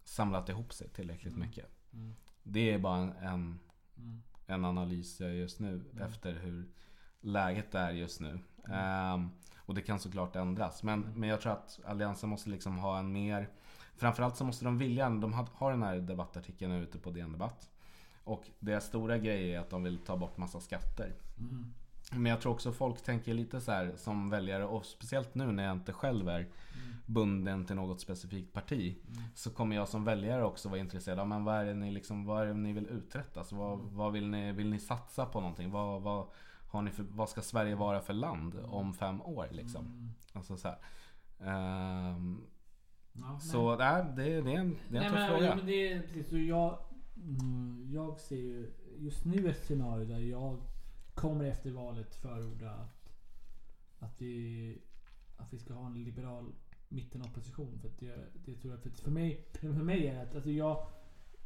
samlat 0.05 0.49
ihop 0.49 0.73
sig 0.73 0.89
tillräckligt 0.89 1.37
mycket. 1.37 1.67
Det 2.43 2.73
är 2.73 2.79
bara 2.79 2.97
en, 2.97 3.13
en, 3.13 3.61
en 4.47 4.65
analys 4.65 5.21
jag 5.21 5.31
gör 5.31 5.37
just 5.37 5.61
nu 5.61 5.85
efter 6.01 6.35
hur 6.35 6.69
läget 7.21 7.75
är 7.75 7.91
just 7.91 8.21
nu. 8.21 8.41
Ehm, 8.69 9.31
och 9.57 9.75
det 9.75 9.83
kan 9.83 9.99
såklart 9.99 10.37
ändras. 10.37 10.83
Men, 10.83 11.01
men 11.01 11.29
jag 11.29 11.41
tror 11.41 11.53
att 11.53 11.81
Alliansen 11.85 12.29
måste 12.29 12.51
liksom 12.51 12.79
ha 12.79 12.99
en 12.99 13.13
mer 13.13 13.51
Framförallt 13.99 14.37
så 14.37 14.45
måste 14.45 14.65
de 14.65 14.79
vilja, 14.79 15.11
de 15.11 15.33
har, 15.33 15.47
har 15.55 15.71
den 15.71 15.83
här 15.83 15.97
debattartikeln 15.97 16.73
ute 16.73 16.99
på 16.99 17.11
DN 17.11 17.33
Debatt. 17.33 17.71
Och 18.25 18.51
deras 18.59 18.85
stora 18.85 19.19
grej 19.19 19.55
är 19.55 19.61
att 19.61 19.71
de 19.71 19.83
vill 19.83 19.99
ta 19.99 20.17
bort 20.17 20.37
massa 20.37 20.61
skatter. 20.61 21.15
Men 22.13 22.27
jag 22.27 22.41
tror 22.41 22.53
också 22.53 22.73
folk 22.73 23.03
tänker 23.03 23.35
lite 23.35 23.61
så 23.61 23.73
här 23.73 23.93
som 23.97 24.31
väljare 24.31 24.65
och 24.65 24.87
speciellt 24.87 25.35
nu 25.35 25.53
när 25.53 25.65
jag 25.65 25.73
inte 25.73 25.93
själv 25.93 26.29
är 26.29 26.49
bunden 27.07 27.65
till 27.65 27.77
något 27.77 28.01
specifikt 28.01 28.53
parti. 28.53 28.97
Så 29.35 29.51
kommer 29.51 29.77
jag 29.77 29.89
som 29.89 30.05
väljare 30.05 30.45
också 30.45 30.69
vara 30.69 30.81
intresserad 30.81 31.19
av 31.19 31.29
men 31.29 31.45
vad 31.45 31.55
är 31.55 31.65
det 31.65 31.75
ni, 31.75 31.91
liksom, 31.91 32.25
vad 32.25 32.43
är 32.43 32.47
det 32.47 32.55
ni 32.55 32.73
vill 32.73 32.87
uträtta? 32.87 33.41
Alltså, 33.41 33.57
vad, 33.57 33.79
vad 33.79 34.13
vill, 34.13 34.29
ni, 34.29 34.53
vill 34.53 34.71
ni 34.71 34.79
satsa 34.79 35.27
på 35.27 35.41
någonting? 35.41 35.71
Vad, 35.71 36.03
vad, 36.03 36.27
har 36.69 36.83
ni 36.83 36.91
för, 36.91 37.03
vad 37.11 37.29
ska 37.29 37.41
Sverige 37.41 37.75
vara 37.75 38.01
för 38.01 38.15
land 38.15 38.61
om 38.65 38.95
fem 38.95 39.23
år? 39.23 39.49
Liksom? 39.51 40.15
Alltså 40.33 40.57
så. 40.57 40.75
Ehm, 41.41 42.41
Ja, 43.21 43.39
så 43.41 43.77
nej, 43.77 44.05
det, 44.17 44.23
det 44.23 44.53
är 44.53 44.59
en, 44.59 44.77
det 44.89 44.99
är 44.99 45.03
en 45.03 45.11
tuff 45.11 45.19
men, 45.19 45.29
fråga. 45.29 45.55
men 45.57 45.67
det 45.67 45.93
är 45.93 46.03
precis. 46.03 46.33
Jag, 46.33 46.79
mm, 47.17 47.89
jag 47.91 48.21
ser 48.21 48.37
ju 48.37 48.73
just 48.99 49.25
nu 49.25 49.51
ett 49.51 49.65
scenario 49.67 50.05
där 50.05 50.19
jag 50.19 50.59
kommer 51.19 51.45
efter 51.45 51.71
valet 51.71 52.15
förorda 52.15 52.71
att, 52.71 53.11
att, 53.99 54.23
vi, 54.23 54.79
att 55.37 55.53
vi 55.53 55.59
ska 55.59 55.75
ha 55.75 55.87
en 55.87 56.05
liberal 56.05 56.53
mittenopposition. 56.89 57.79
För, 57.81 57.89
att 57.89 57.99
det, 57.99 58.17
det 58.47 58.55
tror 58.55 58.73
jag, 58.73 58.83
för, 58.83 58.91
för, 58.91 59.11
mig, 59.11 59.45
för 59.53 59.69
mig 59.69 60.07
är 60.07 60.15
det 60.15 60.23
att 60.23 60.35
alltså 60.35 60.51
jag, 60.51 60.87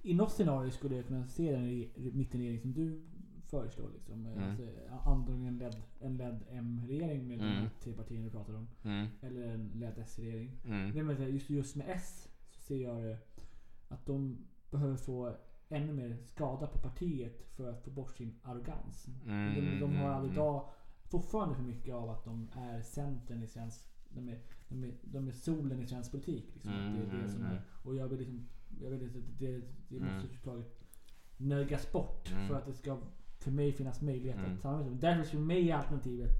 i 0.03 0.15
något 0.15 0.33
scenario 0.33 0.71
skulle 0.71 0.97
jag 0.97 1.07
kunna 1.07 1.27
se 1.27 1.53
den 1.53 1.65
re- 1.69 2.13
mittenregering 2.15 2.61
som 2.61 2.73
du 2.73 3.03
föreslår. 3.47 3.91
Liksom. 3.95 4.27
Mm. 4.27 4.43
Alltså, 4.51 4.63
antingen 5.05 5.47
en 5.47 5.59
ledd, 5.59 5.83
en 6.01 6.17
ledd 6.17 6.45
M-regering 6.51 7.29
med 7.29 7.39
de 7.39 7.45
Mm. 7.45 7.57
här 7.57 7.71
tre 7.81 7.93
partierna 7.93 8.25
du 8.25 8.31
pratar 8.31 8.55
om. 8.55 8.69
Mm, 8.83 9.07
Eller 9.23 9.47
en 9.55 9.71
ledd 9.75 9.99
S-regering. 9.99 10.51
mm, 10.65 11.33
just, 11.35 11.51
just 11.51 11.77
med 11.77 11.87
S 11.89 12.29
så 12.51 12.61
ser 12.61 12.83
jag 12.83 13.03
det 13.03 13.19
att 13.89 14.07
de 14.07 14.39
behöver 14.71 14.97
få 14.97 15.37
ännu 15.73 15.93
mer 15.93 16.17
skada 16.27 16.67
på 16.67 16.79
partiet 16.79 17.43
för 17.57 17.71
att 17.71 17.85
få 17.85 17.91
bort 17.91 18.17
sin 18.17 18.35
arrogans. 18.43 19.09
mm, 19.27 19.55
de, 19.55 19.81
de 19.81 19.97
har 19.97 20.19
mm, 20.19 20.33
idag 20.33 20.69
fortfarande 21.11 21.55
för 21.55 21.63
mycket 21.63 21.95
av 21.95 22.11
att 22.11 22.25
de 22.25 22.49
är 22.57 22.83
centern 22.83 23.43
i 23.43 23.47
svensk... 23.47 23.85
De 24.09 24.29
är, 24.29 24.39
de 24.69 24.85
är, 24.85 24.95
de 25.03 25.29
är 25.29 25.33
solen 25.33 25.81
i 25.83 25.87
svensk 25.87 26.11
politik. 26.11 26.51
Liksom. 26.55 26.73
Mm, 26.73 26.93
det 27.11 27.17
är 27.17 27.23
det 27.23 27.29
som 27.29 27.41
mm, 27.43 27.53
är, 27.53 27.63
och 27.85 27.97
jag 27.97 28.09
vill 28.09 28.19
liksom... 28.19 28.49
Jag 28.81 28.91
vill 28.91 29.03
inte, 29.03 29.19
det, 29.19 29.47
det 29.89 29.97
Mm. 29.97 30.15
måste 30.15 30.27
överhuvudtaget 30.27 30.81
nödgas 31.37 31.93
bort 31.93 32.33
Mm. 32.33 32.49
för 32.49 32.55
att 32.55 32.67
det 32.67 32.73
ska 32.73 32.99
för 33.39 33.51
mig 33.51 33.73
finnas 33.73 34.01
möjlighet 34.03 34.37
Mm. 34.39 34.53
att 34.55 34.61
samarbeta. 34.61 34.95
Därför 34.97 35.25
för 35.31 35.39
mig 35.39 35.71
är 35.71 35.77
alternativet 35.77 36.31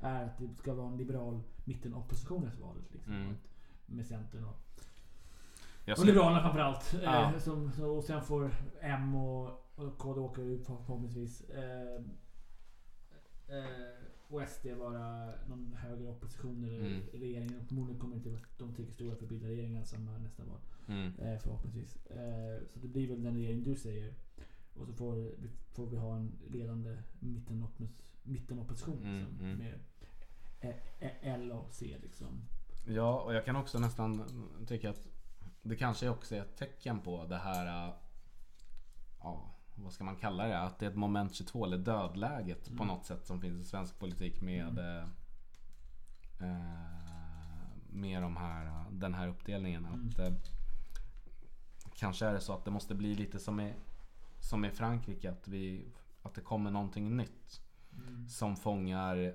är 0.00 0.24
att 0.24 0.38
det 0.38 0.54
ska 0.54 0.74
vara 0.74 0.88
en 0.88 0.96
liberal 0.96 1.40
mittenopposition 1.64 2.46
efter 2.46 2.60
valet. 2.62 2.84
Liksom. 2.92 3.12
Mm. 3.12 3.34
Med 3.86 4.06
Centern 4.06 4.44
och 4.44 4.56
Jag 5.88 5.98
och 5.98 6.06
Liberalerna 6.06 6.40
framförallt. 6.42 6.94
Ja. 7.02 7.32
Eh, 7.32 7.38
som, 7.38 7.72
och 7.82 8.04
sen 8.04 8.22
får 8.22 8.50
M 8.80 9.14
och, 9.14 9.48
och 9.74 9.98
KD 9.98 10.20
åka 10.20 10.40
ut 10.42 10.66
förhoppningsvis. 10.66 11.40
Eh, 11.50 11.94
eh, 13.48 13.64
och 14.28 14.48
SD 14.48 14.66
vara 14.78 15.26
någon 15.48 15.72
högre 15.78 16.08
opposition 16.08 16.64
eller 16.64 16.80
Mm. 16.86 17.02
regering. 17.12 17.56
Och 17.60 17.66
Förmodligen 17.66 18.00
kommer 18.00 18.16
inte 18.16 18.28
de 18.58 18.74
tillräckligt 18.74 18.94
stora 18.94 19.16
för 19.16 19.22
att 19.22 19.28
bilda 19.28 19.46
regeringen 19.48 19.86
som 19.86 20.08
är 20.08 20.18
nästa 20.18 20.44
val. 20.44 20.58
Mm. 20.88 21.12
Eh, 21.18 21.38
förhoppningsvis. 21.38 21.96
Eh, 22.06 22.66
så 22.68 22.78
det 22.78 22.88
blir 22.88 23.08
väl 23.08 23.22
den 23.22 23.34
regering 23.34 23.62
du 23.62 23.76
säger. 23.76 24.14
Och 24.74 24.86
så 24.86 24.92
får, 24.92 25.14
vi- 25.14 25.50
får 25.72 25.86
vi 25.86 25.96
ha 25.96 26.16
en 26.16 26.32
ledande 26.48 26.96
mittenopposition. 28.24 28.98
Mm, 29.02 29.18
liksom, 29.18 29.40
mm. 29.40 29.58
Med 29.58 29.74
eh, 30.60 30.70
eh, 30.98 31.34
L 31.34 31.52
och 31.52 31.68
C 31.74 31.96
liksom. 32.02 32.42
Ja, 32.88 33.20
och 33.20 33.34
jag 33.34 33.44
kan 33.44 33.56
också 33.56 33.78
nästan 33.78 34.22
tycka 34.66 34.90
att 34.90 35.08
det 35.68 35.76
kanske 35.76 36.08
också 36.08 36.34
är 36.34 36.40
ett 36.40 36.56
tecken 36.56 37.00
på 37.00 37.26
det 37.26 37.36
här, 37.36 37.88
äh, 37.88 37.94
ja, 39.20 39.54
vad 39.74 39.92
ska 39.92 40.04
man 40.04 40.16
kalla 40.16 40.46
det? 40.46 40.58
Att 40.58 40.78
det 40.78 40.86
är 40.86 40.90
ett 40.90 40.96
moment 40.96 41.34
22 41.34 41.64
eller 41.64 41.78
dödläget 41.78 42.76
på 42.76 42.84
något 42.84 43.06
sätt 43.06 43.26
som 43.26 43.40
finns 43.40 43.66
i 43.66 43.68
svensk 43.68 43.98
politik 43.98 44.40
med 44.40 44.78
eh, 44.78 45.04
eh, 46.40 46.96
med 47.90 48.22
de 48.22 48.36
här, 48.36 48.66
äh, 48.66 48.90
den 48.90 49.14
här 49.14 49.28
uppdelningen. 49.28 49.86
Att, 49.86 50.18
eh, 50.18 50.34
kanske 51.94 52.26
är 52.26 52.32
det 52.32 52.40
så 52.40 52.52
att 52.52 52.64
det 52.64 52.70
måste 52.70 52.94
bli 52.94 53.14
lite 53.14 53.38
som 53.38 53.60
i, 53.60 53.74
som 54.40 54.64
i 54.64 54.70
Frankrike, 54.70 55.30
att, 55.30 55.48
vi, 55.48 55.92
att 56.22 56.34
det 56.34 56.40
kommer 56.40 56.70
någonting 56.70 57.16
nytt 57.16 57.60
som 58.28 58.56
fångar 58.56 59.34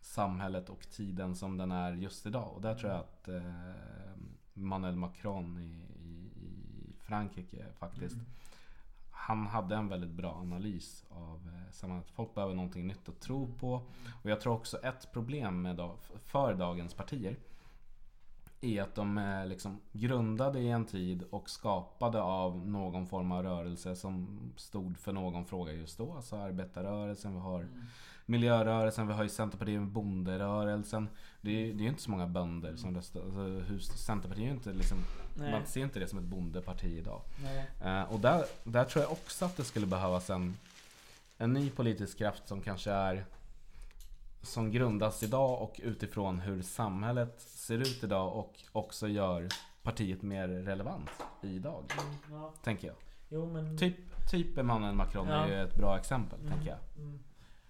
samhället 0.00 0.68
och 0.68 0.90
tiden 0.90 1.34
som 1.34 1.56
den 1.56 1.72
är 1.72 1.92
just 1.92 2.26
idag. 2.26 2.52
Och 2.54 2.60
där 2.60 2.74
tror 2.74 2.92
jag 2.92 3.00
att 3.00 3.28
eh, 3.28 4.12
Emmanuel 4.56 4.96
Macron 4.96 5.58
i, 5.58 6.02
i, 6.08 6.30
i 6.46 6.92
Frankrike 6.98 7.66
faktiskt 7.78 8.16
han 9.26 9.46
hade 9.46 9.76
en 9.76 9.88
väldigt 9.88 10.10
bra 10.10 10.34
analys 10.34 11.04
av 11.10 11.40
eh, 11.46 11.72
samhället. 11.72 12.10
Folk 12.10 12.34
behöver 12.34 12.54
någonting 12.54 12.86
nytt 12.86 13.08
att 13.08 13.20
tro 13.20 13.54
på. 13.60 13.82
Och 14.22 14.30
jag 14.30 14.40
tror 14.40 14.54
också 14.54 14.78
ett 14.78 15.12
problem 15.12 15.62
med 15.62 15.76
dag, 15.76 15.96
för 16.24 16.54
dagens 16.54 16.94
partier 16.94 17.36
är 18.60 18.82
att 18.82 18.94
de 18.94 19.18
är 19.18 19.46
liksom 19.46 19.80
grundade 19.92 20.60
i 20.60 20.70
en 20.70 20.84
tid 20.84 21.22
och 21.30 21.50
skapade 21.50 22.22
av 22.22 22.66
någon 22.66 23.06
form 23.06 23.32
av 23.32 23.42
rörelse 23.42 23.96
som 23.96 24.40
stod 24.56 24.98
för 24.98 25.12
någon 25.12 25.44
fråga 25.44 25.72
just 25.72 25.98
då. 25.98 26.12
Alltså 26.12 26.36
arbetarrörelsen, 26.36 27.34
vi 27.34 27.40
har 27.40 27.68
miljörörelsen, 28.26 29.06
vi 29.06 29.12
har 29.12 29.22
ju 29.22 29.28
Centerpartiet 29.28 29.80
med 29.80 29.88
bonderörelsen. 29.88 31.08
Det 31.46 31.70
är, 31.70 31.74
det 31.74 31.84
är 31.84 31.88
inte 31.88 32.02
så 32.02 32.10
många 32.10 32.26
bönder 32.26 32.76
som 32.76 32.94
röstar. 32.94 33.20
Alltså, 33.20 33.40
hur, 33.40 33.78
Centerpartiet 33.78 34.48
är 34.48 34.52
inte 34.54 34.72
liksom, 34.72 34.98
Nej. 35.34 35.50
man 35.50 35.66
ser 35.66 35.80
inte 35.80 35.98
det 36.00 36.06
som 36.08 36.18
ett 36.18 36.24
bondeparti 36.24 36.98
idag. 36.98 37.22
Eh, 37.84 38.02
och 38.12 38.20
där, 38.20 38.44
där 38.64 38.84
tror 38.84 39.02
jag 39.04 39.12
också 39.12 39.44
att 39.44 39.56
det 39.56 39.64
skulle 39.64 39.86
behövas 39.86 40.30
en, 40.30 40.56
en 41.38 41.52
ny 41.52 41.70
politisk 41.70 42.18
kraft 42.18 42.48
som 42.48 42.60
kanske 42.60 42.90
är 42.90 43.24
som 44.42 44.70
grundas 44.70 45.22
idag 45.22 45.62
och 45.62 45.80
utifrån 45.84 46.38
hur 46.38 46.62
samhället 46.62 47.40
ser 47.40 47.78
ut 47.78 48.04
idag 48.04 48.36
och 48.36 48.54
också 48.72 49.08
gör 49.08 49.48
partiet 49.82 50.22
mer 50.22 50.48
relevant 50.48 51.10
idag. 51.42 51.84
Ja. 52.30 52.52
Tänker 52.62 52.88
jag. 52.88 52.96
Jo 53.28 53.46
men... 53.46 53.78
Typ, 53.78 53.96
typ 54.30 54.58
Emmanuel 54.58 54.94
Macron 54.94 55.28
Ja. 55.28 55.34
är 55.34 55.48
ju 55.48 55.62
ett 55.62 55.76
bra 55.76 55.98
exempel, 55.98 56.40
Mm, 56.40 56.52
tänker 56.52 56.68
jag. 56.68 56.78
mm. 57.04 57.18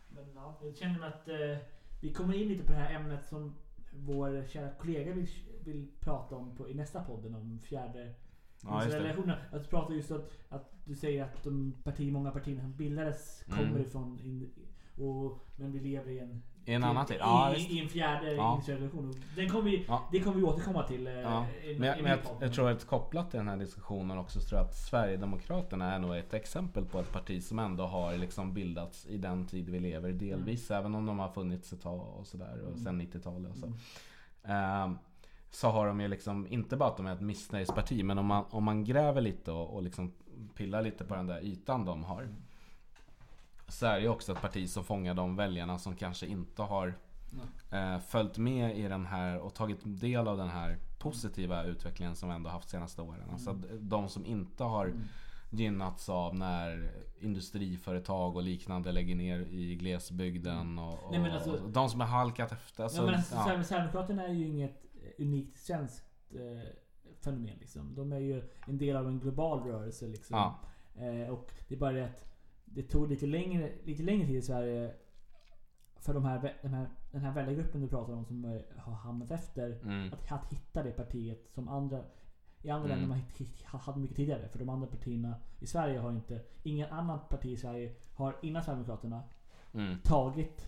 Men 0.09 0.25
ja, 0.35 0.59
jag 0.63 0.77
känner 0.77 1.07
att 1.09 1.29
eh, 1.29 1.59
vi 2.01 2.13
kommer 2.13 2.35
in 2.35 2.49
lite 2.49 2.65
på 2.65 2.73
det 2.73 2.79
här 2.79 2.95
ämnet 2.95 3.27
som 3.29 3.55
vår 3.97 4.45
kära 4.49 4.71
kollega 4.71 5.13
vill, 5.13 5.29
vill 5.65 5.89
prata 6.01 6.37
om 6.37 6.57
på, 6.57 6.69
i 6.69 6.75
nästa 6.75 7.05
podden 7.05 7.35
om 7.35 7.61
fjärde 7.63 8.15
Ja. 8.63 8.83
Att 9.53 9.63
du 9.63 9.69
pratar 9.69 9.95
just 9.95 10.11
att, 10.11 10.31
att 10.49 10.73
du 10.85 10.95
säger 10.95 11.25
att 11.25 11.43
de 11.45 11.73
parti, 11.85 12.13
många 12.13 12.31
partier 12.31 12.61
som 12.61 12.77
bildades 12.77 13.45
kommer 13.49 13.69
Mm. 13.69 13.83
ifrån 13.83 14.19
in, 14.21 14.51
och, 14.97 15.39
men 15.57 15.73
vi 15.73 15.81
lever 15.81 16.11
i 16.11 16.19
en 16.19 16.43
I 16.69 16.73
en 16.73 16.85
annan 16.85 17.07
tid. 17.07 17.17
i, 17.17 17.21
Ja, 17.21 17.55
i, 17.55 17.61
i 17.61 17.81
en 17.81 17.89
fjärde 17.89 18.33
Ja. 18.35 18.53
industriell 18.53 18.91
Den 19.37 19.49
kommer 19.49 19.63
vi, 19.71 19.85
Ja. 19.89 20.09
Det 20.13 20.21
kommer 20.21 20.37
vi 20.37 20.43
återkomma 20.43 20.83
till. 20.83 21.07
eh, 21.07 21.13
Ja, 21.13 21.47
i- 21.65 21.79
men, 21.79 21.99
i 21.99 22.03
men 22.03 22.11
jag, 22.11 22.19
jag 22.41 22.53
tror 22.53 22.71
att 22.71 22.85
kopplat 22.87 23.31
till 23.31 23.39
den 23.39 23.49
här 23.49 23.57
diskussionen 23.57 24.19
också 24.19 24.41
så 24.41 24.49
tror 24.49 24.61
jag 24.61 24.67
att 24.69 24.77
Sverigedemokraterna 24.77 25.95
är 25.95 25.99
nog 25.99 26.17
ett 26.17 26.35
exempel 26.35 26.85
på 26.85 27.01
ett 27.01 27.13
parti 27.13 27.43
som 27.43 27.59
ändå 27.59 27.85
har 27.87 28.17
liksom 28.17 28.55
bildats 28.55 29.07
i 29.07 29.17
den 29.19 29.47
tid 29.47 29.69
vi 29.71 29.81
lever 29.81 30.13
delvis. 30.13 30.71
Även 30.71 30.95
om 30.95 31.07
de 31.07 31.19
har 31.19 31.29
funnits 31.29 31.73
ett 31.73 31.83
tag 31.83 32.01
och 32.19 32.27
sådär 32.27 32.61
och 32.73 32.79
sen 32.79 33.01
90-talet 33.03 33.51
och 33.51 33.57
så. 33.59 33.73
Ehm, 34.45 34.99
så 35.51 35.69
har 35.69 35.87
de 35.87 36.01
ju 36.01 36.09
liksom, 36.09 36.47
inte 36.47 36.77
bara 36.77 36.89
att 36.89 36.97
de 36.97 37.07
är 37.07 37.13
ett 37.13 37.21
missnöjesparti 37.21 38.03
men 38.05 38.19
om 38.19 38.27
man, 38.27 38.45
om 38.51 38.65
man 38.65 38.85
gräver 38.85 39.21
lite 39.21 39.53
och, 39.53 39.75
och 39.75 39.83
liksom 39.83 40.13
pillar 40.55 40.83
lite 40.83 41.05
på 41.05 41.15
den 41.15 41.27
där 41.27 41.41
ytan 41.45 41.85
de 41.85 42.05
har. 42.05 42.29
Så 43.69 43.87
är 43.87 44.01
det 44.01 44.09
också 44.09 44.33
ett 44.33 44.41
parti 44.41 44.69
som 44.71 44.85
fångar 44.85 45.15
de 45.15 45.37
väljarna 45.37 45.79
som 45.79 45.97
kanske 45.97 46.27
inte 46.27 46.63
har 46.63 46.95
eh, 47.73 47.99
följt 47.99 48.39
med 48.39 48.79
i 48.79 48.83
den 48.83 49.07
här 49.07 49.39
och 49.39 49.55
tagit 49.55 49.79
del 49.85 50.29
av 50.29 50.37
den 50.37 50.49
här 50.49 50.79
positiva 50.99 51.65
utvecklingen 51.65 52.17
som 52.17 52.29
vi 52.29 52.35
ändå 52.35 52.51
haft 52.51 52.69
senaste 52.69 53.03
åren. 53.03 53.31
Alltså 53.33 53.53
d- 53.53 53.69
de 53.81 54.09
som 54.09 54.27
inte 54.27 54.65
har 54.65 54.93
gynnats 55.51 56.09
av 56.09 56.35
när 56.35 56.91
industriföretag 57.21 58.37
och 58.37 58.43
liknande 58.43 58.93
lägger 58.93 59.15
ner 59.17 59.39
i 59.41 59.75
glesbygden 59.77 60.79
och, 60.79 61.05
och, 61.05 61.13
Nej, 61.13 61.31
alltså- 61.31 61.57
de 61.69 61.89
som 61.89 62.01
har 62.01 62.07
halkat 62.07 62.53
efter. 62.53 62.83
Alltså, 62.85 62.99
ja, 63.03 63.07
men 63.07 63.15
alltså, 63.15 63.35
ja. 63.35 63.45
Sverige- 63.45 63.65
Sverigedemokraterna 63.65 64.25
är 64.27 64.33
ju 64.33 64.47
inget 64.47 64.85
eh, 64.95 65.25
unikt 65.25 65.57
svenskt 65.59 66.05
eh, 66.35 66.69
fenomen. 67.25 67.57
Liksom. 67.61 67.95
De 67.95 68.13
är 68.13 68.19
ju 68.21 68.43
en 68.67 68.79
del 68.79 68.97
av 68.97 69.07
en 69.09 69.21
global 69.21 69.61
rörelse. 69.63 70.07
Liksom. 70.07 70.37
Ja. 70.37 70.59
Eh, 71.05 71.29
och 71.31 71.51
det 71.69 71.75
är 71.75 71.79
bara 71.79 71.93
det 71.93 72.05
att 72.05 72.25
det 72.77 72.83
tog 72.83 73.09
lite 73.09 73.27
längre, 73.27 73.73
lite 73.85 74.03
längre 74.03 74.27
tid 74.27 74.37
i 74.37 74.43
Sverige 74.43 74.95
för 76.01 76.15
de 76.15 76.25
här, 76.25 76.55
den, 76.63 76.75
här, 76.75 76.89
den 77.13 77.21
här 77.21 77.33
väljargruppen 77.33 77.81
du 77.81 77.89
pratar 77.89 78.13
om 78.13 78.25
som 78.25 78.61
har 78.77 78.93
hamnat 78.95 79.31
efter 79.31 79.79
Mm. 79.83 80.13
att, 80.13 80.33
att 80.33 80.53
hitta 80.53 80.83
det 80.83 80.91
partiet 80.91 81.49
som 81.55 81.69
andra 81.69 82.03
i 82.63 82.71
andra 82.71 82.87
Mm. 82.95 82.99
länder 83.01 83.09
man 83.09 83.81
hade 83.81 84.01
mycket 84.01 84.17
tidigare. 84.17 84.49
För 84.49 84.59
de 84.59 84.69
andra 84.69 84.87
partierna 84.87 85.35
i 85.61 85.67
Sverige 85.67 85.99
har 85.99 86.11
inte, 86.13 86.41
ingen 86.63 86.91
annan 86.91 87.19
parti 87.31 87.47
i 87.47 87.57
Sverige 87.57 87.93
har 88.15 88.37
innan 88.43 88.63
Sverigedemokraterna 88.63 89.23
Mm. 89.75 89.99
tagit 89.99 90.67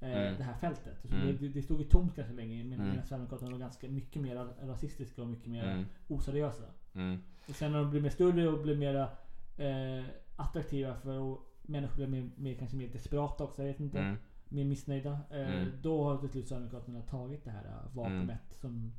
eh, 0.00 0.12
Mm. 0.12 0.36
det 0.38 0.42
här 0.42 0.54
fältet. 0.54 0.98
Så 1.02 1.08
Mm. 1.14 1.36
det, 1.40 1.48
det 1.48 1.62
stod 1.62 1.78
ju 1.80 1.84
tomt 1.84 2.16
ganska 2.16 2.34
länge 2.34 2.64
medan 2.64 2.86
Mm. 2.86 3.02
Sverigedemokraterna 3.02 3.50
var 3.50 3.58
ganska 3.58 3.88
mycket 3.88 4.22
mer 4.22 4.36
rasistiska 4.66 5.22
och 5.22 5.28
mycket 5.28 5.50
mer 5.50 5.64
Mm. 5.72 5.84
oseriösa. 6.08 6.64
Mm. 6.94 7.18
Och 7.48 7.54
sen 7.54 7.72
när 7.72 7.78
de 7.78 7.90
blev 7.90 8.02
mer 8.02 8.10
större 8.10 8.48
och 8.48 8.62
blev 8.62 8.78
mer 8.78 8.94
eh, 9.56 10.04
attraktiva 10.38 10.94
för 10.94 11.18
och 11.18 11.40
människor 11.62 11.96
blev 11.96 12.10
mer, 12.10 12.30
mer, 12.36 12.54
kanske 12.54 12.76
mer 12.76 12.88
desperata 12.88 13.44
också. 13.44 13.62
Jag 13.62 13.68
vet 13.68 13.80
inte. 13.80 13.98
Mm. 13.98 14.16
Mer 14.48 14.64
missnöjda. 14.64 15.18
Eh, 15.30 15.38
Mm. 15.54 15.68
Då 15.82 16.04
har 16.04 16.18
till 16.18 16.28
slut 16.28 16.48
Sverigedemokraterna 16.48 17.02
tagit 17.02 17.44
det 17.44 17.50
här 17.50 17.64
eh, 17.64 17.96
vakuumet 17.96 18.40
som 18.60 18.92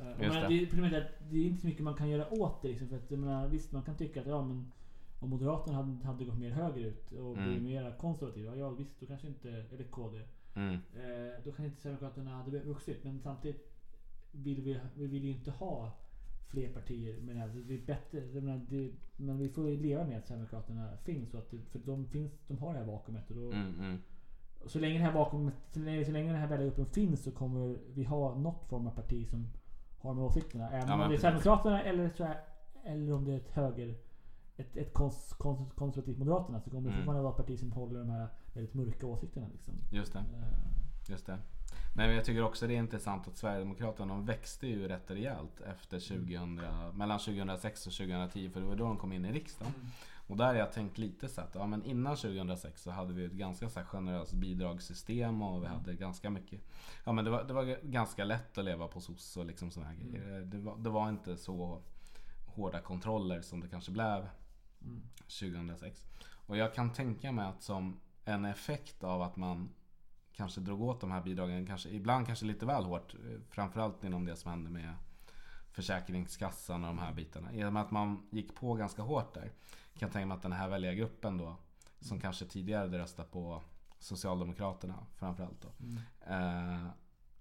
eh, 0.00 0.06
och 0.06 0.24
Just 0.24 0.34
men 0.34 0.42
det. 0.42 0.48
det. 0.48 0.54
Är 0.96 1.00
att 1.00 1.30
det 1.30 1.36
är 1.38 1.44
inte 1.44 1.60
så 1.60 1.66
mycket 1.66 1.82
man 1.82 1.94
kan 1.94 2.08
göra 2.10 2.32
åt 2.32 2.62
det. 2.62 2.68
Liksom, 2.68 2.88
för 2.88 2.96
att, 2.96 3.10
menar, 3.10 3.48
visst, 3.48 3.72
man 3.72 3.82
kan 3.82 3.96
tycka 3.96 4.20
att 4.20 4.26
ja, 4.26 4.42
men 4.44 4.72
om 5.20 5.30
Moderaterna 5.30 5.76
hade, 5.76 6.06
hade 6.06 6.24
gått 6.24 6.38
mer 6.38 6.50
högerut 6.50 7.12
och 7.12 7.32
Mm. 7.36 7.44
blivit 7.44 7.62
mer 7.62 7.96
konservativa. 7.98 8.56
Ja 8.56 8.70
visst, 8.70 9.00
då 9.00 9.06
kanske 9.06 9.26
inte, 9.28 9.50
eller 9.72 9.84
KD. 9.84 10.20
Mm. 10.54 10.74
Eh, 10.74 11.32
då 11.44 11.50
kanske 11.52 11.64
inte 11.64 11.80
Sverigedemokraterna 11.80 12.30
hade 12.30 12.58
vuxit. 12.58 13.04
Men 13.04 13.20
samtidigt 13.20 13.68
vill 14.32 14.60
vi, 14.62 14.80
vi 14.94 15.06
vill 15.06 15.24
ju 15.24 15.30
inte 15.30 15.50
ha 15.50 15.90
fler 16.52 16.68
partier. 16.72 17.16
Men 17.20 17.42
alltså, 17.42 17.58
det 17.58 17.74
är 17.74 17.86
bättre, 17.86 18.20
menar, 18.40 18.60
det, 18.68 18.90
men 19.16 19.38
vi 19.38 19.48
får 19.48 19.68
ju 19.70 19.76
leva 19.82 20.04
med 20.04 20.18
att 20.18 20.26
Sverigedemokraterna 20.26 20.96
finns. 21.04 21.34
Och 21.34 21.40
att, 21.40 21.50
det- 21.50 21.62
för 21.72 21.78
de, 21.78 22.06
finns, 22.06 22.32
de 22.48 22.58
har 22.58 22.72
det 22.72 22.78
här 22.78 22.86
vakuumet. 22.86 23.30
Och 23.30 23.36
då, 23.36 23.42
Mm. 23.52 23.74
Mm. 23.80 23.98
och 24.64 24.70
så 24.70 24.78
länge 24.78 24.98
det 24.98 25.04
här 25.04 25.12
vakuumet, 25.12 25.54
så 25.68 25.80
länge, 25.80 26.04
så 26.04 26.12
länge 26.12 26.32
den 26.32 26.40
här 26.40 26.48
väljargruppen 26.48 26.86
finns 26.86 27.22
så 27.22 27.30
kommer 27.32 27.76
vi 27.94 28.04
ha 28.04 28.34
något 28.34 28.64
form 28.68 28.86
av 28.86 28.90
parti 28.90 29.28
som 29.28 29.48
har 29.98 30.10
de 30.10 30.18
här 30.18 30.24
åsikterna. 30.26 30.70
Även 30.70 30.88
Ja, 30.88 30.94
om 31.04 31.10
det 31.10 31.16
är. 31.16 31.18
Sverigedemokraterna 31.18 31.82
eller, 31.82 32.08
så 32.08 32.28
eller 32.84 33.12
om 33.12 33.24
det 33.24 33.32
är 33.32 33.36
ett 33.36 33.50
höger 33.50 33.94
ett, 34.56 34.76
ett 34.76 34.92
kons, 34.94 35.32
kons, 35.38 35.72
konservativt 35.72 36.18
Moderaterna 36.18 36.60
så 36.60 36.70
kommer 36.70 36.82
det 36.82 36.88
Mm. 36.88 36.98
fortfarande 37.00 37.22
vara 37.22 37.32
ett 37.32 37.36
parti 37.46 37.58
som 37.58 37.72
håller 37.72 37.98
de 38.00 38.10
här 38.10 38.28
väldigt 38.54 38.74
mörka 38.74 39.06
åsikterna. 39.06 39.48
Liksom. 39.52 39.74
Just 39.92 40.12
det. 40.12 40.18
Eh, 40.18 40.24
Just 41.08 41.26
det. 41.26 41.38
Nej, 41.96 42.06
men 42.06 42.16
jag 42.16 42.24
tycker 42.24 42.42
också 42.42 42.66
det 42.66 42.74
är 42.74 42.78
intressant 42.78 43.28
att 43.28 43.36
Sverigedemokraterna 43.36 44.14
de 44.14 44.26
växte 44.26 44.66
ju 44.66 44.88
rätt 44.88 45.10
rejält 45.10 45.60
efter 45.60 46.00
2000, 46.00 46.60
mellan 46.94 47.18
2006 47.18 47.86
och 47.86 47.92
2010 47.92 48.50
för 48.50 48.60
det 48.60 48.66
var 48.66 48.76
då 48.76 48.84
de 48.84 48.96
kom 48.96 49.12
in 49.12 49.24
i 49.24 49.32
riksdagen. 49.32 49.72
Och 50.26 50.36
där 50.36 50.46
har 50.46 50.54
jag 50.54 50.72
tänkt 50.72 50.98
lite 50.98 51.28
så 51.28 51.40
att 51.40 51.54
ja, 51.54 51.66
men 51.66 51.84
innan 51.84 52.16
2006 52.16 52.82
så 52.82 52.90
hade 52.90 53.14
vi 53.14 53.24
ett 53.24 53.32
ganska 53.32 53.68
så 53.68 53.80
här 53.80 53.86
generöst 53.86 54.32
bidragssystem 54.32 55.42
och 55.42 55.62
vi 55.62 55.66
hade 55.66 55.94
ganska 55.94 56.30
mycket 56.30 56.60
Ja 57.04 57.12
men 57.12 57.24
det 57.24 57.30
var, 57.30 57.44
det 57.44 57.52
var 57.52 57.78
ganska 57.82 58.24
lätt 58.24 58.58
att 58.58 58.64
leva 58.64 58.88
på 58.88 59.00
SOS 59.00 59.36
och 59.36 59.46
liksom 59.46 59.70
sådana 59.70 59.90
här 59.90 59.98
grejer. 59.98 60.40
Det 60.40 60.58
var, 60.58 60.76
det 60.76 60.90
var 60.90 61.08
inte 61.08 61.36
så 61.36 61.82
hårda 62.46 62.80
kontroller 62.80 63.40
som 63.40 63.60
det 63.60 63.68
kanske 63.68 63.90
blev 63.90 64.28
2006. 65.40 66.06
Och 66.30 66.56
jag 66.56 66.74
kan 66.74 66.92
tänka 66.92 67.32
mig 67.32 67.46
att 67.46 67.62
som 67.62 68.00
en 68.24 68.44
effekt 68.44 69.04
av 69.04 69.22
att 69.22 69.36
man 69.36 69.68
kanske 70.32 70.60
drog 70.60 70.82
åt 70.82 71.00
de 71.00 71.10
här 71.10 71.22
bidragen, 71.22 71.66
kanske, 71.66 71.88
ibland 71.88 72.26
kanske 72.26 72.46
lite 72.46 72.66
väl 72.66 72.84
hårt. 72.84 73.14
eh, 73.14 73.40
Framförallt 73.50 74.04
inom 74.04 74.24
det 74.24 74.36
som 74.36 74.50
hände 74.50 74.70
med 74.70 74.94
Försäkringskassan 75.72 76.84
och 76.84 76.88
de 76.88 76.98
här 76.98 77.12
bitarna. 77.12 77.52
I 77.52 77.64
och 77.64 77.72
med 77.72 77.82
att 77.82 77.90
man 77.90 78.26
gick 78.30 78.54
på 78.54 78.74
ganska 78.74 79.02
hårt 79.02 79.34
där. 79.34 79.52
Kan 79.98 80.06
jag 80.06 80.12
tänka 80.12 80.26
mig 80.26 80.36
att 80.36 80.42
den 80.42 80.52
här 80.52 80.68
väljargruppen 80.68 81.38
då, 81.38 81.56
som 82.00 82.20
kanske 82.20 82.44
tidigare 82.46 82.80
hade 82.80 82.98
röstat 82.98 83.32
på 83.32 83.62
Socialdemokraterna 83.98 85.06
framförallt 85.16 85.62
då. 85.62 85.68
Eh, 86.32 86.86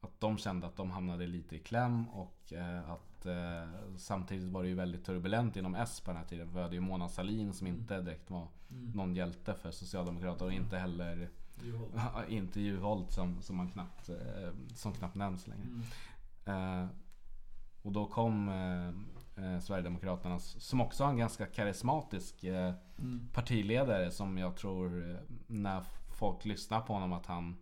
att 0.02 0.20
de 0.20 0.38
kände 0.38 0.68
att 0.68 0.76
de 0.76 0.92
hamnade 0.92 1.28
lite 1.28 1.56
i 1.56 1.60
kläm 1.60 2.10
och 2.10 2.54
eh, 2.54 2.90
att 2.90 3.26
eh, 3.26 3.70
samtidigt 3.98 4.52
var 4.52 4.64
det 4.64 4.70
ju 4.70 4.76
väldigt 4.76 5.06
turbulent 5.06 5.56
inom 5.56 5.76
S 5.76 6.02
på 6.02 6.12
den 6.12 6.18
här 6.18 6.26
tiden. 6.28 6.48
För 6.48 6.56
vi 6.56 6.62
hade 6.62 6.76
ju 6.76 6.82
Mona 6.82 7.10
Sahlin 7.10 7.54
som 7.54 7.68
inte 7.68 8.02
direkt 8.02 8.30
var 8.30 8.48
någon 8.94 9.16
hjälte 9.16 9.54
för 9.54 9.72
Socialdemokraterna 9.72 10.46
och 10.46 10.54
inte 10.54 10.78
heller 10.78 11.30
inte 12.30 12.62
Juholt 12.62 13.12
som, 13.12 13.42
som, 13.42 13.56
man 13.58 13.70
knappt, 13.70 14.10
eh, 14.10 14.16
som 14.76 14.94
knappt 14.94 15.16
nämns 15.16 15.48
längre. 15.48 15.68
Eh, 16.46 16.88
och 17.82 17.92
då 17.92 18.06
kom 18.06 18.50
eh, 18.50 18.88
eh, 19.46 19.60
Sverigedemokraterna 19.60 20.40
som 20.40 20.82
också 20.82 21.04
har 21.04 21.12
en 21.12 21.18
ganska 21.18 21.46
karismatisk 21.46 22.44
eh, 22.44 22.74
partiledare 23.34 24.12
som 24.12 24.38
jag 24.38 24.56
tror 24.56 25.20
när 25.48 25.84
folk 26.18 26.46
lyssnar 26.46 26.82
på 26.82 26.94
honom 26.94 27.14
att 27.14 27.26
han 27.26 27.58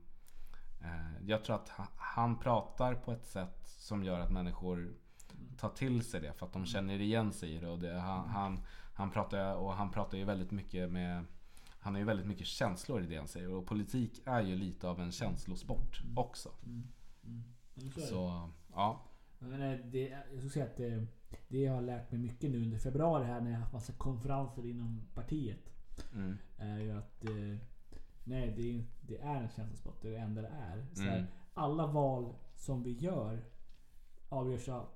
eh, 0.82 1.24
Jag 1.28 1.44
tror 1.44 1.56
att 1.56 1.70
ha- 1.70 1.88
han 1.96 2.40
pratar 2.40 2.96
på 2.96 3.12
ett 3.12 3.26
sätt 3.26 3.60
som 3.64 4.04
gör 4.04 4.20
att 4.20 4.32
människor 4.32 4.94
tar 5.58 5.70
till 5.70 6.04
sig 6.04 6.22
det 6.22 6.34
för 6.34 6.46
att 6.46 6.54
de 6.54 6.66
känner 6.66 7.02
igen 7.02 7.32
sig 7.34 7.52
i 7.56 7.60
det. 7.60 7.68
Och 7.70 7.80
det 7.80 8.00
han, 8.00 8.30
han, 8.30 8.60
han, 8.94 9.12
pratar, 9.12 9.56
och 9.56 9.74
han 9.74 9.92
pratar 9.92 10.18
ju 10.18 10.24
väldigt 10.26 10.52
mycket 10.52 10.92
med 10.92 11.26
han 11.90 11.94
har 11.96 12.00
ju 12.00 12.06
väldigt 12.06 12.26
mycket 12.28 12.48
känslor 12.48 13.04
i 13.04 13.08
det 13.08 13.18
han 13.18 13.28
säger 13.28 13.50
och 13.54 13.66
politik 13.66 14.22
är 14.26 14.42
ju 14.42 14.56
lite 14.56 14.88
av 14.90 15.00
en 15.02 15.12
känslosport 15.12 16.02
också. 16.16 16.50
men 17.74 17.92
så 17.92 18.00
är 18.00 18.04
det. 18.04 18.08
Så 18.08 18.50
ja. 18.74 19.02
Menar, 19.40 19.82
det, 19.86 20.00
jag 20.10 20.38
skulle 20.38 20.50
säga 20.50 20.66
att 20.66 20.78
det, 20.78 21.06
det 21.48 21.58
jag 21.60 21.74
har 21.74 21.82
lärt 21.82 22.12
mig 22.12 22.22
mycket 22.22 22.52
nu 22.52 22.62
under 22.62 22.78
februari 22.78 23.26
här 23.26 23.42
när 23.42 23.50
jag 23.50 23.58
har 23.58 23.62
haft 23.62 23.74
massa 23.74 23.94
konferenser 23.94 24.66
inom 24.66 25.02
partiet. 25.14 25.74
Mm. 26.14 26.38
Är 26.58 26.80
ju 26.80 26.92
att 26.92 27.26
eh, 27.26 27.58
nej, 28.24 28.54
det 28.58 28.76
är, 28.78 28.86
det 29.02 29.18
är 29.18 29.42
en 29.42 29.50
känslosport. 29.50 30.02
Det 30.02 30.08
är 30.08 30.12
det 30.12 30.18
enda 30.18 30.42
det 30.42 30.48
är. 30.48 30.86
Så 30.94 31.02
här, 31.02 31.18
Mm. 31.18 31.32
Alla 31.54 31.88
val 31.88 32.36
som 32.56 32.84
vi 32.84 32.92
gör 32.94 33.44
avgörs 34.30 34.70
av 34.70 34.90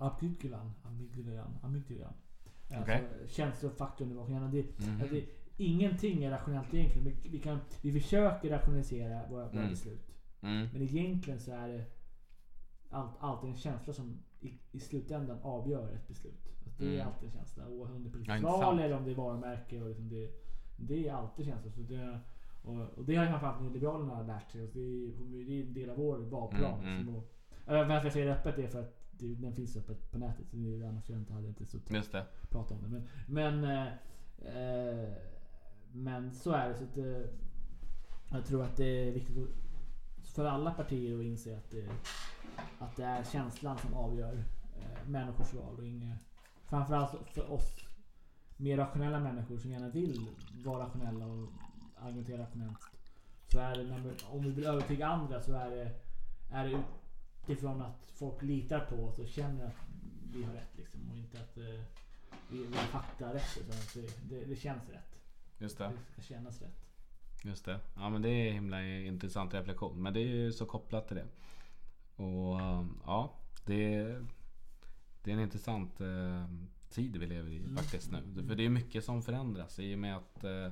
amygdalan. 0.00 0.72
Amygdalan. 1.62 2.14
Alltså 2.70 3.66
i 4.10 4.14
vår 4.14 4.30
hjärna. 4.30 4.48
Det, 4.48 4.78
Mhm. 4.78 5.00
alltså, 5.00 5.14
det, 5.14 5.24
ingenting 5.60 6.24
är 6.24 6.30
rationellt 6.30 6.74
egentligen. 6.74 7.04
Vi, 7.22 7.28
vi, 7.28 7.38
kan, 7.38 7.58
vi 7.82 7.92
försöker 7.92 8.50
rationalisera 8.50 9.26
våra, 9.30 9.44
våra 9.48 9.50
Mm. 9.50 9.70
beslut. 9.70 10.06
Mm. 10.42 10.68
Men 10.72 10.82
egentligen 10.82 11.40
så 11.40 11.52
är 11.52 11.68
det 11.68 11.84
allt, 12.90 13.14
alltid 13.20 13.50
en 13.50 13.56
känsla 13.56 13.92
som 13.92 14.18
i, 14.40 14.52
i 14.72 14.80
slutändan 14.80 15.38
avgör 15.42 15.92
ett 15.92 16.08
beslut. 16.08 16.48
Alltså 16.66 16.82
det 16.82 16.88
är 16.88 16.94
Mm. 16.94 17.06
alltid 17.06 17.28
en 17.28 17.32
känsla. 17.32 17.68
Oavsett 17.68 17.96
om 17.96 18.02
det 18.02 18.08
är 18.08 18.12
politiskt 18.12 18.42
val 18.42 18.78
eller 18.78 18.96
om 18.96 19.04
det 19.04 19.10
är 19.10 19.14
varumärke. 19.14 19.80
Och 19.80 19.88
liksom 19.88 20.08
det, 20.08 20.30
det 20.76 21.08
är 21.08 21.12
alltid 21.12 21.46
känslor. 21.46 21.72
Så 21.72 21.80
det, 21.80 22.20
och, 22.62 22.98
och 22.98 23.04
det 23.04 23.16
har 23.16 23.24
ju 23.24 23.30
framförallt 23.30 23.72
Liberalerna 23.72 24.22
lärt 24.22 24.50
sig. 24.50 24.62
Och 24.62 24.70
det, 24.72 24.80
är, 24.80 25.12
det 25.46 25.58
är 25.60 25.62
en 25.66 25.74
del 25.74 25.90
av 25.90 25.96
vår 25.96 26.18
valplan. 26.18 26.74
Mm, 26.80 26.84
mm. 26.84 26.96
Liksom, 26.98 27.16
och, 27.16 27.74
äh, 27.74 27.88
varför 27.88 28.04
jag 28.06 28.12
säger 28.12 28.26
det 28.26 28.32
öppet 28.34 28.58
är 28.58 28.68
för 28.68 28.80
att 28.80 28.96
det, 29.10 29.34
den 29.34 29.52
finns 29.54 29.76
öppet 29.76 30.10
på 30.10 30.18
nätet. 30.18 30.50
Så 30.50 30.56
det, 30.56 30.82
annars 30.88 31.10
jag 31.10 31.18
inte, 31.18 31.32
hade 31.32 31.44
jag 31.44 31.50
inte 31.50 31.66
suttit 31.66 31.90
och 32.14 32.50
pratat 32.50 32.72
om 32.78 32.82
det. 32.82 32.88
Men, 32.88 33.06
men, 33.60 33.64
eh, 33.64 33.86
eh, 34.56 34.79
men 35.92 36.34
så 36.34 36.52
är 36.52 36.68
det. 36.68 36.74
Så 36.74 36.84
att, 36.84 36.96
eh, 36.96 37.30
jag 38.30 38.44
tror 38.46 38.64
att 38.64 38.76
det 38.76 39.08
är 39.08 39.12
viktigt 39.12 39.48
för 40.34 40.44
alla 40.44 40.70
partier 40.70 41.18
att 41.18 41.24
inse 41.24 41.56
att 41.56 41.70
det, 41.70 41.88
att 42.78 42.96
det 42.96 43.04
är 43.04 43.24
känslan 43.24 43.78
som 43.78 43.94
avgör 43.94 44.44
eh, 44.76 45.08
människors 45.08 45.54
val. 45.54 45.78
Och 45.78 45.86
inga, 45.86 46.16
framförallt 46.68 47.28
för 47.34 47.52
oss 47.52 47.76
mer 48.56 48.76
rationella 48.76 49.20
människor 49.20 49.58
som 49.58 49.70
gärna 49.70 49.88
vill 49.88 50.28
vara 50.64 50.84
rationella 50.84 51.26
och 51.26 51.48
argumentera 51.96 52.42
rationellt. 52.42 52.78
Så 53.52 53.58
är 53.58 53.74
det, 53.74 53.84
när 53.84 53.98
vi, 53.98 54.10
om 54.30 54.44
vi 54.44 54.50
vill 54.50 54.64
övertyga 54.64 55.06
andra 55.06 55.42
så 55.42 55.52
är 55.52 55.70
det, 55.70 55.90
är 56.50 56.68
det 56.68 56.82
utifrån 57.46 57.82
att 57.82 58.10
folk 58.14 58.42
litar 58.42 58.80
på 58.80 59.04
oss 59.04 59.18
och 59.18 59.28
känner 59.28 59.66
att 59.66 59.76
vi 60.32 60.42
har 60.42 60.52
rätt. 60.52 60.76
Liksom, 60.76 61.10
och 61.10 61.16
inte 61.16 61.40
att 61.40 61.56
eh, 61.58 61.64
vi, 62.48 62.66
vi 62.66 62.76
har 62.76 62.84
fakta 62.84 63.34
rätt. 63.34 63.58
Utan 63.60 63.78
att 63.78 63.94
det, 63.94 64.28
det, 64.28 64.44
det 64.44 64.56
känns 64.56 64.88
rätt. 64.88 65.19
Just 65.60 65.78
det. 65.78 65.92
Det 66.16 66.22
ska 66.22 66.34
kännas 66.34 66.62
rätt. 66.62 66.86
Just 67.44 67.64
det. 67.64 67.80
Ja 67.96 68.10
men 68.10 68.22
det 68.22 68.28
är 68.28 68.52
himla 68.52 68.86
intressant 68.86 69.54
reflektion. 69.54 70.02
Men 70.02 70.14
det 70.14 70.20
är 70.20 70.26
ju 70.26 70.52
så 70.52 70.66
kopplat 70.66 71.08
till 71.08 71.16
det. 71.16 71.26
Och 72.16 72.60
um, 72.60 73.00
ja, 73.06 73.34
det 73.66 73.94
är, 73.94 74.26
det 75.22 75.30
är 75.30 75.34
en 75.34 75.40
intressant 75.40 76.00
eh, 76.00 76.44
tid 76.88 77.16
vi 77.16 77.26
lever 77.26 77.50
i 77.50 77.62
faktiskt 77.76 78.10
nu. 78.12 78.44
För 78.48 78.54
det 78.54 78.64
är 78.64 78.68
mycket 78.68 79.04
som 79.04 79.22
förändras 79.22 79.78
i 79.78 79.94
och 79.94 79.98
med 79.98 80.16
att 80.16 80.44
eh, 80.44 80.68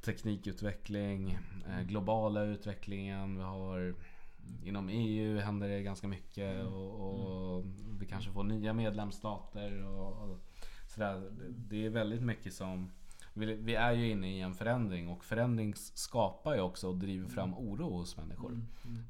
teknikutveckling, 0.00 1.38
eh, 1.68 1.82
globala 1.82 2.42
utvecklingen, 2.42 3.36
vi 3.36 3.42
har 3.42 3.94
Inom 4.64 4.88
EU 4.88 5.38
händer 5.38 5.68
det 5.68 5.82
ganska 5.82 6.08
mycket 6.08 6.64
och, 6.64 7.00
och 7.00 7.64
vi 8.00 8.06
kanske 8.06 8.30
får 8.30 8.44
nya 8.44 8.72
medlemsstater 8.72 9.84
och, 9.84 10.30
och 10.30 10.38
sådär. 10.88 11.30
Det 11.56 11.86
är 11.86 11.90
väldigt 11.90 12.22
mycket 12.22 12.54
som 12.54 12.90
vi, 13.36 13.74
är 13.74 13.92
ju 13.92 14.10
inne 14.10 14.36
i 14.36 14.40
en 14.40 14.54
förändring 14.54 15.08
och 15.08 15.24
förändring 15.24 15.74
skapar 15.76 16.54
ju 16.54 16.60
också 16.60 16.88
och 16.88 16.96
driver 16.96 17.28
fram 17.28 17.54
oro 17.54 17.90
hos 17.90 18.16
människor. 18.16 18.60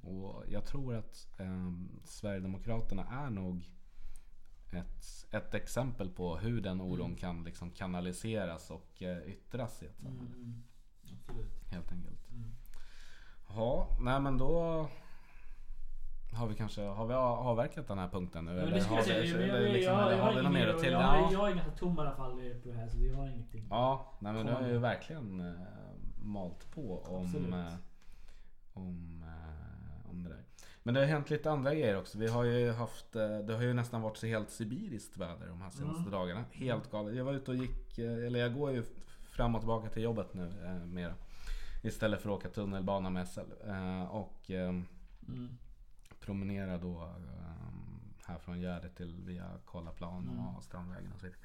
Och 0.02 0.44
jag 0.48 0.66
tror 0.66 0.94
att 0.94 1.40
eh, 1.40 1.72
Sverigedemokraterna 2.04 3.06
är 3.26 3.30
nog 3.30 3.70
ett, 4.72 5.26
ett 5.30 5.54
exempel 5.54 6.10
på 6.10 6.36
hur 6.36 6.60
den 6.60 6.80
oron 6.80 7.16
kan 7.16 7.44
liksom 7.44 7.70
kanaliseras 7.70 8.70
och 8.70 9.02
eh, 9.02 9.28
yttras 9.28 9.82
i 9.82 9.86
ett 9.86 9.96
samhälle. 9.96 10.34
Mm. 10.34 10.62
Helt 11.70 11.92
enkelt. 11.92 12.28
Ja, 13.48 13.96
nej 14.00 14.20
men 14.20 14.38
då 14.38 14.88
har 16.32 16.46
vi 16.46 16.54
kanske 16.54 16.82
har 16.82 17.06
vi 17.06 17.14
avverkat 17.14 17.88
den 17.88 17.98
här 17.98 18.08
punkten 18.08 18.44
nu? 18.44 18.50
Ja, 18.56 18.62
eller 18.62 18.80
har 18.84 19.02
vi, 19.04 19.10
jag, 19.10 19.42
eller 19.42 19.64
jag, 19.64 19.72
liksom, 19.72 19.92
jag, 19.92 20.02
eller 20.02 20.12
jag, 20.12 20.22
har 20.22 20.32
har 20.32 20.34
vi 20.36 20.42
något 20.42 20.52
mer 20.52 20.68
att 20.68 20.78
till? 20.82 20.92
jag, 20.92 21.02
Ja. 21.02 21.28
jag 21.32 21.50
är 21.50 21.54
ganska 21.54 21.70
tom 21.72 21.96
i 21.98 22.00
alla 22.00 22.14
fall 22.16 22.32
på 22.62 22.68
det 22.68 22.74
här 22.74 22.88
så 22.88 22.98
jag 23.04 23.14
har 23.16 23.28
ingenting. 23.28 23.66
Ja, 23.70 24.12
nej 24.18 24.32
men 24.32 24.46
du 24.46 24.52
har 24.52 24.68
ju 24.68 24.78
verkligen 24.78 25.40
eh, 25.40 25.54
malt 26.22 26.70
på 26.74 26.98
om, 27.04 27.52
eh, 27.54 27.72
om, 28.72 29.24
eh, 29.26 30.10
om 30.10 30.22
det 30.22 30.28
där. 30.28 30.42
Men 30.82 30.94
det 30.94 31.00
har 31.00 31.06
hänt 31.06 31.30
lite 31.30 31.50
andra 31.50 31.74
grejer 31.74 31.98
också. 31.98 32.18
Vi 32.18 32.28
har 32.28 32.44
ju 32.44 32.72
haft, 32.72 33.12
det 33.12 33.54
har 33.54 33.62
ju 33.62 33.72
nästan 33.74 34.02
varit 34.02 34.16
så 34.16 34.26
helt 34.26 34.50
sibiriskt 34.50 35.16
väder 35.16 35.46
de 35.48 35.60
här 35.62 35.70
senaste 35.70 36.00
Mm. 36.00 36.10
dagarna. 36.10 36.44
Helt 36.52 36.90
galet. 36.90 37.16
Jag 37.16 37.24
var 37.24 37.32
ute 37.32 37.50
och 37.50 37.56
gick, 37.56 37.98
eller 37.98 38.38
jag 38.40 38.54
går 38.54 38.70
ju 38.72 38.84
fram 39.30 39.54
och 39.54 39.60
tillbaka 39.60 39.88
till 39.88 40.02
jobbet 40.02 40.34
nu 40.34 40.52
eh, 40.64 40.86
mera. 40.86 41.14
Istället 41.82 42.20
för 42.22 42.30
att 42.30 42.36
åka 42.36 42.48
tunnelbana 42.48 43.10
med 43.10 43.28
SL. 43.28 43.40
Och 44.10 44.50
Mm. 45.28 45.58
Promenera 46.20 46.78
då 46.78 47.02
um, 47.04 48.00
här 48.26 48.38
från 48.38 48.60
Gärdet 48.60 48.96
till 48.96 49.22
via 49.26 49.50
Karlaplan 49.66 50.28
Mm. 50.28 50.56
och 50.56 50.62
Strandvägen 50.64 51.12
och 51.12 51.20
så 51.20 51.26
vidare. 51.26 51.40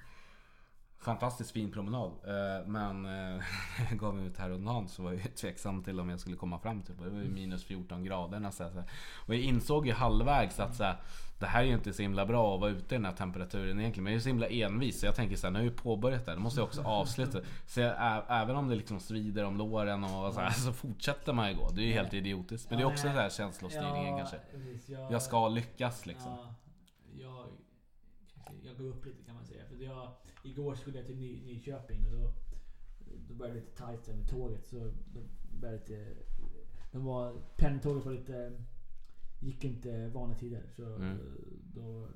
Fantastiskt 1.01 1.51
fin 1.51 1.71
promenad. 1.71 2.11
eh, 2.23 2.67
Men 2.67 3.05
eh, 3.05 3.43
jag 3.89 3.99
gav 3.99 4.15
mig 4.15 4.25
ut 4.25 4.37
häromdagen 4.37 4.87
så 4.87 5.03
var 5.03 5.11
jag 5.11 5.21
ju 5.21 5.27
tveksam 5.27 5.83
till 5.83 5.99
om 5.99 6.09
jag 6.09 6.19
skulle 6.19 6.35
komma 6.35 6.59
fram 6.59 6.81
till. 6.81 6.97
Det 6.97 7.09
var 7.09 7.21
ju 7.21 7.29
minus 7.29 7.63
14 7.63 8.03
grader 8.03 8.39
nästan. 8.39 8.73
här. 8.73 8.83
Och 9.27 9.35
jag 9.35 9.41
insåg 9.41 9.87
ju 9.87 9.93
halvvägs 9.93 10.59
att 10.59 10.75
så 10.75 10.83
här, 10.83 10.95
det 11.39 11.45
här 11.45 11.61
är 11.61 11.67
ju 11.67 11.73
inte 11.73 11.93
så 11.93 12.01
himla 12.01 12.25
bra 12.25 12.55
att 12.55 12.61
vara 12.61 12.71
ute 12.71 12.95
i 12.95 12.97
den 12.97 13.05
här 13.05 13.11
temperaturen 13.11 13.79
egentligen. 13.79 14.03
Men 14.03 14.13
jag 14.13 14.17
är 14.17 14.23
så 14.23 14.29
himla 14.29 14.47
envis 14.47 14.99
så 14.99 15.05
jag 15.05 15.15
tänker 15.15 15.35
så 15.35 15.47
här, 15.47 15.51
nu 15.51 15.59
har 15.59 15.65
jag 15.65 15.71
ju 15.71 15.77
påbörjat 15.77 16.25
det. 16.25 16.33
Då 16.33 16.39
måste 16.39 16.59
jag 16.59 16.67
också 16.67 16.81
avsluta. 16.81 17.39
Så 17.67 17.79
jag, 17.79 18.23
även 18.29 18.55
om 18.55 18.67
det 18.67 18.75
liksom 18.75 18.99
svider 18.99 19.45
om 19.45 19.57
låren 19.57 20.03
och 20.03 20.33
så, 20.33 20.39
här, 20.39 20.51
så 20.51 20.73
fortsätter 20.73 21.33
man 21.33 21.49
ju 21.49 21.55
gå. 21.55 21.69
Det 21.69 21.81
är 21.81 21.85
ju 21.85 21.93
helt 21.93 22.13
idiotiskt. 22.13 22.69
Men 22.69 22.79
det 22.79 22.83
är 22.83 22.87
också 22.87 23.07
den 23.07 23.15
här 23.15 23.29
känslostyrningen 23.29 24.17
kanske. 24.17 24.37
Jag, 25.09 25.21
ska 25.21 25.47
lyckas 25.47 26.05
liksom. 26.05 26.31
Ja, 27.13 27.47
jag, 28.63 28.77
går 28.77 28.85
upp 28.85 29.05
lite 29.05 29.23
kan 29.23 29.35
man 29.35 29.45
säga. 29.45 29.63
För 29.69 29.75
jag, 29.83 30.11
igår 30.43 30.75
skulle 30.75 30.97
jag 30.97 31.07
till 31.07 31.17
Ny, 31.17 31.41
Nyköping 31.45 32.05
och 32.05 32.11
då, 32.11 32.33
då 33.27 33.33
började 33.33 33.59
det 33.59 33.65
lite 33.65 33.77
tajt 33.77 34.05
där 34.05 34.13
med 34.13 34.27
tåget. 34.27 34.65
Så 34.67 34.91
då 35.13 35.19
började 35.59 35.77
lite, 35.79 36.07
de 36.91 37.05
var, 37.05 37.33
pendeltåget 37.57 38.05
var 38.05 38.11
lite, 38.13 38.51
gick 39.39 39.63
inte 39.63 40.07
vanliga 40.07 40.37
tider. 40.39 40.63
Så 40.75 40.85
Mm. 40.95 41.17
då 41.73 42.07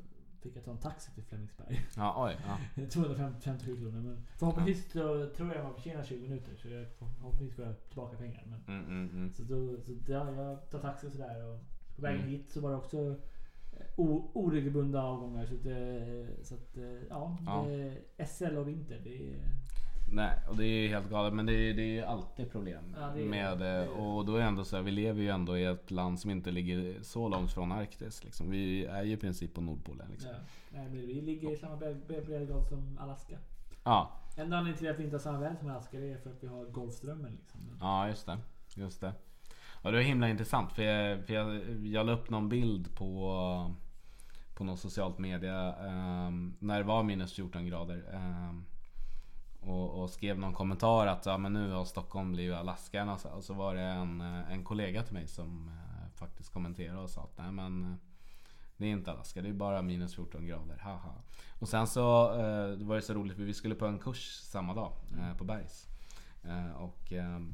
fick 0.42 0.56
jag 0.56 0.64
ta 0.66 0.72
en 0.72 0.78
taxi 0.78 1.12
till 1.12 1.24
Flemingsberg. 1.24 1.86
Ja, 1.96 2.26
oj. 2.28 2.38
Ja. 2.78 2.86
257 2.90 3.76
kronor. 3.78 4.02
Men 4.02 4.26
förhoppningsvis 4.38 4.92
så 4.92 5.30
tror 5.30 5.54
jag 5.56 5.64
man 5.64 5.74
förtjänar 5.76 6.04
20 6.04 6.22
minuter. 6.22 6.56
Så 6.56 6.68
jag, 6.68 6.88
förhoppningsvis 6.98 7.56
får 7.56 7.66
jag 7.66 7.88
tillbaka 7.88 8.18
pengar. 8.18 8.44
Men, 8.46 8.62
Mm, 8.68 8.86
mm, 8.90 9.10
mm. 9.10 9.34
så 9.34 9.44
då, 9.44 9.82
så 9.82 9.92
ja, 10.08 10.32
jag 10.36 10.70
tar 10.70 10.80
taxi 10.80 11.12
sådär. 11.12 11.46
Och 11.46 11.60
på 11.96 12.02
vägen 12.02 12.20
Mm. 12.20 12.32
hit 12.32 12.50
så 12.50 12.62
var 12.62 12.70
det 12.72 12.78
också 12.78 13.16
oregelbundna 14.34 15.04
avgångar. 15.04 15.46
Så 15.46 15.54
att, 15.56 15.66
eh, 15.66 16.44
så 16.44 16.56
att 16.56 16.78
eh, 16.78 17.08
ja, 17.10 17.38
Ja. 17.46 18.26
SL 18.26 18.58
och 18.58 18.68
vinter. 18.68 19.02
Det 19.04 19.16
är, 19.16 19.36
Nej, 20.12 20.32
och 20.50 20.58
det 20.58 20.66
är 20.66 20.88
helt 20.90 21.10
galet. 21.10 21.34
Men 21.34 21.46
det 21.46 21.54
är, 21.54 21.74
det 21.74 21.98
är 22.00 22.04
alltid 22.06 22.52
problem 22.52 22.96
Ja, 23.00 23.08
det 23.16 23.22
är- 23.22 23.26
med 23.26 23.58
det. 23.60 23.88
Och 23.90 24.26
då 24.26 24.36
är 24.36 24.42
ändå 24.42 24.64
så 24.64 24.76
här, 24.76 24.84
vi 24.84 24.92
lever 24.92 25.22
ju 25.22 25.30
ändå 25.30 25.58
i 25.58 25.66
ett 25.66 25.92
land 25.92 26.20
som 26.20 26.32
inte 26.32 26.52
ligger 26.52 26.96
så 27.02 27.30
långt 27.30 27.52
från 27.52 27.72
Arktis. 27.72 28.24
Liksom. 28.24 28.50
Vi 28.52 28.86
är 28.86 29.04
ju 29.04 29.14
i 29.14 29.18
princip 29.18 29.54
på 29.54 29.62
Nordpolen. 29.62 30.08
Liksom. 30.12 30.30
ja, 30.32 30.38
nej, 30.70 30.84
men 30.90 31.08
vi 31.08 31.22
ligger 31.22 31.52
i 31.52 31.56
samma 31.58 31.76
bre- 31.76 32.02
bre- 32.08 32.26
breddgrad 32.26 32.68
som 32.68 32.98
Alaska. 33.02 33.38
Ja, 33.84 34.12
Enda 34.38 34.58
anledningen 34.58 34.78
till 34.80 34.90
att 34.90 35.00
vi 35.00 35.04
inte 35.04 35.16
har 35.16 35.20
samma 35.22 35.40
väder 35.40 35.56
som 35.56 35.70
Alaska 35.70 36.00
det 36.00 36.12
är 36.12 36.18
för 36.18 36.30
att 36.30 36.44
vi 36.44 36.48
har 36.48 36.66
Golfströmmen. 36.66 37.32
Liksom. 37.32 37.60
Ja 37.82 38.08
just 38.08 38.26
det. 38.26 38.38
Just 38.76 39.02
det. 39.02 39.14
Ja, 39.86 39.92
det 39.92 39.98
var 39.98 40.04
himla 40.04 40.30
intressant. 40.30 40.74
För 40.74 40.84
jag, 40.84 41.26
för 41.26 41.34
jag, 41.34 41.62
jag 41.86 42.06
la 42.06 42.12
upp 42.12 42.30
någon 42.30 42.50
bild 42.50 42.96
på, 42.96 43.76
på 44.56 44.64
något 44.64 44.80
socialt 44.80 45.18
media 45.18 45.68
eh, 45.68 46.32
när 46.60 46.78
det 46.78 46.84
var 46.84 47.04
minus 47.04 47.34
14 47.34 47.66
grader. 47.66 48.04
Eh, 48.14 48.56
och, 49.70 50.02
och 50.02 50.10
skrev 50.10 50.40
någon 50.40 50.54
kommentar 50.54 51.08
att 51.08 51.26
ja, 51.26 51.38
men 51.38 51.54
nu 51.54 51.72
har 51.72 51.86
Stockholm 51.86 52.32
blivit 52.32 52.56
Alaska. 52.56 53.02
Och 53.02 53.08
så, 53.08 53.12
alltså. 53.12 53.28
och 53.28 53.44
så 53.44 53.54
var 53.54 53.76
det 53.76 53.82
en, 53.82 54.22
eh, 54.22 54.52
en 54.52 54.64
kollega 54.64 55.04
till 55.04 55.14
mig 55.14 55.28
som 55.28 55.68
eh, 55.68 56.10
faktiskt 56.20 56.54
kommenterade 56.54 57.00
och 57.00 57.10
sa 57.10 57.22
att 57.22 57.38
nej 57.38 57.52
men 57.52 57.84
eh, 57.84 57.98
det 58.78 58.86
är 58.86 58.92
inte 58.92 59.12
Alaska, 59.12 59.42
det 59.42 59.50
är 59.50 59.54
bara 59.54 59.82
minus 59.82 60.16
14 60.16 60.48
grader. 60.48 60.78
Haha. 60.78 61.16
Och 61.60 61.68
sen 61.70 61.88
så 61.88 62.34
eh, 62.34 62.78
det 62.78 62.86
var 62.86 62.96
det 62.96 63.02
så 63.02 63.14
roligt 63.14 63.36
för 63.36 63.44
vi 63.44 63.54
skulle 63.54 63.76
på 63.76 63.86
en 63.86 64.00
kurs 64.00 64.40
samma 64.44 64.74
dag 64.74 64.92
eh, 65.18 65.38
på 65.38 65.44
Bergs. 65.44 65.88
Eh, 66.44 66.72
och, 66.72 67.14
ehm, 67.14 67.54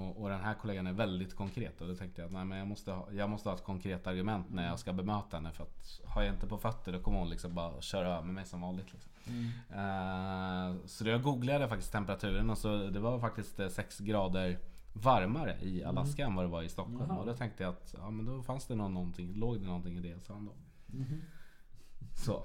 och, 0.00 0.22
och 0.22 0.28
den 0.28 0.40
här 0.40 0.54
kollegan 0.54 0.86
är 0.86 0.92
väldigt 0.92 1.36
konkret 1.36 1.80
och 1.80 1.88
då 1.88 1.94
tänkte 1.94 2.20
jag 2.20 2.26
att 2.26 2.32
nej, 2.32 2.44
men 2.44 2.58
jag, 2.58 2.66
måste 2.66 2.92
ha, 2.92 3.08
jag 3.12 3.30
måste 3.30 3.48
ha 3.48 3.56
ett 3.56 3.64
konkret 3.64 4.06
argument 4.06 4.46
när 4.50 4.68
jag 4.68 4.78
ska 4.78 4.92
bemöta 4.92 5.36
henne. 5.36 5.52
För 5.52 5.64
att 5.64 6.00
har 6.04 6.22
jag 6.22 6.34
inte 6.34 6.46
på 6.46 6.58
fötter 6.58 6.92
då 6.92 7.00
kommer 7.00 7.18
hon 7.18 7.30
liksom 7.30 7.54
bara 7.54 7.80
köra 7.80 8.08
över 8.08 8.28
mig 8.28 8.44
som 8.46 8.60
vanligt. 8.60 8.92
Liksom. 8.92 9.12
Eh, 9.70 10.86
så 10.86 11.04
då 11.04 11.10
jag 11.10 11.22
googlade 11.22 11.68
faktiskt 11.68 11.92
temperaturen 11.92 12.50
och 12.50 12.58
så 12.58 12.76
det 12.76 13.00
var 13.00 13.20
faktiskt 13.20 13.60
6 13.70 13.98
grader 13.98 14.58
varmare 14.92 15.56
i 15.60 15.84
Alaska 15.84 16.26
än 16.26 16.34
vad 16.34 16.44
det 16.44 16.48
var 16.48 16.62
i 16.62 16.68
Stockholm. 16.68 17.06
Jaha. 17.08 17.18
Och 17.18 17.26
då 17.26 17.34
tänkte 17.34 17.62
jag 17.62 17.70
att 17.70 17.94
ja, 17.98 18.10
men 18.10 18.26
då 18.26 18.42
fanns 18.42 18.66
det 18.66 18.74
någon, 18.74 18.94
någonting, 18.94 19.34
låg 19.34 19.60
det 19.60 19.66
någonting 19.66 19.98
i 19.98 20.00
det 20.00 20.20
sa 20.20 20.34
han 20.34 20.44
då. 20.44 20.52
Så. 22.14 22.42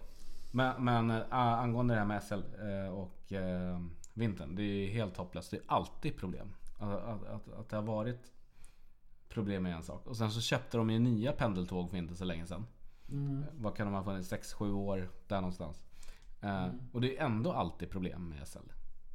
Men, 0.51 0.83
men 0.83 1.09
äh, 1.09 1.23
angående 1.31 1.93
det 1.93 1.99
här 1.99 2.07
med 2.07 2.23
SL 2.23 2.33
eh, 2.33 2.93
och 2.93 3.33
eh, 3.33 3.79
vintern. 4.13 4.55
Det 4.55 4.63
är 4.63 4.91
helt 4.91 5.17
hopplöst. 5.17 5.51
Det 5.51 5.57
är 5.57 5.63
alltid 5.67 6.17
problem. 6.17 6.53
Att, 6.81 7.23
att, 7.27 7.53
att, 7.53 7.69
det 7.69 7.75
har 7.75 7.83
varit 7.83 8.31
problem 9.29 9.65
är 9.65 9.71
en 9.71 9.83
sak. 9.83 10.07
Och 10.07 10.17
sen 10.17 10.31
så 10.31 10.41
köpte 10.41 10.77
de 10.77 10.89
ju 10.89 10.99
nya 10.99 11.31
pendeltåg 11.31 11.89
för 11.89 11.97
inte 11.97 12.15
så 12.15 12.25
länge 12.25 12.45
sedan. 12.45 12.65
Mm. 13.11 13.45
Vad 13.53 13.75
kan 13.75 13.87
de 13.87 13.93
ha 13.95 14.03
funnits? 14.03 14.33
6-7 14.33 14.71
år 14.73 15.09
där 15.27 15.41
någonstans. 15.41 15.85
Eh, 16.41 16.67
Och 16.91 17.01
det 17.01 17.17
är 17.17 17.25
ändå 17.25 17.51
alltid 17.51 17.89
problem 17.89 18.29
med 18.29 18.47
SL. 18.47 18.57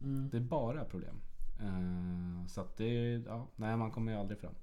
Mm. 0.01 0.29
Det 0.31 0.37
är 0.37 0.41
bara 0.41 0.85
problem. 0.85 1.21
Eh, 1.61 2.47
så 2.47 2.61
att 2.61 2.77
det, 2.77 3.13
ja, 3.27 3.47
nej 3.57 3.77
man 3.77 3.91
kommer 3.91 4.13
ju 4.13 4.19
aldrig 4.19 4.39
fram. 4.39 4.55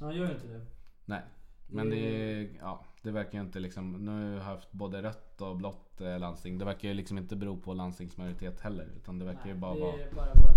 Han 0.00 0.16
gör 0.16 0.26
ju 0.26 0.32
inte 0.34 0.46
det. 0.46 0.66
Nej. 1.04 1.22
Men 1.66 1.90
Det- 1.90 2.50
ja, 2.60 2.84
det 3.02 3.10
verkar 3.10 3.32
ju 3.38 3.40
inte 3.44 3.60
liksom, 3.60 3.92
nu 3.92 4.10
har 4.10 4.20
jag 4.36 4.42
haft 4.42 4.72
både 4.72 5.02
rött 5.02 5.40
och 5.40 5.56
blått 5.56 6.00
eh, 6.00 6.18
landsting. 6.18 6.58
Det 6.58 6.64
verkar 6.64 6.88
ju 6.88 6.94
liksom 6.94 7.18
inte 7.18 7.36
bero 7.36 7.56
på 7.60 7.74
landstingsmajoritet 7.74 8.60
heller. 8.60 8.88
Utan 8.96 9.18
det 9.18 9.24
verkar 9.24 9.46
ju 9.46 9.52
Nej, 9.52 9.60
bara 9.60 9.74
det 9.74 9.80
vara... 9.80 9.92
är 10.02 10.12
bara, 10.14 10.34
bara, 10.34 10.54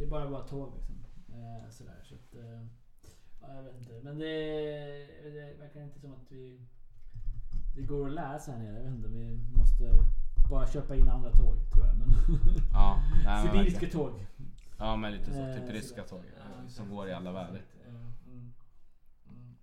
det 0.00 0.06
är 0.06 0.08
bara 0.10 0.30
bara 0.30 0.42
tåg 0.42 0.72
liksom. 0.76 0.94
Eh, 1.28 1.70
sådär, 1.70 2.00
så 2.02 2.14
att, 2.14 2.34
eh, 2.34 2.60
ja, 3.40 3.54
jag 3.54 3.62
vet 3.62 3.74
inte. 3.76 4.00
Men 4.02 4.18
det, 4.18 4.26
det 5.22 5.54
verkar 5.58 5.82
inte 5.82 6.00
som 6.00 6.12
att 6.12 6.26
vi... 6.32 6.60
Det 7.76 7.82
går 7.82 8.06
att 8.06 8.12
läsa 8.14 8.52
här 8.52 8.58
nere. 8.58 8.74
Jag 8.76 8.82
vet 8.82 8.92
inte. 8.92 9.08
Vi 9.08 9.38
måste 9.58 10.04
bara 10.50 10.66
köpa 10.66 10.96
in 10.96 11.08
andra 11.08 11.30
tåg 11.30 11.56
tror 11.74 11.86
jag. 11.86 11.96
Men 11.96 12.08
Ja, 12.72 13.02
nej, 13.24 13.46
Sibiriska 13.46 13.80
verkligen. 13.80 14.06
tåg. 14.06 14.26
Ja 14.78 14.96
men 14.96 15.12
lite 15.12 15.32
så, 15.32 15.40
Eh, 15.40 15.54
typ 15.54 15.70
ryska 15.70 16.02
tåg. 16.02 16.20
Ja, 16.36 16.42
eh, 16.42 16.56
Som 16.58 16.66
exakt. 16.66 16.90
går 16.90 17.08
i 17.08 17.12
alla 17.12 17.32
väder. 17.32 17.62
Ja, 17.84 17.90
mm. 17.90 18.52
Mm. 19.28 19.54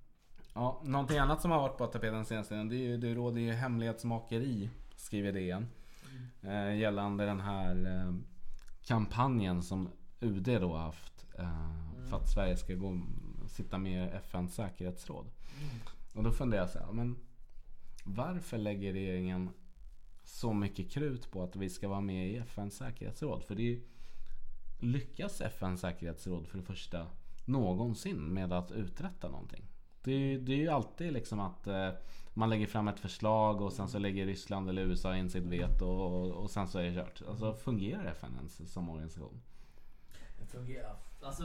Ja, 0.54 0.82
någonting 0.86 1.17
annat 1.17 1.41
som 1.41 1.52
har 1.52 1.60
varit 1.60 1.78
på 1.78 1.88
tapeten 1.88 2.26
senaste 2.26 2.54
tiden. 2.54 2.69
Det, 2.69 2.76
är 2.76 2.88
ju, 2.88 2.97
det 2.97 3.13
råder 3.13 3.41
ju 3.41 3.52
hemlighetsmakeri. 3.52 4.69
Skriver 4.95 5.32
DN. 5.32 5.67
Eh, 6.41 6.76
gällande 6.76 7.26
den 7.26 7.39
här 7.39 7.86
eh, 7.86 8.13
kampanjen 8.84 9.63
som 9.63 9.89
UD 10.21 10.43
då 10.62 10.73
har 10.73 10.80
haft. 10.80 11.25
Eh, 11.39 12.10
För 12.10 12.17
att 12.17 12.30
Sverige 12.30 12.58
ska 12.58 12.73
gå, 12.75 13.01
sitta 13.47 13.77
med 13.77 14.08
i 14.08 14.12
FNs 14.12 14.56
säkerhetsråd. 14.56 15.25
Och 16.13 16.23
då 16.23 16.32
funderar 16.32 16.62
jag 16.62 16.69
så 16.69 16.80
här, 16.80 16.91
men 16.91 17.17
varför 18.03 18.58
lägger 18.58 18.93
regeringen 18.93 19.49
så 20.23 20.53
mycket 20.53 20.91
krut 20.91 21.32
på 21.32 21.43
att 21.43 21.56
vi 21.56 21.69
ska 21.69 21.88
vara 21.88 22.01
med 22.01 22.30
i 22.32 22.38
FNs 22.38 22.75
säkerhetsråd? 22.77 23.43
För 23.43 23.56
det 23.56 23.62
är 23.62 23.65
ju, 23.65 23.84
lyckas 24.80 25.41
FNs 25.41 25.82
säkerhetsråd 25.82 26.47
för 26.47 26.58
det 26.58 26.63
första 26.63 27.08
någonsin 27.45 28.34
med 28.34 28.53
att 28.53 28.71
uträtta 28.71 29.30
någonting? 29.30 29.63
Det 30.03 30.12
är, 30.12 30.39
det 30.39 30.53
är 30.53 30.58
ju 30.58 30.67
alltid 30.69 31.13
liksom 31.13 31.39
att 31.39 31.67
eh, 31.67 31.89
man 32.34 32.49
lägger 32.49 32.67
fram 32.67 32.88
ett 32.88 32.99
förslag 32.99 33.62
och 33.62 33.73
sen 33.73 33.88
så 33.89 33.99
lägger 33.99 34.25
Ryssland 34.25 34.69
eller 34.69 34.82
USA 34.82 35.15
in 35.15 35.30
sitt 35.30 35.43
veto 35.43 35.86
och, 35.86 36.32
och 36.32 36.51
sen 36.51 36.67
så 36.67 36.80
är 36.80 36.84
det 36.84 36.93
kört. 36.93 37.21
Alltså 37.30 37.53
fungerar 37.53 38.06
FN 38.06 38.36
ens 38.36 38.73
som 38.73 38.89
organisation? 38.89 39.41
Fungerar. 40.47 40.95
Alltså. 41.21 41.43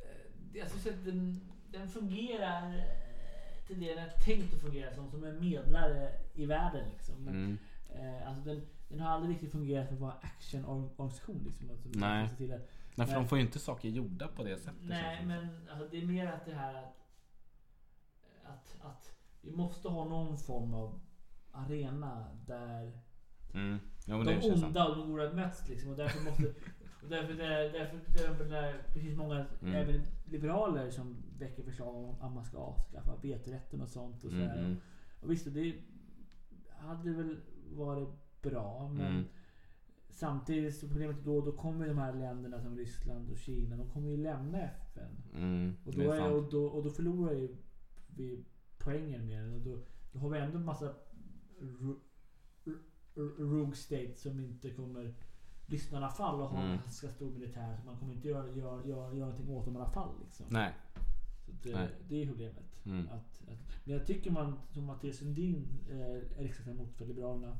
eh, 0.00 0.58
Jag 0.58 0.68
skulle 0.68 0.82
säga 0.82 0.94
att 0.98 1.04
den, 1.04 1.40
den 1.70 1.88
fungerar 1.88 2.76
eh, 2.78 3.66
till 3.66 3.80
det 3.80 3.94
den 3.94 4.04
är 4.04 4.10
tänkt 4.24 4.54
att 4.54 4.60
fungera 4.60 4.94
som. 4.94 5.10
Som 5.10 5.24
en 5.24 5.40
medlare 5.40 6.12
i 6.34 6.46
världen 6.46 6.88
liksom. 6.92 7.14
Men, 7.24 7.34
Mm. 7.34 7.58
eh, 7.94 8.28
alltså 8.28 8.44
den, 8.44 8.66
den 8.88 9.00
har 9.00 9.10
aldrig 9.10 9.34
riktigt 9.34 9.52
fungerat 9.52 9.86
för 9.88 9.94
att 9.94 10.00
vara 10.00 10.12
actionorganisation. 10.22 11.42
Liksom. 11.46 11.70
Alltså, 11.70 11.88
Nej. 11.92 12.28
se 12.28 12.36
till 12.36 12.52
att- 12.52 12.68
Nej, 12.94 13.06
för 13.06 13.14
de 13.14 13.28
får 13.28 13.38
ju 13.38 13.44
inte 13.44 13.58
saker 13.58 13.88
gjorda 13.88 14.28
på 14.28 14.44
det 14.44 14.56
sättet. 14.58 14.80
Nej, 14.82 15.24
men 15.26 15.68
alltså, 15.70 15.88
det 15.90 16.02
är 16.02 16.06
mer 16.06 16.26
att 16.26 16.44
det 16.46 16.54
här 16.54 16.74
att, 16.82 16.96
att, 18.44 18.76
att 18.84 19.12
vi 19.40 19.50
måste 19.52 19.88
ha 19.88 20.04
någon 20.04 20.38
form 20.38 20.74
av 20.74 21.00
arena 21.52 22.26
där. 22.46 23.00
Mm. 23.54 23.78
Jo, 24.06 24.22
de 24.22 24.52
onda 24.52 24.88
och 24.88 24.96
de 24.96 25.08
goda 25.10 25.32
möts 25.32 25.68
liksom. 25.68 25.90
Och 25.90 25.96
därför 25.96 26.20
måste... 26.24 26.42
Och 27.02 27.08
därför, 27.08 27.34
där, 27.34 27.72
därför, 27.72 28.44
där, 28.44 28.82
det 28.94 29.00
finns 29.00 29.16
många 29.18 29.46
Mm. 29.62 29.74
även 29.74 30.00
liberaler 30.24 30.90
som 30.90 31.16
väcker 31.38 31.62
förslag 31.62 31.96
om 31.96 32.16
att 32.20 32.32
man 32.32 32.44
ska 32.44 32.58
avskaffa 32.58 33.16
vetorätten 33.22 33.80
och 33.80 33.88
sånt. 33.88 34.24
Och, 34.24 34.30
sådär. 34.30 34.58
mm. 34.58 34.76
och 35.20 35.30
visst, 35.30 35.54
det 35.54 35.74
hade 36.78 37.10
väl 37.12 37.36
varit 37.70 38.42
bra. 38.42 38.88
Men 38.88 39.06
Mm. 39.06 39.24
samtidigt 40.10 40.76
så 40.76 40.88
problemet 40.88 41.24
då, 41.24 41.40
då 41.40 41.52
kommer 41.52 41.88
de 41.88 41.98
här 41.98 42.14
länderna 42.14 42.60
som 42.60 42.76
Ryssland 42.76 43.30
och 43.30 43.38
Kina, 43.38 43.76
de 43.76 43.88
kommer 43.90 44.08
ju 44.10 44.16
lämna 44.16 44.62
FN. 44.62 45.16
Mm, 45.34 45.72
Och 45.84 45.92
då, 45.92 46.00
är 46.12 46.32
och 46.32 46.50
då, 46.50 46.66
och 46.66 46.84
då 46.84 46.90
förlorar 46.90 47.32
ju 47.32 47.56
vi 48.16 48.44
poängen 48.78 49.26
med 49.26 49.42
den. 49.44 49.54
Och 49.54 49.60
då, 49.60 49.78
då 50.12 50.18
har 50.18 50.28
vi 50.30 50.38
ändå 50.38 50.58
en 50.58 50.64
massa 50.64 50.94
ro- 51.60 52.00
ro- 52.64 53.34
rogue 53.38 53.76
states 53.76 54.20
som 54.22 54.40
inte 54.40 54.70
kommer 54.70 55.14
lyssna 55.68 55.98
i 55.98 56.02
alla 56.02 56.10
fall 56.12 56.40
och 56.40 56.48
ha 56.48 56.58
Mm. 56.58 56.70
en 56.70 56.76
ganska 56.78 57.08
stor 57.08 57.30
militär. 57.30 57.76
Så 57.80 57.86
man 57.86 57.96
kommer 57.98 58.12
inte 58.14 58.28
göra, 58.28 58.48
göra, 58.50 58.84
göra, 58.86 59.14
göra 59.14 59.28
någonting 59.28 59.48
åt 59.50 59.64
dem 59.64 59.76
i 59.76 59.78
alla 59.80 59.90
fall. 59.90 60.14
Liksom. 60.24 60.46
Nej. 60.50 60.72
Så 61.62 61.68
Nej. 61.68 61.82
eh, 61.84 61.88
det 62.08 62.22
är 62.22 62.26
problemet. 62.26 62.64
Mm. 62.86 63.08
Att, 63.08 63.42
att, 63.48 63.58
men 63.84 63.94
jag 63.96 64.06
tycker 64.06 64.30
man, 64.30 64.58
som 64.70 64.84
Mattias 64.84 65.16
Sundin, 65.16 65.68
eh, 65.90 66.40
riksdagsledamot 66.42 66.94
för 66.96 67.06
Liberalerna, 67.06 67.56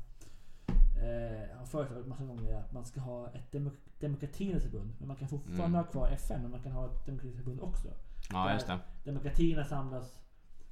eh, 0.97 1.57
har 1.57 1.65
föreslagit 1.65 2.07
massa 2.07 2.25
gånger 2.25 2.53
att 2.55 2.73
man 2.73 2.85
ska 2.85 2.99
ha 3.01 3.29
ett 3.29 3.51
demok 3.51 3.73
demokratiernas 3.99 4.63
förbund. 4.63 4.93
Men 4.99 5.07
man 5.07 5.17
kan 5.17 5.27
fortfarande 5.27 5.63
Mm. 5.65 5.73
ha 5.73 5.83
kvar 5.83 6.07
FN, 6.07 6.41
men 6.41 6.51
man 6.51 6.61
kan 6.63 6.71
ha 6.71 6.85
ett 6.85 7.05
demokratiskt 7.05 7.37
förbund 7.43 7.61
också. 7.61 7.87
Ja, 8.31 8.53
just 8.53 8.67
det. 8.67 8.79
Demokratierna 9.03 9.63
samlas 9.63 10.19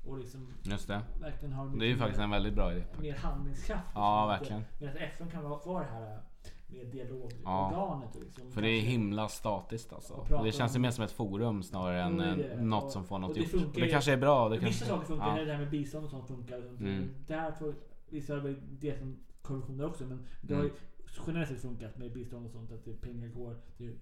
och 0.06 0.18
liksom 0.18 0.54
Just 0.64 0.88
det. 0.88 1.02
verkligen 1.22 1.54
har 1.54 1.70
Det 1.78 1.86
är 1.86 1.90
ju 1.90 1.98
faktiskt 1.98 2.20
en 2.20 2.30
väldigt 2.30 2.56
bra 2.56 2.72
idé. 2.74 2.84
mer 3.02 3.16
handlingskraft. 3.16 3.88
Ja, 3.96 4.38
liksom. 4.40 4.58
verkligen. 4.58 4.64
Medan 4.80 4.98
FN 5.10 5.30
kan 5.30 5.44
vara 5.44 5.60
vara 5.66 5.84
det 5.84 5.90
här 5.92 6.22
med 6.68 6.88
dialogorganet. 6.88 8.16
och 8.16 8.24
Liksom, 8.24 8.52
För 8.52 8.62
det 8.62 8.70
är 8.70 8.82
himla 8.82 9.28
statiskt 9.28 9.94
alltså. 9.94 10.26
Det 10.44 10.52
känns 10.52 10.76
ju 10.76 10.80
mer 10.80 10.92
som 10.92 11.04
ett 11.04 11.12
forum 11.12 11.64
snarare 11.64 12.02
än 12.04 12.18
det 12.18 12.36
det. 12.36 12.62
något 12.62 12.84
Och- 12.84 12.92
som 12.92 13.06
får 13.06 13.20
något 13.20 13.34
det 13.34 13.40
gjort. 13.42 13.50
funkar 13.50 13.82
det 13.82 13.90
kanske 13.90 14.14
är 14.14 14.18
bra. 14.18 14.50
Det 14.50 14.58
Vissa 14.60 14.86
saker 14.86 15.06
funkar, 15.08 15.38
ja. 15.38 15.46
det 15.46 15.52
här 15.52 15.60
med 15.60 15.70
bistånd 15.72 16.06
och 16.06 16.12
sånt 16.12 16.28
funkar. 16.28 16.58
Mm. 16.58 17.10
Där 17.28 17.52
får 17.52 17.76
vissa 18.10 18.34
har 18.34 18.56
det 18.80 18.98
som 19.00 19.18
korruption 19.42 19.82
också. 19.84 20.06
Men 20.06 20.26
det 20.42 20.54
har 20.54 20.64
ju 20.64 20.70
Mm. 20.70 20.80
generellt 21.28 21.50
sett 21.50 21.62
funkat 21.62 21.98
med 21.98 22.14
bistånd 22.14 22.46
och 22.46 22.52
sånt. 22.52 22.72
Att 22.72 23.02
pengar 23.02 23.28
går 23.28 23.56
till 23.78 23.96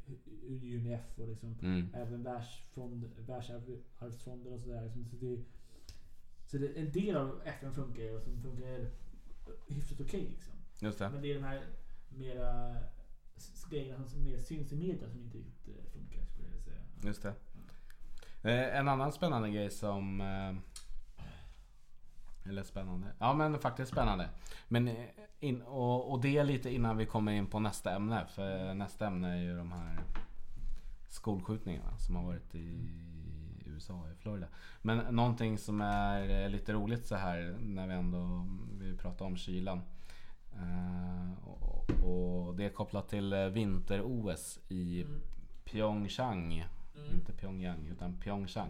UNIF 0.49 1.19
och 1.19 1.27
liksom 1.27 1.55
Mm. 1.61 1.87
även 1.93 2.23
världsfond, 2.23 3.09
världsarvsfonden 3.27 4.53
och 4.53 4.59
sådär. 4.59 4.83
liksom. 4.83 5.05
Så 5.05 5.15
det, 5.15 5.39
så 6.47 6.57
det, 6.57 6.67
en 6.79 6.91
del 6.91 7.15
av 7.17 7.41
FN 7.45 7.73
funkar 7.73 8.15
och 8.15 8.21
som 8.21 8.41
funkar 8.41 8.87
hyfsat 9.67 10.01
okej. 10.01 10.27
liksom. 10.31 10.53
Just 10.79 10.99
det. 10.99 11.09
Men 11.09 11.21
det 11.21 11.31
är 11.31 11.35
de 11.35 11.43
här 11.43 11.61
mera 12.15 12.75
grejerna 13.69 14.07
som 14.07 14.23
mer 14.23 14.37
syns 14.37 14.71
i 14.71 14.75
media 14.75 15.09
som 15.09 15.23
inte 15.23 15.37
riktigt 15.37 15.67
eh, 15.67 15.91
funkar 15.93 16.25
skulle 16.25 16.47
jag 16.49 16.61
säga. 16.61 16.77
Just 17.03 17.21
det. 17.21 17.33
Eh, 18.41 18.79
en 18.79 18.87
annan 18.87 19.11
spännande 19.11 19.49
grej 19.49 19.69
som... 19.69 20.21
Eh, 20.21 20.55
eller 22.49 22.63
spännande. 22.63 23.07
Ja 23.19 23.33
men 23.33 23.59
faktiskt 23.59 23.91
spännande. 23.91 24.29
Men 24.67 24.89
in, 25.39 25.61
och, 25.61 26.11
och 26.11 26.21
det 26.21 26.37
är 26.37 26.43
lite 26.43 26.69
innan 26.69 26.97
vi 26.97 27.05
kommer 27.05 27.31
in 27.31 27.47
på 27.47 27.59
nästa 27.59 27.95
ämne. 27.95 28.25
För 28.27 28.73
nästa 28.73 29.07
ämne 29.07 29.33
är 29.33 29.41
ju 29.41 29.57
de 29.57 29.71
här 29.71 29.99
skolskjutningarna 31.09 31.97
som 31.97 32.15
har 32.15 32.23
varit 32.23 32.55
i 32.55 32.89
USA, 33.65 34.09
i 34.11 34.15
Florida. 34.15 34.47
Men 34.81 35.15
någonting 35.15 35.57
som 35.57 35.81
är 35.81 36.49
lite 36.49 36.73
roligt 36.73 37.05
så 37.05 37.15
här 37.15 37.57
när 37.59 37.87
vi 37.87 37.93
ändå 37.93 38.47
vi 38.79 38.97
pratar 38.97 39.25
om 39.25 39.37
kylan. 39.37 39.81
Eh, 40.55 41.47
och, 41.47 41.89
och 41.89 42.55
det 42.55 42.65
är 42.65 42.69
kopplat 42.69 43.09
till 43.09 43.33
eh, 43.33 43.45
vinter-OS 43.45 44.59
i 44.69 45.01
Mm. 45.01 45.21
Pyeongchang. 45.65 46.65
Inte 47.13 47.33
Pyongyang 47.33 47.87
utan 47.91 48.17
Pyeongchang. 48.19 48.69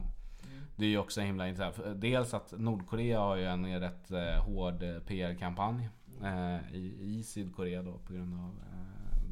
Det 0.76 0.86
är 0.86 0.90
ju 0.90 0.98
också 0.98 1.22
himla 1.22 1.48
intressant. 1.48 2.02
Dels 2.02 2.34
att 2.34 2.54
Nordkorea 2.58 3.20
har 3.20 3.36
ju 3.36 3.46
en 3.46 3.80
rätt 3.80 4.12
eh, 4.12 4.44
hård 4.44 4.80
PR-kampanj 5.08 5.90
eh, 6.24 6.74
i, 6.76 6.96
i 7.02 7.24
Sydkorea 7.24 7.82
då 7.82 7.98
på 7.98 8.14
grund 8.14 8.34
av 8.34 8.56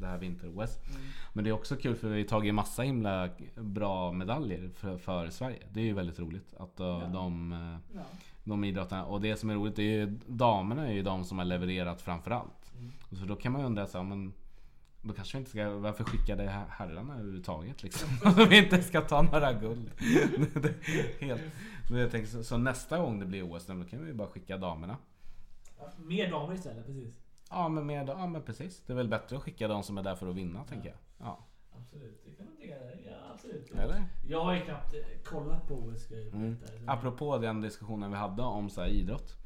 det 0.00 0.06
här 0.06 0.18
vinter-OS. 0.18 0.78
Men 1.32 1.44
det 1.44 1.50
är 1.50 1.54
också 1.54 1.76
kul 1.76 1.94
för 1.96 2.08
vi 2.08 2.20
har 2.22 2.28
tagit 2.28 2.54
massa 2.54 2.82
himla 2.82 3.28
bra 3.56 4.12
medaljer 4.12 4.70
för, 4.74 4.98
för 4.98 5.30
Sverige. 5.30 5.62
Det 5.72 5.80
är 5.80 5.84
ju 5.84 5.92
väldigt 5.94 6.18
roligt 6.18 6.54
att 6.56 6.80
eh, 6.80 6.86
Ja. 6.86 7.10
de, 7.12 7.52
eh, 7.52 7.96
Ja. 7.96 8.02
de 8.44 8.64
idrottarna. 8.64 9.04
Och 9.04 9.20
det 9.20 9.36
som 9.36 9.50
är 9.50 9.54
roligt 9.54 9.78
är 9.78 9.82
ju 9.82 10.18
damerna 10.26 10.88
är 10.88 10.92
ju 10.92 11.02
de 11.02 11.24
som 11.24 11.38
har 11.38 11.44
levererat 11.44 12.02
framförallt. 12.02 12.72
Och 13.10 13.16
så 13.16 13.24
då 13.24 13.36
kan 13.36 13.52
man 13.52 13.60
ju 13.60 13.66
undra 13.66 13.86
så 13.86 13.98
här, 13.98 14.04
men 14.04 14.32
då 15.02 15.12
kanske 15.14 15.36
vi 15.36 15.40
inte 15.40 15.50
ska, 15.50 15.70
varför 15.70 16.04
skickade 16.04 16.42
her- 16.42 16.66
herrarna 16.68 17.14
överhuvudtaget 17.14 17.82
liksom? 17.82 18.08
Om 18.24 18.48
vi 18.48 18.58
inte 18.58 18.82
ska 18.82 19.00
ta 19.00 19.22
några 19.22 19.52
guld. 19.52 19.90
Helt. 21.20 21.42
Men 21.90 22.00
jag 22.00 22.10
tänker, 22.10 22.28
så, 22.30 22.44
så 22.44 22.58
nästa 22.58 22.98
gång 22.98 23.18
det 23.20 23.26
blir 23.26 23.52
OS, 23.52 23.66
då 23.66 23.84
kan 23.84 24.00
vi 24.00 24.06
ju 24.06 24.14
bara 24.14 24.28
skicka 24.28 24.56
damerna. 24.58 24.96
Mer 25.96 26.30
damer 26.30 26.54
istället, 26.54 26.86
precis. 26.86 27.14
Ja 27.54 27.68
men, 27.68 27.86
med, 27.86 28.08
ja 28.08 28.26
men 28.26 28.42
precis. 28.42 28.82
Det 28.86 28.92
är 28.92 28.96
väl 28.96 29.08
bättre 29.08 29.36
att 29.36 29.42
skicka 29.42 29.68
de 29.68 29.82
som 29.82 29.98
är 29.98 30.02
där 30.02 30.14
för 30.14 30.28
att 30.28 30.36
vinna 30.36 30.64
tänker 30.64 30.88
jag. 30.88 30.98
Ja. 31.18 31.46
absolut. 31.80 32.24
Det 32.24 32.30
kan 32.36 32.46
man 32.46 32.56
tycka. 32.56 32.74
Ja, 33.06 33.16
absolut. 33.34 33.70
Eller? 33.70 34.04
Jag 34.28 34.44
har 34.44 34.54
ju 34.54 34.60
knappt 34.60 34.94
eh, 34.94 35.00
kollat 35.24 35.68
på 35.68 35.74
OS. 35.74 36.10
Mm. 36.10 36.56
Apropå 36.86 37.38
den 37.38 37.60
diskussionen 37.60 38.10
vi 38.10 38.16
hade 38.16 38.42
om 38.42 38.70
så 38.70 38.80
här, 38.80 38.88
idrott. 38.88 39.36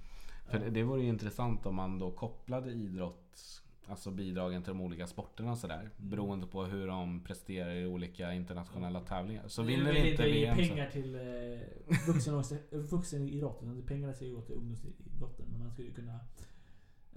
För 0.51 0.59
det, 0.59 0.71
det 0.71 0.83
vore 0.83 1.03
ju 1.03 1.09
intressant 1.09 1.67
om 1.67 1.75
man 1.75 1.99
då 1.99 2.11
kopplade 2.11 2.71
idrott, 2.71 3.63
alltså 3.87 4.11
bidragen 4.11 4.63
till 4.63 4.73
de 4.73 4.81
olika 4.81 5.07
sporterna 5.07 5.51
och 5.51 5.59
sådär. 5.59 5.91
Beroende 5.97 6.47
på 6.47 6.65
hur 6.65 6.87
de 6.87 7.25
presterar 7.25 7.75
i 7.75 7.87
olika 7.87 8.33
internationella 8.33 9.01
tävlingar. 9.01 9.49
Så 9.49 9.63
Nu 9.63 9.69
vinner 9.69 9.93
vill 9.93 10.07
inte 10.07 10.23
VM 10.23 10.57
så... 10.57 10.63
pengar 10.63 10.91
till 10.91 11.15
eh, 11.15 12.07
vuxen, 12.07 12.43
vuxenidrotten. 12.71 13.73
utan 13.73 13.87
Pengarna 13.87 14.13
ska 14.13 14.25
ju 14.25 14.35
gå 14.35 14.41
till 14.41 14.55
ungdomsidrotten. 14.55 15.47
Men 15.51 15.59
man 15.59 15.71
skulle 15.71 15.89
ju 15.89 15.95
kunna... 15.95 16.19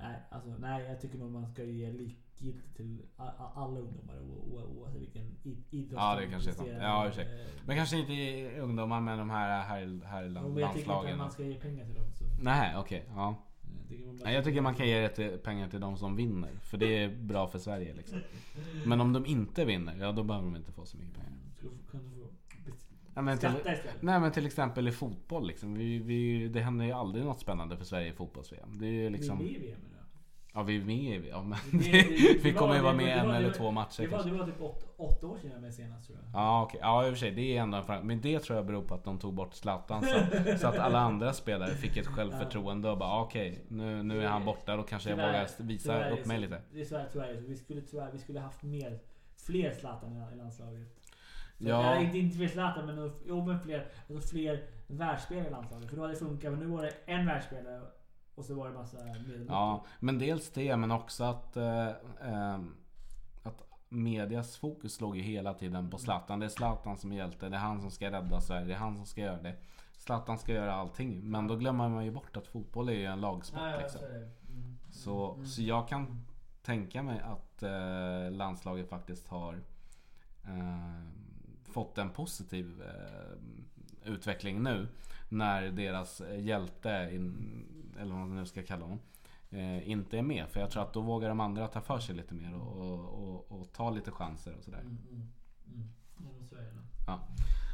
Nej, 0.02 0.20
alltså, 0.30 0.50
nej, 0.60 0.84
jag 0.90 1.02
tycker 1.02 1.18
nog 1.18 1.32
man 1.32 1.48
ska 1.48 1.64
ge 1.64 1.92
likgiltigt 1.92 2.76
till 2.78 3.02
alla 3.56 3.80
ungdomar 3.80 4.20
oavsett 4.22 5.02
vilken 5.02 5.38
idrott 5.70 6.00
Ja, 6.00 6.16
de 6.16 6.26
det 6.26 6.32
kanske 6.32 6.50
är 6.50 6.54
sant. 6.54 6.70
Ja. 6.82 7.08
Eh, 7.08 7.28
Men 7.66 7.76
kanske 7.78 7.98
inte 7.98 8.60
ungdomar 8.60 9.02
med 9.02 9.18
de 9.18 9.30
här, 9.30 9.62
här, 9.64 10.06
här 10.06 10.30
men 10.30 10.58
jag 10.58 10.74
tycker 10.74 11.00
inte 11.00 11.12
att 11.12 11.18
man 11.18 11.32
ska 11.32 11.44
ge 11.44 11.56
pengar 11.56 11.86
till 11.86 11.94
dem. 11.96 12.12
Så, 12.14 12.24
Nej, 12.42 12.76
okej. 12.78 13.04
ja. 13.16 13.36
jag 13.80 13.90
tycker 13.90 14.06
man 14.06 14.18
bara- 14.18 14.26
Nej, 14.26 14.36
jag 14.36 14.44
tycker 14.44 14.62
man 14.62 14.76
kan 14.76 14.88
ge 14.88 15.00
det 15.02 15.10
till, 15.10 15.38
pengar 15.38 15.70
till 15.70 15.80
de 15.80 15.98
som 15.98 16.16
vinner. 16.16 16.50
För 16.62 16.78
det 16.78 17.04
är 17.04 17.10
bra 17.16 17.48
för 17.48 17.60
Sverige 17.60 17.94
liksom. 17.94 18.20
Men 18.86 19.02
om 19.02 19.14
de 19.14 19.26
inte 19.26 19.66
vinner, 19.66 19.98
ja 20.00 20.12
då 20.12 20.24
behöver 20.24 20.46
de 20.48 20.56
inte 20.56 20.72
få 20.72 20.86
så 20.86 20.98
mycket 20.98 21.16
pengar. 21.16 21.32
Få 21.62 21.98
Ja, 23.16 23.22
men 23.22 23.38
till, 23.38 23.50
nej 24.00 24.20
men 24.20 24.32
till 24.32 24.46
exempel 24.46 24.88
i 24.88 24.92
fotboll 24.92 25.48
liksom. 25.48 25.74
Vi, 25.74 26.00
vi, 26.00 26.48
det 26.48 26.60
händer 26.60 26.86
ju 26.86 26.92
aldrig 26.92 27.26
något 27.26 27.40
spännande 27.40 27.78
för 27.78 27.86
Sverige 27.86 28.10
i 28.10 28.14
fotbolls-VM. 28.14 28.78
Det 28.80 28.86
är 28.86 28.92
ju 28.92 29.10
liksom... 29.10 29.40
Vi 29.40 29.56
är 29.56 29.60
VM. 29.60 29.80
Ja 30.54 30.64
vi 30.64 30.78
är 30.82 30.86
med 30.86 31.26
ja, 31.30 31.44
men 31.44 31.60
Det- 31.72 31.78
det- 31.92 32.02
det- 32.02 32.44
Vi 32.44 32.54
kommer 32.58 32.76
ju 32.76 32.82
vara 32.82 32.94
med 32.94 33.18
en 33.18 33.28
var- 33.28 33.36
eller 33.36 33.52
två 33.52 33.72
matcher 33.72 34.02
Det 34.02 34.08
var, 34.08 34.24
det 34.24 34.32
var 34.32 34.46
typ 34.46 34.62
åt, 34.62 34.94
åtta 34.98 35.28
år 35.28 35.38
sedan 35.38 35.50
jag 35.50 35.56
var 35.56 35.62
med 35.62 35.74
senast 35.74 36.08
tror 36.08 36.20
jag. 36.22 36.42
Ja 36.42 36.64
okej, 36.64 36.80
ja 36.84 37.04
i 37.06 37.10
och 37.10 37.14
för 37.14 37.20
sig 37.20 37.32
det 37.32 37.58
är 37.58 37.62
ändå 37.62 37.78
en 37.78 37.84
fram- 37.84 38.08
Men 38.08 38.22
det 38.22 38.40
tror 38.40 38.56
jag 38.58 38.66
beror 38.66 38.84
på 38.84 38.94
att 38.96 39.04
de 39.04 39.20
tog 39.20 39.34
bort 39.34 39.54
Zlatan 39.54 40.04
så, 40.04 40.58
så 40.58 40.68
att 40.68 40.78
alla 40.78 41.00
andra 41.00 41.34
spelare 41.34 41.70
fick 41.72 41.98
ett 41.98 42.08
självförtroende 42.08 42.90
och 42.90 42.98
bara 42.98 43.22
okej 43.22 43.66
nu, 43.68 44.04
nu 44.04 44.24
är 44.24 44.28
han 44.28 44.46
borta 44.46 44.76
då 44.76 44.84
kanske 44.84 45.10
jag 45.10 45.20
Tyvärr- 45.20 45.28
vågar 45.28 45.64
visa 45.68 45.94
tyvärr 45.94 46.06
är 46.12 46.12
upp 46.12 46.26
mig 46.26 46.40
lite. 46.40 46.62
Det 46.74 46.82
är 46.82 46.86
tyvärr, 46.86 47.08
tyvärr. 47.12 47.34
Vi 47.48 47.58
skulle 47.58 47.82
tyvärr 47.82 48.10
vi 48.12 48.18
skulle 48.20 48.40
haft 48.40 48.64
mer, 48.64 49.00
fler 49.46 49.72
Zlatan 49.74 50.24
i- 50.34 50.38
landslaget. 50.38 50.88
Så, 51.58 51.68
ja. 51.68 52.00
Inte, 52.02 52.18
inte 52.18 52.38
fler 52.38 52.48
Zlatan 52.48 52.86
men, 52.86 53.12
jo, 53.28 53.46
men 53.46 53.60
fler, 53.60 53.86
alltså 54.10 54.28
fler 54.30 54.64
världsspelare 54.88 55.48
i 55.48 55.52
landslaget. 55.52 55.90
För 55.90 55.96
då 55.96 56.02
hade 56.02 56.14
det 56.14 56.20
funkat. 56.20 56.52
Men 56.52 56.60
nu 56.60 56.66
var 56.68 56.82
det 56.84 56.92
en 57.06 57.26
världsspelare 57.26 57.82
och 58.36 58.46
så 58.46 58.56
var 58.56 58.68
det 58.68 58.74
massa 58.74 58.98
medel. 59.04 59.46
Ja, 59.50 59.86
men 60.00 60.20
dels 60.20 60.52
det 60.52 60.78
men 60.78 60.92
också 60.92 61.24
att, 61.24 61.58
eh, 61.58 61.90
ehm, 62.22 62.76
att 63.44 63.64
medias 63.90 64.58
fokus 64.58 65.02
låg 65.02 65.18
ju 65.18 65.22
hela 65.22 65.54
tiden 65.54 65.90
på 65.90 65.98
Zlatan. 65.98 66.40
Det 66.40 66.46
är 66.46 66.50
Zlatan 66.50 66.98
som 66.98 67.12
är 67.12 67.16
hjälte, 67.16 67.50
det 67.50 67.56
är 67.56 67.60
han 67.60 67.82
som 67.82 67.92
ska 67.92 68.12
rädda 68.12 68.42
Sverige, 68.42 68.66
det 68.66 68.74
är 68.74 68.78
han 68.78 68.96
som 68.96 69.06
ska 69.06 69.22
göra 69.22 69.42
det. 69.42 69.56
Zlatan 69.98 70.38
ska 70.38 70.54
göra 70.54 70.74
allting, 70.74 71.32
men 71.32 71.48
då 71.48 71.56
glömmer 71.56 71.90
man 71.90 72.06
ju 72.06 72.12
bort 72.12 72.38
att 72.38 72.48
fotboll 72.48 72.90
är 72.90 72.94
ju 72.94 73.06
en 73.06 73.22
lagsport. 73.22 73.62
Ja, 73.62 73.78
liksom. 73.78 74.02
så. 74.02 74.06
Mm. 74.06 74.78
Så, 74.92 75.46
så 75.46 75.62
jag 75.62 75.88
kan 75.88 76.26
tänka 76.62 77.04
mig 77.04 77.20
att 77.20 77.64
eh, 77.64 78.32
landslaget 78.32 78.90
faktiskt 78.90 79.28
har 79.28 79.54
eh, 80.44 81.08
fått 81.64 81.98
en 81.98 82.10
positiv 82.10 82.82
eh, 82.82 84.12
utveckling 84.12 84.64
nu. 84.64 84.88
När 85.30 85.70
deras 85.70 86.22
hjälte, 86.38 87.10
in, 87.14 87.68
eller 88.00 88.16
vad 88.16 88.28
man 88.28 88.36
nu 88.36 88.46
ska 88.46 88.64
kalla 88.64 88.82
honom, 88.84 89.00
eh, 89.50 89.90
inte 89.90 90.18
är 90.18 90.22
med. 90.22 90.50
För 90.50 90.60
jag 90.60 90.72
tror 90.72 90.84
att 90.84 90.94
då 90.94 91.02
vågar 91.02 91.30
de 91.30 91.40
andra 91.40 91.68
ta 91.68 91.82
för 91.82 92.00
sig 92.00 92.16
lite 92.16 92.34
mer 92.34 92.56
och, 92.56 92.78
och, 92.78 93.00
och, 93.00 93.60
och 93.60 93.74
ta 93.74 93.90
lite 93.90 94.12
chanser 94.12 94.56
och 94.58 94.64
sådär. 94.64 94.80
Mm, 94.80 94.98
mm, 95.12 95.30
mm. 95.70 95.90
Ja. 97.08 97.20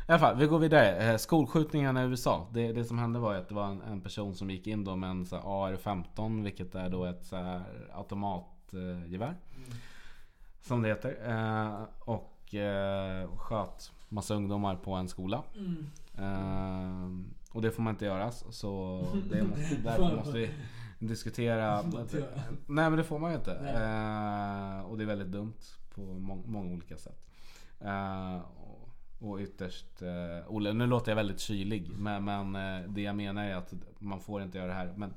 I 0.08 0.12
alla 0.12 0.20
fall, 0.20 0.38
vi 0.38 0.48
går 0.48 0.60
vidare. 0.60 1.12
Eh, 1.12 1.18
Skolskjutningarna 1.18 2.04
i 2.04 2.08
USA. 2.08 2.48
Det, 2.54 2.74
det 2.74 2.86
som 2.86 3.00
hände 3.00 3.20
var 3.20 3.36
att 3.36 3.50
det 3.50 3.56
var 3.56 3.66
en, 3.68 3.82
en 3.82 4.02
person 4.02 4.36
som 4.36 4.50
gick 4.50 4.68
in 4.68 4.84
då 4.84 4.96
med 4.96 5.10
en 5.10 5.26
så 5.26 5.36
här 5.36 5.44
AR-15 5.44 6.44
vilket 6.44 6.76
är 6.76 6.90
då 6.90 7.06
ett 7.06 7.26
så 7.26 7.62
automatgevär. 7.94 9.36
Som 10.62 10.82
det 10.82 10.88
heter. 10.88 11.30
Eh, 11.30 11.84
och 12.00 12.56
eh, 12.56 13.30
sköt 13.36 13.92
massa 14.10 14.36
ungdomar 14.36 14.76
på 14.76 14.94
en 14.94 15.08
skola. 15.08 15.44
Mm. 15.56 17.34
Eh, 17.50 17.56
och 17.56 17.62
det 17.62 17.72
får 17.72 17.84
man 17.84 17.94
inte 17.94 18.06
göra. 18.06 18.32
Så 18.32 19.02
det 19.30 19.44
måste, 19.44 19.76
därför 19.76 20.16
måste 20.16 20.38
vi 20.38 20.50
diskutera. 21.00 21.82
Nej 22.68 22.90
men 22.90 22.96
det 22.98 23.04
får 23.04 23.20
man 23.20 23.32
ju 23.32 23.38
inte. 23.38 23.52
Eh, 23.52 24.82
och 24.90 24.98
det 24.98 25.04
är 25.04 25.08
väldigt 25.08 25.32
dumt 25.32 25.54
på 25.96 26.02
må- 26.02 26.44
många 26.46 26.74
olika 26.74 26.98
sätt. 26.98 27.26
Eh, 27.80 28.42
och, 29.20 29.40
ytterst, 29.40 30.02
eh, 30.02 30.52
Olle, 30.54 30.74
nu 30.74 30.86
låter 30.88 31.12
jag 31.12 31.16
väldigt 31.16 31.40
kylig 31.40 31.90
men, 31.98 32.26
men 32.26 32.56
eh, 32.56 32.90
det 32.90 33.02
jag 33.02 33.16
menar 33.16 33.44
är 33.46 33.56
att 33.56 33.74
man 34.00 34.20
får 34.20 34.42
inte 34.44 34.58
göra 34.58 34.68
det 34.68 34.74
här. 34.74 34.94
Men 34.98 35.14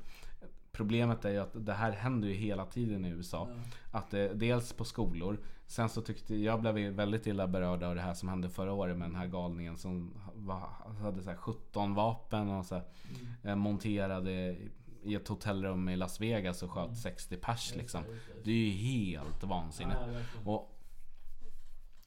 problemet 0.72 1.24
är 1.24 1.30
ju 1.30 1.38
att 1.38 1.66
det 1.66 1.72
här 1.72 1.90
händer 1.92 2.28
ju 2.28 2.34
hela 2.34 2.64
tiden 2.66 3.04
i 3.04 3.08
USA. 3.08 3.48
Att 3.90 4.10
det, 4.10 4.28
dels 4.34 4.72
på 4.72 4.84
skolor. 4.84 5.38
Sen 5.70 5.88
så 5.88 6.02
tyckte 6.02 6.34
jag 6.34 6.60
blev 6.60 6.92
väldigt 6.92 7.26
illa 7.26 7.46
berörd 7.46 7.82
av 7.82 7.94
det 7.94 8.00
här 8.00 8.14
som 8.14 8.28
hände 8.28 8.50
förra 8.50 8.72
året 8.72 8.96
med 8.96 9.08
den 9.08 9.16
här 9.16 9.26
galningen 9.26 9.76
som 9.76 10.14
var, 10.34 10.68
hade 11.02 11.22
så 11.22 11.30
här 11.30 11.36
17 11.36 11.94
vapen 11.94 12.50
och 12.50 12.66
så 12.66 12.74
här, 12.74 12.84
eh, 13.42 13.56
monterade 13.56 14.56
i 15.02 15.14
ett 15.14 15.28
hotellrum 15.28 15.88
i 15.88 15.96
Las 15.96 16.20
Vegas 16.20 16.62
och 16.62 16.70
sköt 16.70 16.98
60 16.98 17.36
pers 17.36 17.76
liksom. 17.76 18.04
Det 18.44 18.50
är 18.50 18.54
ju 18.54 18.70
helt 18.70 19.44
vansinnigt. 19.44 19.98
Ja. 20.44 20.50
Och 20.52 20.76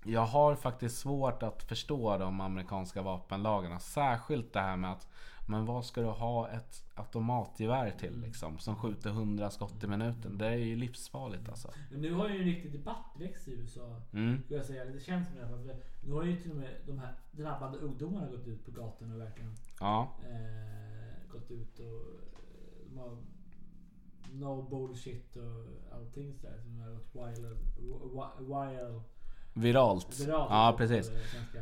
jag 0.05 0.25
har 0.25 0.55
faktiskt 0.55 0.97
svårt 0.97 1.43
att 1.43 1.63
förstå 1.63 2.17
de 2.17 2.41
amerikanska 2.41 3.01
vapenlagarna. 3.01 3.79
Särskilt 3.79 4.53
det 4.53 4.59
här 4.59 4.77
med 4.77 4.91
att 4.91 5.07
men 5.47 5.65
vad 5.65 5.85
ska 5.85 6.01
du 6.01 6.07
ha 6.07 6.49
ett 6.49 6.83
automatgevär 6.95 7.91
till 7.91 8.19
liksom? 8.21 8.59
Som 8.59 8.75
skjuter 8.75 9.09
100 9.09 9.49
skott 9.49 9.83
i 9.83 9.87
minuten. 9.87 10.37
Det 10.37 10.45
är 10.47 10.55
ju 10.57 10.75
livsfarligt 10.75 11.49
alltså. 11.49 11.71
Men 11.91 12.01
nu 12.01 12.13
har 12.13 12.29
ju 12.29 12.37
en 12.37 12.43
riktig 12.45 12.71
debatt 12.71 13.05
växt 13.19 13.47
i 13.47 13.51
USA. 13.53 14.01
Mm. 14.13 14.41
Skulle 14.43 14.57
jag 14.59 14.65
säga. 14.65 14.85
Det 14.85 14.99
känns 14.99 15.27
som 15.27 15.37
det. 15.37 15.47
För 15.47 15.75
Nu 16.07 16.13
har 16.13 16.23
ju 16.23 16.35
till 16.41 16.51
och 16.51 16.57
med 16.57 16.69
de 16.85 16.99
här 16.99 17.15
drabbade 17.31 17.77
ungdomarna 17.77 18.27
gått 18.29 18.47
ut 18.47 18.65
på 18.65 18.71
gatorna 18.71 19.13
och 19.15 19.21
verkligen 19.21 19.55
Ja. 19.79 20.09
eh, 20.23 21.31
gått 21.31 21.51
ut 21.51 21.79
och 21.79 21.85
eh, 21.85 22.89
de 22.89 22.97
har 22.97 23.17
no 24.31 24.61
bullshit 24.69 25.35
och 25.35 25.65
allting 25.97 26.33
sådär 26.33 26.59
som 26.63 26.79
har 26.79 26.91
gått 26.91 27.15
wild, 27.15 27.57
wi- 27.77 28.39
wild 28.39 29.01
Viralt. 29.53 30.19
viralt. 30.19 30.47
Ja 30.49 30.75
precis. 30.77 31.11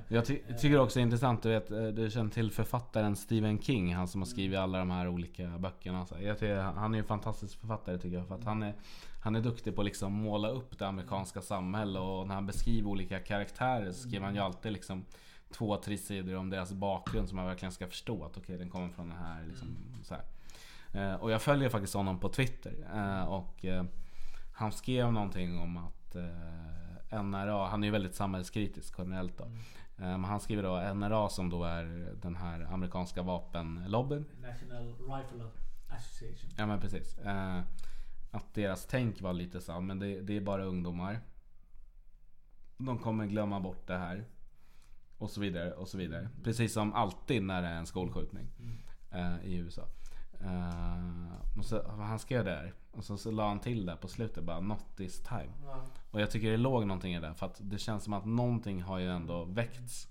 Jag 0.08 0.26
ty 0.26 0.39
tycker 0.60 0.80
också 0.80 1.00
det 1.00 1.02
är 1.02 1.04
intressant, 1.04 1.44
du 1.44 1.50
vet, 1.50 1.72
eh, 1.72 1.84
du 1.84 2.10
känner 2.10 2.30
till 2.30 2.52
författaren 2.52 3.16
Stephen 3.16 3.60
King, 3.62 3.96
han 3.96 4.08
som 4.08 4.22
har 4.22 4.26
skrivit 4.26 4.60
alla 4.60 4.78
de 4.80 4.92
här 4.92 5.08
olika 5.08 5.48
böckerna. 5.58 6.06
Jag 6.22 6.39
tycker, 6.39 6.58
han 6.58 6.94
är 6.94 6.98
en 7.00 7.04
fantastisk 7.04 7.60
författare 7.60 7.98
tycker 7.98 8.18
jag. 8.18 8.28
För 8.28 8.36
att 8.36 8.44
han 8.44 8.64
är, 8.64 8.74
han 9.22 9.36
är 9.36 9.42
duktig 9.42 9.76
på 9.76 9.82
att 9.82 9.86
liksom 9.86 10.14
måla 10.14 10.50
upp 10.50 10.80
det 10.80 10.88
amerikanska 10.88 11.42
samhället 11.42 12.02
och 12.02 12.28
när 12.28 12.36
han 12.36 12.46
beskriver 12.46 12.89
olika 12.89 13.20
karaktärer 13.20 13.92
så 13.92 14.08
skriver 14.08 14.26
han 14.26 14.36
ju 14.36 14.42
alltid 14.42 14.72
liksom 14.72 15.06
två, 15.54 15.78
tre 15.78 15.98
sidor 15.98 16.36
om 16.36 16.50
deras 16.50 16.74
bakgrund 16.74 17.30
så 17.30 17.36
man 17.36 17.46
verkligen 17.46 17.72
ska 17.72 17.88
förstå 17.88 18.24
att 18.26 18.38
okej 18.38 18.58
den 18.58 18.70
kommer 18.70 18.89
från 18.89 19.10
den 19.10 19.18
här 19.18 19.44
liksom, 19.48 19.68
så 20.04 20.16
här. 20.16 20.24
Eh, 21.14 21.16
Och 21.16 21.32
jag 21.32 21.42
följer 21.42 21.70
faktiskt 21.70 21.94
honom 21.94 22.20
på 22.20 22.30
Twitter. 22.30 22.74
eh, 22.94 23.24
Och 23.24 23.66
han 24.54 24.72
skrev 24.72 25.14
någonting 25.14 25.60
om 25.60 25.78
att 25.78 26.16
NRA, 27.12 27.68
han 27.68 27.84
är 27.84 27.88
ju 27.88 27.91
väldigt 27.91 28.16
samhällskritisk 28.16 28.95
generellt 28.97 29.38
då. 29.38 29.43
Eh, 29.43 29.49
Men 29.97 30.24
han 30.24 30.39
skriver 30.39 30.64
då 30.64 30.93
NRA 30.93 31.30
som 31.30 31.49
då 31.49 31.64
är 31.64 31.84
den 32.22 32.36
här 32.36 32.62
amerikanska 32.74 33.22
vapenlobbyn. 33.24 34.26
National 34.41 34.95
Rifle 34.99 35.45
Association. 35.89 36.49
Ja 36.57 36.66
men 36.66 36.80
precis. 36.80 37.18
Eh, 37.18 37.62
Att 38.32 38.53
deras 38.53 38.86
tänk 38.86 39.22
var 39.22 39.34
lite 39.34 39.62
så 39.62 39.82
men 39.82 39.99
det, 39.99 40.22
det 40.22 40.38
är 40.38 40.41
bara 40.41 40.64
ungdomar. 40.64 41.20
De 42.78 42.97
kommer 42.99 43.26
glömma 43.26 43.59
bort 43.59 43.88
det 43.88 43.97
här. 43.97 44.26
Och 45.18 45.30
så 45.30 45.41
vidare 45.41 45.74
och 45.74 45.88
så 45.88 45.97
vidare. 45.97 46.30
Precis 46.43 46.74
som 46.74 46.93
alltid 46.93 47.43
när 47.43 47.62
det 47.62 47.68
är 47.68 47.76
en 47.76 47.86
skolskjutning 47.86 48.47
eh, 49.12 49.45
i 49.45 49.55
USA. 49.55 49.88
Eh, 50.39 51.57
och 51.57 51.66
så, 51.66 51.91
han 51.91 52.20
skrev 52.20 52.45
det 52.45 52.51
här. 52.51 52.74
Och 52.91 53.03
så, 53.03 53.18
så 53.18 53.32
la 53.32 53.47
han 53.47 53.59
till 53.59 53.86
där 53.86 53.95
på 53.95 54.07
slutet 54.07 54.43
bara 54.43 54.59
Not 54.59 54.86
this 54.97 55.22
time. 55.24 55.51
Och 56.12 56.22
jag 56.22 56.32
tycker 56.32 56.51
det 56.51 56.57
låg 56.57 56.88
någonting 56.88 57.16
i 57.16 57.20
det. 57.20 57.34
För 57.34 57.45
att 57.45 57.57
det 57.62 57.78
känns 57.78 58.03
som 58.03 58.14
att 58.14 58.26
någonting 58.26 58.82
har 58.82 58.99
ju 58.99 59.09
ändå 59.09 59.43
väckts 59.43 60.07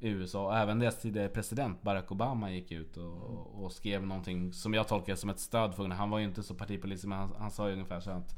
i 0.00 0.08
USA. 0.08 0.46
Och 0.46 0.56
även 0.56 0.78
deras 0.78 1.00
tidigare 1.00 1.28
president 1.28 1.82
Barack 1.82 2.12
Obama 2.12 2.50
gick 2.50 2.72
ut 2.72 2.96
och, 2.96 3.64
och 3.64 3.72
skrev 3.72 4.06
någonting 4.06 4.52
som 4.52 4.74
jag 4.74 4.88
tolkar 4.88 5.14
som 5.14 5.30
ett 5.30 5.40
stöd 5.40 5.74
för. 5.74 5.88
Han 5.88 6.10
var 6.10 6.18
ju 6.18 6.24
inte 6.24 6.42
så 6.42 6.54
partipolitisk 6.54 7.06
men 7.06 7.18
han, 7.18 7.34
han 7.38 7.50
sa 7.50 7.66
ju 7.68 7.72
ungefär 7.72 8.00
så 8.00 8.10
att 8.10 8.36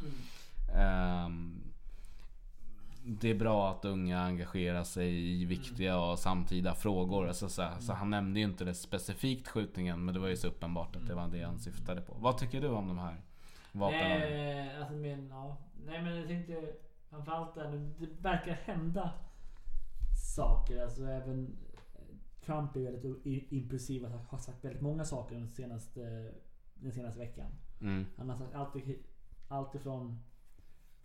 um, 1.26 1.72
det 3.04 3.30
är 3.30 3.34
bra 3.34 3.70
att 3.70 3.84
unga 3.84 4.20
engagerar 4.20 4.84
sig 4.84 5.42
i 5.42 5.44
viktiga 5.44 5.98
och 5.98 6.18
samtida 6.18 6.74
frågor. 6.74 7.28
Alltså, 7.28 7.48
så, 7.48 7.62
här, 7.62 7.80
så 7.80 7.92
han 7.92 8.10
nämnde 8.10 8.40
ju 8.40 8.46
inte 8.46 8.64
det 8.64 8.74
specifikt 8.74 9.48
skjutningen 9.48 10.04
men 10.04 10.14
det 10.14 10.20
var 10.20 10.28
ju 10.28 10.36
så 10.36 10.48
uppenbart 10.48 10.96
att 10.96 11.06
det 11.06 11.14
var 11.14 11.28
det 11.28 11.42
han 11.42 11.58
syftade 11.58 12.00
på. 12.00 12.16
Vad 12.18 12.38
tycker 12.38 12.60
du 12.60 12.68
om 12.68 12.88
de 12.88 12.98
här 12.98 13.16
vapnen? 13.72 14.00
Nej, 14.00 14.68
eh, 14.68 14.78
alltså 14.78 14.94
men, 14.94 15.28
ja. 15.28 15.56
Nej 15.86 16.02
men 16.02 16.16
jag 16.16 16.26
tänkte 16.26 16.52
framförallt 17.12 17.54
där, 17.54 17.90
det 17.98 18.06
verkar 18.20 18.52
hända 18.52 19.12
saker. 20.36 20.82
Alltså 20.82 21.04
även 21.04 21.56
eh, 21.94 22.16
Trump 22.46 22.76
är 22.76 22.80
väldigt 22.80 23.52
impulsiv 23.52 24.04
och 24.04 24.10
har 24.10 24.38
sagt 24.38 24.64
väldigt 24.64 24.82
många 24.82 25.04
saker 25.04 25.34
den 25.36 25.48
senaste, 25.48 26.32
den 26.74 26.92
senaste 26.92 27.18
veckan. 27.18 27.50
Mm. 27.80 28.04
Han 28.16 28.28
har 28.28 28.36
sagt 28.36 28.54
allt, 28.54 28.74
allt 29.48 29.74
ifrån... 29.74 30.22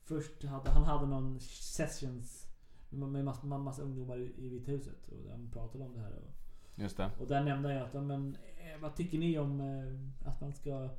Först 0.04 0.44
hade 0.44 0.70
han 0.70 0.84
hade 0.84 1.06
någon 1.06 1.40
sessions 1.40 2.48
med 2.90 3.26
massa, 3.26 3.48
massa 3.48 3.82
ungdomar 3.82 4.18
i, 4.18 4.34
i 4.38 4.50
Vita 4.50 4.72
huset. 4.72 5.08
Och 5.08 5.24
de 5.30 5.52
pratade 5.52 5.84
om 5.84 5.94
det 5.94 6.00
här. 6.00 6.14
Och, 6.14 6.34
Just 6.76 6.98
det. 6.98 7.12
och 7.20 7.28
där 7.28 7.44
nämnde 7.44 7.74
jag 7.74 7.86
att, 7.88 8.04
men, 8.04 8.36
eh, 8.36 8.82
vad 8.82 8.96
tycker 8.96 9.18
ni 9.20 9.40
om 9.40 9.62
eh, 9.62 10.28
att 10.30 10.42
man 10.42 10.54
ska 10.54 10.90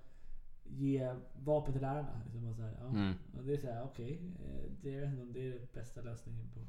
ge 0.71 1.15
vapen 1.45 1.73
till 1.73 1.83
lärarna? 1.83 2.21
Liksom, 2.25 2.49
och 2.49 2.57
så 2.57 2.63
här, 2.63 2.77
ja. 2.81 2.87
Mm. 2.87 3.15
och 3.37 3.45
det 3.45 3.53
är 3.53 3.57
såhär, 3.57 3.83
okej. 3.85 4.21
eh, 4.45 4.71
det 4.83 4.95
är 4.95 5.03
ändå 5.03 5.25
det 5.25 5.47
är 5.47 5.51
den 5.51 5.69
bästa 5.75 6.03
lösningen 6.03 6.49
på... 6.55 6.61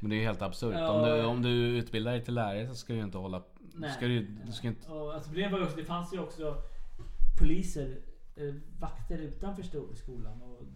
Men 0.00 0.10
det 0.10 0.16
är 0.16 0.18
ju 0.18 0.24
helt 0.24 0.42
absurt. 0.42 0.74
Ja. 0.74 0.90
Om, 0.90 1.04
du, 1.04 1.24
om 1.24 1.42
du 1.42 1.78
utbildar 1.78 2.12
dig 2.12 2.24
till 2.24 2.34
lärare 2.34 2.68
så 2.68 2.74
ska 2.74 2.92
du 2.92 2.98
ju 2.98 3.04
inte 3.04 3.18
hålla... 3.18 3.42
Nej. 3.74 3.90
Ska 3.90 4.06
du, 4.06 4.26
du 4.46 4.52
ska 4.52 4.68
inte... 4.68 4.92
Och, 4.92 5.14
alltså, 5.14 5.28
problemet 5.28 5.52
var 5.52 5.62
också, 5.62 5.76
det 5.76 5.84
fanns 5.84 6.14
ju 6.14 6.18
också 6.18 6.62
poliser, 7.38 7.98
eh, 8.36 8.54
vakter 8.78 9.18
utanför 9.18 9.94
skolan. 9.94 10.42
Och 10.42 10.66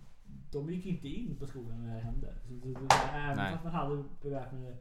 de 0.51 0.71
gick 0.71 0.87
inte 0.87 1.09
in 1.09 1.37
på 1.37 1.47
skolan 1.47 1.79
när 1.79 1.87
det 1.87 1.93
här 1.93 2.01
hände. 2.01 2.35
Så, 2.43 2.49
så, 2.49 2.75
så, 2.75 2.97
även 3.15 3.37
Nej. 3.37 3.53
fast 3.53 3.65
man 3.65 3.73
hade 3.73 4.05
beväpnade 4.23 4.77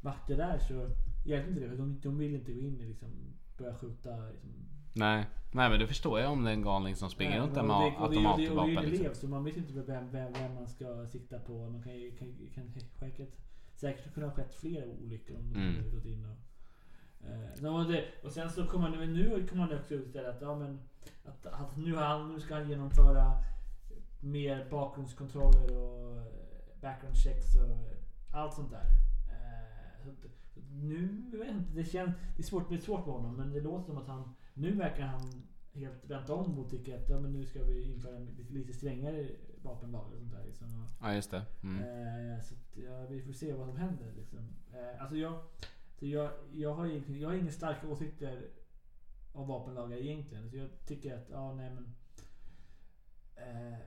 vakter 0.00 0.36
där 0.36 0.58
så 0.58 0.90
hjälpte 1.24 1.50
inte 1.50 1.68
det. 1.68 1.76
De, 1.76 2.00
de 2.00 2.18
ville 2.18 2.38
inte 2.38 2.52
gå 2.52 2.60
in 2.60 2.80
och 2.80 2.88
liksom, 2.88 3.08
börja 3.58 3.74
skjuta. 3.74 4.28
Liksom, 4.30 4.50
Nej. 4.98 5.26
Nej 5.52 5.70
men 5.70 5.78
det 5.80 5.86
förstår 5.86 6.20
jag 6.20 6.32
om 6.32 6.44
det 6.44 6.50
är 6.50 6.54
en 6.54 6.62
galning 6.62 6.96
som 6.96 7.10
springer 7.10 7.30
Nej, 7.32 7.40
runt 7.40 7.54
där 7.54 7.62
med 7.62 7.76
och 7.76 8.10
det- 8.10 8.16
är 8.16 8.20
ju 8.20 8.26
automatvapen. 8.26 8.78
elev 8.78 8.90
Liksom. 8.90 9.14
så 9.14 9.28
man 9.28 9.44
vet 9.44 9.56
inte 9.56 9.72
vem, 9.72 10.10
vem, 10.10 10.32
vem 10.32 10.54
man 10.54 10.68
ska 10.68 11.06
sikta 11.06 11.38
på. 11.38 11.52
Man 11.70 11.82
kan 11.82 11.94
ju 11.96 12.16
kan, 12.16 12.34
kan 12.54 12.72
säkert, 12.98 13.36
säkert 13.74 14.14
kunna 14.14 14.26
ha 14.26 14.34
skett 14.34 14.54
flera 14.54 14.86
olyckor 14.86 15.36
om 15.36 15.52
de 15.52 15.58
Mm. 15.60 15.76
hade 15.76 15.88
gått 15.90 16.04
in 16.04 16.24
och... 16.24 16.36
Eh, 17.26 17.84
det, 17.88 18.04
och 18.24 18.32
sen 18.32 18.50
så 18.50 18.66
kommer 18.66 18.90
man, 18.90 19.12
nu 19.12 19.46
kommer 19.50 19.66
man 19.66 19.78
också 19.78 19.94
ut 19.94 20.16
att, 20.16 20.40
ja, 20.40 20.58
men, 20.58 20.80
att, 21.24 21.46
att 21.46 21.76
nu, 21.76 21.94
han, 21.96 22.32
nu 22.32 22.40
ska 22.40 22.54
han 22.54 22.68
genomföra 22.68 23.32
mer 24.20 24.66
bakgrundskontroller 24.70 25.76
och 25.76 26.16
eh, 26.16 26.22
background 26.80 27.16
checks 27.16 27.56
och 27.56 27.88
allt 28.36 28.54
sånt 28.54 28.70
där. 28.70 28.86
Eh, 29.28 30.04
så, 30.04 30.10
nu, 30.72 31.22
jag 31.32 31.38
vet 31.38 31.50
inte, 31.50 31.72
det 31.74 31.84
känns, 31.84 32.16
det 32.36 32.42
är 32.42 32.44
svårt, 32.46 32.68
det 32.68 32.74
är 32.74 32.78
svårt 32.80 33.06
med 33.06 33.14
honom 33.14 33.36
men 33.36 33.52
det 33.52 33.60
låter 33.60 33.86
som 33.86 33.98
att 33.98 34.06
han, 34.08 34.34
nu 34.58 34.72
verkar 34.72 35.06
han 35.06 35.48
helt 35.72 36.04
vänt 36.10 36.30
om 36.30 36.58
och 36.58 36.70
tycker 36.70 36.98
att 36.98 37.08
ja, 37.08 37.20
men 37.20 37.32
nu 37.32 37.46
ska 37.46 37.64
vi 37.64 37.82
införa 37.82 38.16
en 38.16 38.26
lite, 38.26 38.52
lite 38.52 38.72
strängare 38.72 39.28
vapenlagar 39.62 40.12
och 40.12 40.18
sånt 40.18 40.32
där. 40.32 40.44
Liksom. 40.44 40.86
Ja 41.00 41.14
just 41.14 41.30
det. 41.30 41.42
Mm. 41.62 41.82
Eh, 41.82 42.42
så 42.42 42.54
att, 42.54 42.76
ja, 42.76 43.06
vi 43.06 43.22
får 43.22 43.32
se 43.32 43.52
vad 43.52 43.66
som 43.66 43.76
händer. 43.76 44.12
Liksom. 44.16 44.38
Eh, 44.72 45.02
alltså 45.02 45.16
jag, 45.16 45.42
så 45.98 46.06
jag, 46.06 46.30
jag, 46.52 46.74
har 46.74 46.86
egentligen, 46.86 47.20
jag 47.20 47.28
har 47.28 47.36
inga 47.36 47.52
starka 47.52 47.88
åsikter 47.88 48.50
om 49.32 49.48
vapenlagar 49.48 49.96
egentligen. 49.96 50.50
Så 50.50 50.56
jag 50.56 50.68
tycker 50.86 51.16
att, 51.16 51.30
ja 51.30 51.54
nej 51.54 51.74
men. 51.74 51.94
Eh, 53.36 53.78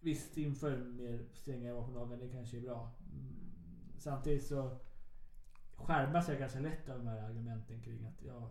visst, 0.00 0.36
inför 0.36 0.76
mer 0.76 1.24
stränga 1.32 1.74
vapenlagar, 1.74 2.16
det 2.16 2.28
kanske 2.28 2.56
är 2.56 2.60
bra. 2.60 2.90
Mm, 3.12 3.92
samtidigt 3.98 4.46
så 4.46 4.78
skärmas 5.74 6.28
jag 6.28 6.38
ganska 6.38 6.60
lätt 6.60 6.88
av 6.88 6.98
de 6.98 7.06
här 7.06 7.22
argumenten 7.22 7.82
kring 7.82 8.04
att 8.04 8.22
ja, 8.22 8.50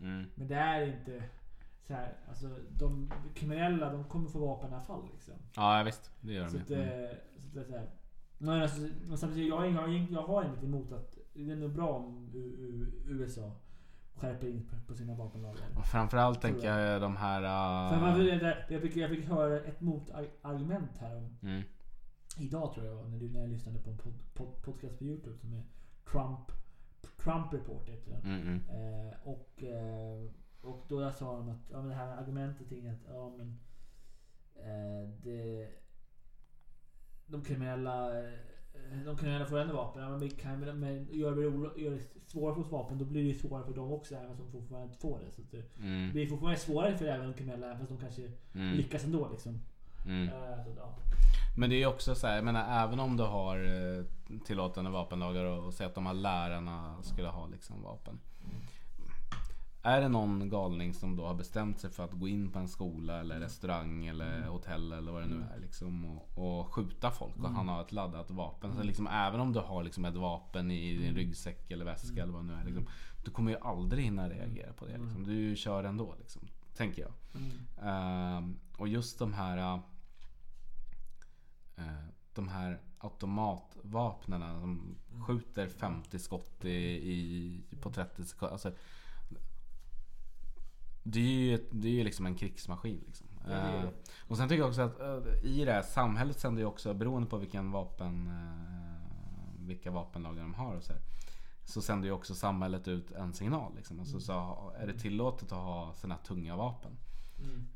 Mm. 0.00 0.26
men 0.34 0.48
det 0.48 0.54
är 0.54 0.86
inte 0.86 1.22
så 1.86 1.92
här, 1.94 2.16
alltså 2.28 2.56
de 2.78 3.12
kriminella 3.34 3.92
de 3.92 4.04
kommer 4.04 4.28
få 4.28 4.38
vapen 4.38 4.70
i 4.70 4.74
alla 4.74 4.82
fall 4.82 5.08
liksom. 5.12 5.34
Ja 5.56 5.82
visst, 5.86 6.10
det 6.20 6.32
gör 6.32 6.46
Så 6.46 6.56
de 6.56 6.62
att. 6.62 6.70
Mm. 6.70 7.04
eh, 7.04 7.10
så 7.38 7.46
att 7.46 7.54
det 7.54 7.60
är 7.60 7.64
så 7.64 7.72
här. 7.72 7.90
Men, 8.38 8.62
alltså, 8.62 8.80
men 9.08 9.18
samtidigt, 9.18 9.48
jag, 9.48 9.70
jag, 9.72 10.06
jag 10.10 10.22
har 10.22 10.44
inget 10.44 10.64
emot 10.64 10.92
att 10.92 11.18
det 11.34 11.50
är 11.50 11.56
nog 11.56 11.70
bra 11.70 11.88
om 11.88 12.30
USA 13.06 13.52
skärper 14.14 14.46
in 14.48 14.70
på, 14.86 14.94
sina 14.94 15.14
vapenlagar. 15.14 15.66
Och 15.76 15.86
framförallt 15.86 16.40
tänker 16.40 16.68
jag 16.68 17.00
de 17.00 17.16
här... 17.16 17.42
Uh, 17.42 18.50
jag, 18.68 18.82
fick, 18.82 18.96
jag 18.96 19.10
fick 19.10 19.24
höra 19.24 19.60
ett 19.60 19.80
motargument 19.80 20.98
här 20.98 21.16
om, 21.16 21.36
mm. 21.42 21.62
idag 22.38 22.74
tror 22.74 22.86
jag 22.86 23.10
när, 23.10 23.18
du- 23.18 23.28
när 23.28 23.40
jag 23.40 23.50
lyssnade 23.50 23.78
på 23.78 23.90
en 23.90 23.98
pod, 23.98 24.14
pod, 24.34 24.62
podcast 24.62 24.98
på 24.98 25.04
Youtube 25.04 25.36
som 25.36 25.52
är 25.54 25.62
Trump 26.10 26.52
Trump 27.24 27.52
Report 27.52 27.88
heter 27.88 28.10
den. 28.10 28.20
Mm, 28.24 28.40
mm. 28.42 28.60
Eh, 29.08 29.14
och, 29.24 29.62
eh, 29.62 30.30
och 30.60 30.86
då 30.88 31.10
sa 31.12 31.36
de 31.36 31.48
att 31.48 31.70
ja, 31.70 31.78
men 31.80 31.88
det 31.88 31.94
här 31.94 32.16
argumentet 32.16 32.68
kring 32.68 32.88
att 32.88 33.04
ja, 33.08 33.30
men, 33.38 33.60
eh, 34.56 35.08
det, 35.22 35.68
de 37.26 37.44
kriminella 37.44 38.18
eh, 38.24 38.32
de 39.04 39.16
kriminella 39.16 39.46
får 39.46 39.58
ändå 39.58 39.74
vapen. 39.74 40.02
Ja, 40.02 40.18
men, 40.18 40.30
kan, 40.30 40.60
men, 40.60 40.80
men 40.80 41.08
gör, 41.12 41.36
det, 41.36 41.80
gör 41.82 41.90
det 41.90 42.00
svårare 42.30 42.54
för 42.54 42.60
oss 42.62 42.70
vapen 42.72 42.98
då 42.98 43.04
blir 43.04 43.28
det 43.32 43.38
svårare 43.38 43.64
för 43.66 43.74
dem 43.74 43.92
också 43.92 44.14
även 44.14 44.30
om 44.30 44.36
de 44.36 44.52
fortfarande 44.52 44.86
inte 44.86 44.98
får 44.98 45.18
det. 45.18 45.30
Så 45.30 45.42
det 45.50 45.76
Mm. 45.78 46.12
blir 46.12 46.26
fortfarande 46.26 46.58
svårare 46.60 46.98
för 46.98 47.04
även 47.06 47.26
de 47.26 47.34
kriminella 47.34 47.66
även 47.66 47.78
fast 47.78 47.88
de 47.90 47.98
kanske 47.98 48.32
Mm. 48.54 48.76
lyckas 48.76 49.04
ändå. 49.04 49.28
Liksom. 49.30 49.60
Mm. 50.06 50.28
Eh, 50.28 50.64
så, 50.64 50.70
ja. 50.76 50.98
Men 51.56 51.70
det 51.70 51.82
är 51.82 51.86
också 51.86 52.14
så 52.14 52.26
här, 52.26 52.34
jag 52.34 52.44
menar 52.44 52.84
även 52.84 53.00
om 53.00 53.16
du 53.16 53.22
har 53.22 53.56
eh, 53.56 54.04
tillåtande 54.44 54.90
vapenlagar 54.90 55.44
och, 55.44 55.66
och 55.66 55.74
säger 55.74 55.88
att 55.88 55.94
de 55.94 56.06
här 56.06 56.14
lärarna 56.14 57.02
skulle 57.02 57.28
ha 57.28 57.46
liksom 57.46 57.82
vapen. 57.82 58.20
Är 59.82 60.00
det 60.00 60.08
någon 60.08 60.48
galning 60.48 60.94
som 60.94 61.16
då 61.16 61.26
har 61.26 61.34
bestämt 61.34 61.80
sig 61.80 61.90
för 61.90 62.04
att 62.04 62.12
gå 62.12 62.28
in 62.28 62.50
på 62.50 62.58
en 62.58 62.68
skola 62.68 63.20
eller 63.20 63.40
restaurang 63.40 64.06
eller 64.06 64.42
hotell 64.42 64.92
eller 64.92 65.12
vad 65.12 65.22
det 65.22 65.28
nu 65.28 65.44
är 65.54 65.60
liksom 65.60 66.04
och, 66.04 66.60
och 66.60 66.74
skjuta 66.74 67.10
folk 67.10 67.36
och 67.36 67.50
han 67.50 67.68
har 67.68 67.80
ett 67.80 67.92
laddat 67.92 68.30
vapen. 68.30 68.74
Så 68.74 68.82
liksom 68.82 69.06
även 69.06 69.40
om 69.40 69.52
du 69.52 69.60
har 69.60 69.82
liksom 69.82 70.04
ett 70.04 70.16
vapen 70.16 70.70
i 70.70 70.96
din 70.96 71.14
ryggsäck 71.14 71.70
eller 71.70 71.84
väska 71.84 72.22
eller 72.22 72.32
vad 72.32 72.42
det 72.42 72.46
nu 72.46 72.60
är. 72.60 72.64
Liksom, 72.64 72.86
du 73.24 73.30
kommer 73.30 73.50
ju 73.50 73.58
aldrig 73.58 74.04
hinna 74.04 74.28
reagera 74.28 74.72
på 74.72 74.86
det. 74.86 74.98
Liksom. 74.98 75.24
Du 75.26 75.56
kör 75.56 75.84
ändå 75.84 76.14
liksom, 76.18 76.42
tänker 76.76 77.02
jag. 77.02 77.12
Ehm, 77.82 78.58
och 78.76 78.88
just 78.88 79.18
de 79.18 79.32
här 79.32 79.80
de 82.34 82.48
här 82.48 82.80
automatvapnen 82.98 84.60
som 84.60 84.96
skjuter 85.26 85.68
50 85.68 86.18
skott 86.18 86.64
i, 86.64 86.70
i, 86.70 87.64
på 87.80 87.90
30 87.90 88.24
sekunder. 88.24 88.52
Alltså, 88.52 88.72
det 91.02 91.20
är 91.20 91.24
ju 91.24 91.68
det 91.70 91.88
är 91.88 91.92
ju 91.92 92.04
liksom 92.04 92.26
en 92.26 92.34
krigsmaskin. 92.34 93.04
Liksom. 93.06 93.26
det. 93.46 93.54
Eh, 93.54 93.88
och 94.28 94.36
sen 94.36 94.48
tycker 94.48 94.62
jag 94.62 94.68
också 94.68 94.82
att 94.82 95.00
eh, 95.00 95.44
i 95.44 95.64
det 95.64 95.72
här 95.72 95.82
samhället 95.82 96.40
sänder 96.40 96.62
ju 96.62 96.66
också, 96.66 96.94
beroende 96.94 97.28
på 97.28 97.36
vilken 97.36 97.70
vapen, 97.70 98.26
eh, 98.26 99.66
vilka 99.66 99.90
vapenlagar 99.90 100.42
de 100.42 100.54
har 100.54 100.76
och 100.76 100.82
så 100.82 100.92
här, 100.92 101.02
så 101.64 101.82
sänder 101.82 102.08
ju 102.08 102.12
också 102.12 102.34
samhället 102.34 102.88
ut 102.88 103.12
en 103.12 103.32
signal. 103.32 103.72
Liksom. 103.76 104.00
Alltså, 104.00 104.20
så 104.20 104.72
är 104.76 104.86
det 104.86 104.98
tillåtet 104.98 105.52
att 105.52 105.58
ha 105.58 105.94
här 106.02 106.18
tunga 106.26 106.56
vapen? 106.56 106.96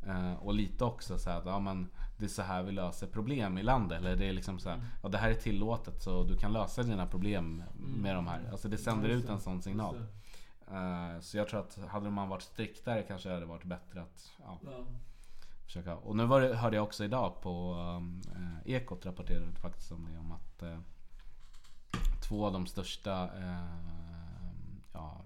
Eh, 0.07 0.35
och 0.35 0.55
lite 0.55 0.85
också 0.85 1.19
så 1.19 1.31
här 1.31 1.39
att 1.39 1.47
ja, 1.47 1.59
men 1.61 1.89
det 2.17 2.25
är 2.25 2.29
så 2.29 2.43
här 2.43 2.63
vi 2.63 2.73
löser 2.73 3.07
problem 3.07 3.59
i 3.59 3.63
landet. 3.63 3.99
Eller 3.99 4.17
det 4.17 4.27
är 4.29 4.33
liksom 4.33 4.59
så 4.59 4.69
här, 4.71 4.81
ja, 5.03 5.09
det 5.09 5.19
här 5.19 5.31
är 5.31 5.35
tillåtet 5.35 6.03
så 6.03 6.25
du 6.25 6.37
kan 6.37 6.53
lösa 6.53 6.83
dina 6.83 7.07
problem 7.07 7.63
med 7.77 8.17
de 8.17 8.27
här. 8.27 8.49
Alltså 8.53 8.69
det 8.69 8.79
sänder 8.79 9.09
ut 9.09 9.29
en 9.29 9.41
sån 9.41 9.63
signal. 9.63 9.97
Eh, 10.71 11.21
så 11.21 11.37
jag 11.37 11.49
tror 11.49 11.61
att 11.61 11.79
hade 11.89 12.11
man 12.11 12.29
varit 12.29 12.43
striktare 12.43 13.03
kanske 13.03 13.29
det 13.29 13.35
hade 13.35 13.47
varit 13.47 13.65
bättre 13.65 14.03
att 14.03 14.33
ja, 14.39 14.59
Ja. 14.65 14.85
försöka. 15.65 15.97
Och 15.97 16.17
nu 16.17 16.25
var 16.27 16.41
det, 16.41 16.55
hörde 16.55 16.77
jag 16.77 16.85
också 16.85 17.05
idag 17.05 17.41
på 17.43 17.75
um, 17.75 18.23
eh, 18.67 18.73
Ekot 18.75 19.07
rapporterade 19.07 19.53
faktiskt 19.53 19.93
om 19.93 20.09
det. 20.13 20.19
Om 20.19 20.33
att 20.33 20.63
eh, 20.63 20.79
två 22.29 22.47
av 22.47 22.53
de 22.53 22.67
största 22.67 23.23
eh, 23.25 23.65
ja, 24.93 25.25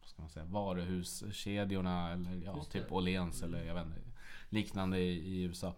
vad 0.00 0.08
ska 0.08 0.22
man 0.22 0.30
säga, 0.30 0.44
varuhuskedjorna 0.44 2.12
eller 2.12 2.42
ja, 2.44 2.64
typ 2.64 2.92
Åhléns 2.92 3.42
eller 3.42 3.64
jag 3.64 3.74
vet 3.74 3.86
inte, 3.86 4.00
liknande 4.48 4.98
i, 4.98 5.12
i 5.12 5.42
USA. 5.42 5.74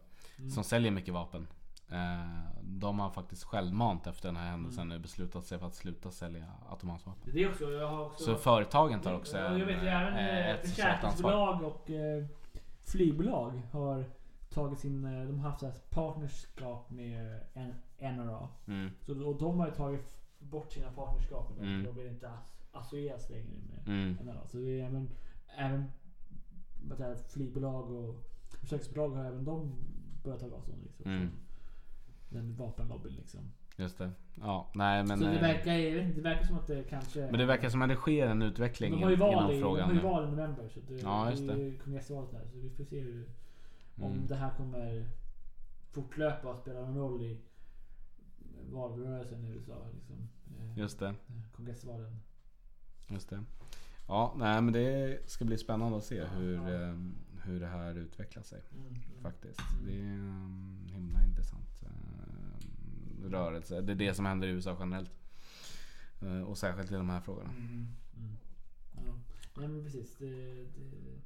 Som 0.50 0.64
säljer 0.64 0.90
mycket 0.90 1.14
vapen. 1.14 1.46
Eh, 1.90 2.42
de 2.62 2.98
har 2.98 3.10
faktiskt 3.10 3.44
självmant 3.44 4.06
efter 4.06 4.28
den 4.28 4.36
här 4.36 4.50
händelsen 4.50 4.88
nu 4.88 4.98
beslutat 4.98 5.44
sig 5.44 5.58
för 5.58 5.66
att 5.66 5.74
sluta 5.74 6.10
sälja 6.10 6.44
automatvapen. 6.70 7.30
Det 7.34 7.42
är 7.42 7.50
också, 7.50 7.64
jag 7.70 7.88
har 7.88 8.04
också... 8.06 8.24
Så 8.24 8.34
företagen 8.36 9.00
tar 9.00 9.14
också 9.14 9.38
Ja, 9.38 9.58
jag 9.58 9.66
vet 9.66 9.78
en, 9.82 9.86
även 9.88 10.14
eh, 10.14 10.38
eh, 10.38 10.50
ett 10.50 10.68
försäkringsbolag 10.68 11.62
och 11.62 11.90
eh, 11.90 12.24
flygbolag 12.86 13.62
har 13.72 14.04
tagit 14.50 14.78
sin... 14.78 15.04
eh, 15.04 15.26
De 15.26 15.38
har 15.40 15.50
haft 15.50 15.90
partnerskap 15.90 16.90
med 16.90 17.40
NRA. 17.98 18.48
Mm. 18.66 18.90
Så, 19.00 19.26
och 19.26 19.38
de 19.38 19.58
har 19.60 19.66
ju 19.66 19.72
tagit 19.74 20.16
bort 20.38 20.72
sina 20.72 20.90
partnerskap. 20.92 21.50
Mm. 21.60 21.84
De 21.84 21.94
vill 21.96 22.06
inte 22.06 22.30
as, 22.30 22.62
associeras 22.72 23.30
längre 23.30 23.44
med 23.70 23.88
Mm. 23.88 24.18
NRA. 24.26 24.46
Så 24.46 24.56
det 24.56 24.80
är 24.80 24.84
även, 24.86 25.10
även 25.56 25.90
flygbolag 27.28 27.90
och 27.90 28.14
försäkringsbolag 28.60 29.08
har 29.08 29.24
även 29.24 29.44
de 29.44 29.72
börjat 30.24 30.40
ta 30.40 30.46
avstånd 30.46 30.82
liksom, 30.82 31.10
Mm. 31.12 31.30
den 32.28 32.54
vapenlobbyn. 32.56 33.12
Liksom. 33.12 33.40
Just 33.76 33.98
det. 33.98 34.10
Ja, 34.34 34.70
nej 34.74 35.04
men... 35.04 35.18
så 35.18 35.24
det 35.24 35.34
eh, 35.36 35.40
verkar, 35.42 35.72
det 36.14 36.20
verkar 36.20 36.44
som 36.44 36.56
att 36.56 36.66
det 36.66 36.82
kanske... 36.82 37.20
Men 37.20 37.38
det 37.38 37.46
verkar 37.46 37.68
som 37.68 37.82
att 37.82 37.88
det 37.88 37.94
sker 37.96 38.26
en 38.26 38.42
utveckling 38.42 38.92
De 38.92 39.02
har 39.02 39.10
ju 39.10 39.16
val 39.16 39.32
inom 39.32 39.50
i, 39.50 39.54
de 39.54 39.60
frågan 39.60 39.88
har 39.88 39.94
ju 39.94 40.00
val 40.00 40.24
i 40.24 40.30
november. 40.30 40.68
Så 40.68 40.80
det, 40.88 40.94
Ja, 41.00 41.30
just 41.30 41.46
det 41.46 41.52
är 41.52 41.56
ju 41.56 41.78
kongressvalet 41.78 42.30
där. 42.30 42.46
Så 42.52 42.58
vi 42.58 42.70
får 42.70 42.84
se 42.84 43.00
hur, 43.00 43.28
om 43.96 44.12
Mm. 44.12 44.26
det 44.26 44.34
här 44.36 44.54
kommer 44.56 45.08
fortlöpa 45.90 46.48
och 46.48 46.58
spela 46.58 46.80
någon 46.80 46.96
roll 46.98 47.22
i 47.22 47.40
valrörelsen 48.70 49.44
i 49.44 49.48
USA. 49.50 49.86
Liksom, 49.94 50.28
eh, 50.58 50.78
Just 50.78 50.98
det. 50.98 51.14
Kongressvalen. 51.52 52.16
Just 53.08 53.28
det. 53.30 53.44
Ja, 54.08 54.34
nej 54.38 54.62
men 54.62 54.72
det 54.72 55.18
ska 55.30 55.44
bli 55.44 55.58
spännande 55.58 55.96
att 55.98 56.04
se 56.04 56.24
hur, 56.24 56.56
eh, 56.56 56.94
hur 57.44 57.60
det 57.60 57.66
här 57.66 57.98
utvecklar 57.98 58.42
sig. 58.42 58.62
Mm, 58.72 58.86
mm. 58.86 59.00
Faktiskt. 59.22 59.60
Det 59.86 59.92
är 59.92 60.02
en 60.02 60.88
himla 60.92 61.24
intressant 61.24 61.82
eh, 61.82 63.30
rörelse. 63.30 63.80
Det 63.80 63.92
är 63.92 63.96
det 63.96 64.14
som 64.14 64.26
händer 64.26 64.48
i 64.48 64.50
USA 64.50 64.76
generellt. 64.80 65.10
Eh, 66.20 66.42
och 66.42 66.58
särskilt 66.58 66.90
i 66.90 66.94
de 66.94 67.08
här 67.08 67.20
frågorna. 67.20 67.50
Mm, 67.50 67.86
mm. 68.16 68.36
Ja. 69.06 69.20
Nej 69.56 69.68
men 69.68 69.84
precis. 69.84 70.16
Det, 70.18 70.54
det, 70.54 71.20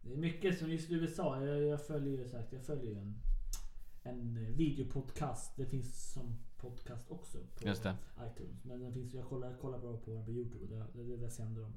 det 0.00 0.12
är 0.12 0.16
mycket 0.16 0.58
som 0.58 0.70
just 0.70 0.90
USA. 0.90 1.44
Jag, 1.44 1.62
jag 1.62 1.86
följer 1.86 2.18
ju 2.18 2.28
sagt, 2.28 2.52
jag 2.52 2.62
följer 2.62 2.96
en, 2.96 3.20
en 4.02 4.54
videopodcast. 4.56 5.56
Det 5.56 5.66
finns 5.66 6.12
som 6.12 6.36
podcast 6.56 7.10
också 7.10 7.38
på 7.38 7.64
det. 7.64 7.96
iTunes. 8.26 8.64
Men 8.64 8.80
den 8.80 8.92
finns, 8.92 9.14
jag 9.14 9.24
kollar, 9.24 9.56
kollar 9.56 9.78
bara 9.78 9.96
på 9.96 10.10
den 10.14 10.24
på 10.24 10.30
Youtube. 10.30 10.74
Där, 10.74 10.86
där, 10.94 11.16
där 11.16 11.28
sänder 11.28 11.62
de 11.62 11.72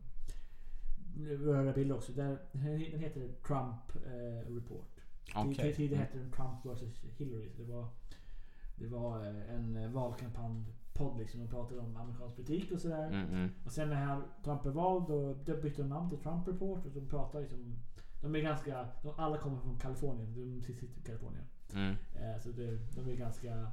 röra 1.17 1.73
bilder 1.73 1.95
också. 1.95 2.11
Där, 2.11 2.37
den 2.51 2.99
heter 2.99 3.33
Trump 3.47 4.05
eh, 4.05 4.53
Report. 4.53 4.99
Okej. 5.35 5.73
Tidigare 5.73 6.01
hette 6.01 6.17
den 6.17 6.31
Trump 6.31 6.65
vs 6.65 6.83
Hillary. 7.17 7.49
Det 7.57 7.63
var, 7.63 7.87
det 8.75 8.87
var 8.87 9.25
eh, 9.25 9.55
en 9.55 9.75
eh, 9.75 9.91
valkampanjpodd 9.91 11.17
liksom. 11.19 11.39
De 11.39 11.47
pratade 11.47 11.81
om 11.81 11.95
amerikansk 11.95 12.35
politik 12.35 12.71
och 12.71 12.79
sådär. 12.79 13.07
Mm, 13.07 13.29
mm. 13.29 13.49
Och 13.65 13.71
sen 13.71 13.89
när 13.89 13.95
han, 13.95 14.23
Trump 14.43 14.65
är 14.65 14.69
vald 14.69 15.07
då, 15.07 15.33
bytte 15.61 15.81
de 15.81 15.89
namn 15.89 16.09
till 16.09 16.19
Trump 16.19 16.47
Report. 16.47 16.85
Och 16.85 16.91
de 16.91 17.07
pratar 17.07 17.41
liksom. 17.41 17.75
De 18.21 18.35
är 18.35 18.39
ganska, 18.39 18.87
de, 19.03 19.13
alla 19.17 19.37
kommer 19.37 19.59
från 19.59 19.79
Kalifornien. 19.79 20.33
De 20.33 20.61
sitter 20.61 20.83
i 20.83 20.89
Kalifornien. 21.05 21.45
Mm. 21.73 21.95
Eh, 22.15 22.41
så 22.41 22.49
det, 22.49 22.79
de 22.95 23.09
är 23.11 23.15
ganska 23.15 23.71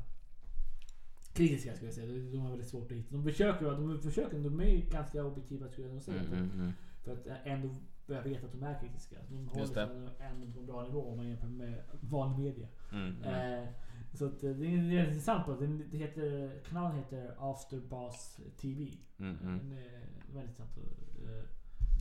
kritiska 1.32 1.74
skulle 1.74 1.88
jag 1.88 1.94
säga. 1.94 2.12
De, 2.12 2.38
har 2.38 2.50
väldigt 2.50 2.68
svårt 2.68 2.92
att 2.92 2.98
hitta. 2.98 3.14
De 3.14 3.24
försöker, 3.24 3.66
de 3.66 4.00
försöker, 4.02 4.38
de 4.38 4.60
är 4.60 4.90
ganska 4.90 5.24
objektiva 5.24 5.68
skulle 5.68 5.86
jag 5.86 5.94
nog 5.94 6.02
säga. 6.02 6.20
Mm, 6.20 6.32
mm, 6.32 6.50
mm. 6.50 6.72
För 7.06 7.12
att 7.12 7.26
ändå 7.44 7.68
börja 8.06 8.22
veta 8.22 8.46
att 8.46 8.52
de 8.52 8.62
är 8.62 8.80
kritiska. 8.80 9.16
De 9.28 9.48
håller 9.48 9.66
sig 9.66 9.74
det. 9.74 10.24
ändå 10.24 10.52
på 10.52 10.60
en 10.60 10.66
bra 10.66 10.82
nivå 10.82 11.10
om 11.10 11.16
man 11.16 11.28
jämför 11.28 11.46
med 11.46 11.82
vanlig 12.00 12.38
media. 12.38 12.68
Mm, 12.92 13.16
mm. 13.22 13.62
Eh, 13.62 13.68
så 14.12 14.26
att, 14.26 14.42
eh, 14.42 14.50
det 14.50 14.66
är, 14.66 14.82
det 14.90 14.98
är 14.98 15.06
intressant. 15.08 15.44
På. 15.46 15.54
Det, 15.54 15.66
det 15.66 15.98
heter, 15.98 16.60
kanalen 16.68 16.96
heter 16.96 17.34
Afterboss 17.38 18.40
TV. 18.60 18.90
Mm, 19.18 19.38
mm. 19.42 19.58
Den 19.58 19.72
är 19.72 20.06
väldigt 20.34 20.58
intressant 20.58 20.70
eh, 20.78 20.84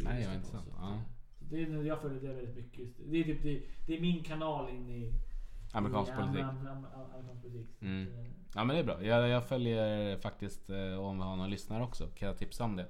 Nej, 0.04 0.22
vad 0.24 0.28
på. 0.32 0.36
intressant. 0.36 0.68
Ja. 0.78 0.94
eh, 0.94 1.00
så 1.40 1.56
det 1.56 1.62
är, 1.64 1.84
jag 1.84 2.02
följer 2.02 2.22
det 2.22 2.34
väldigt 2.34 2.56
mycket. 2.56 2.90
Det, 3.12 3.18
är 3.18 3.24
typ, 3.24 3.44
det, 3.44 3.62
det 3.88 3.98
är 3.98 4.02
min 4.02 4.24
kanal 4.24 4.70
in 4.70 4.90
i 4.90 5.14
Amerikansk 5.74 6.16
politik. 6.16 6.42
am- 6.44 6.68
am- 6.68 6.86
am- 6.96 7.12
Amerikansk 7.14 7.42
politik. 7.42 7.68
Så 7.80 7.86
Mm. 7.86 8.08
Ja 8.56 8.64
men 8.64 8.76
det 8.76 8.82
är 8.82 8.86
bra. 8.86 9.04
Jag, 9.04 9.30
jag 9.30 9.46
följer 9.48 10.18
faktiskt, 10.18 10.70
om 11.00 11.18
vi 11.18 11.24
har 11.24 11.36
någon 11.36 11.50
lyssnare 11.50 11.84
också, 11.84 12.08
kan 12.08 12.28
jag 12.28 12.38
tipsa 12.38 12.64
om 12.64 12.76
det. 12.76 12.88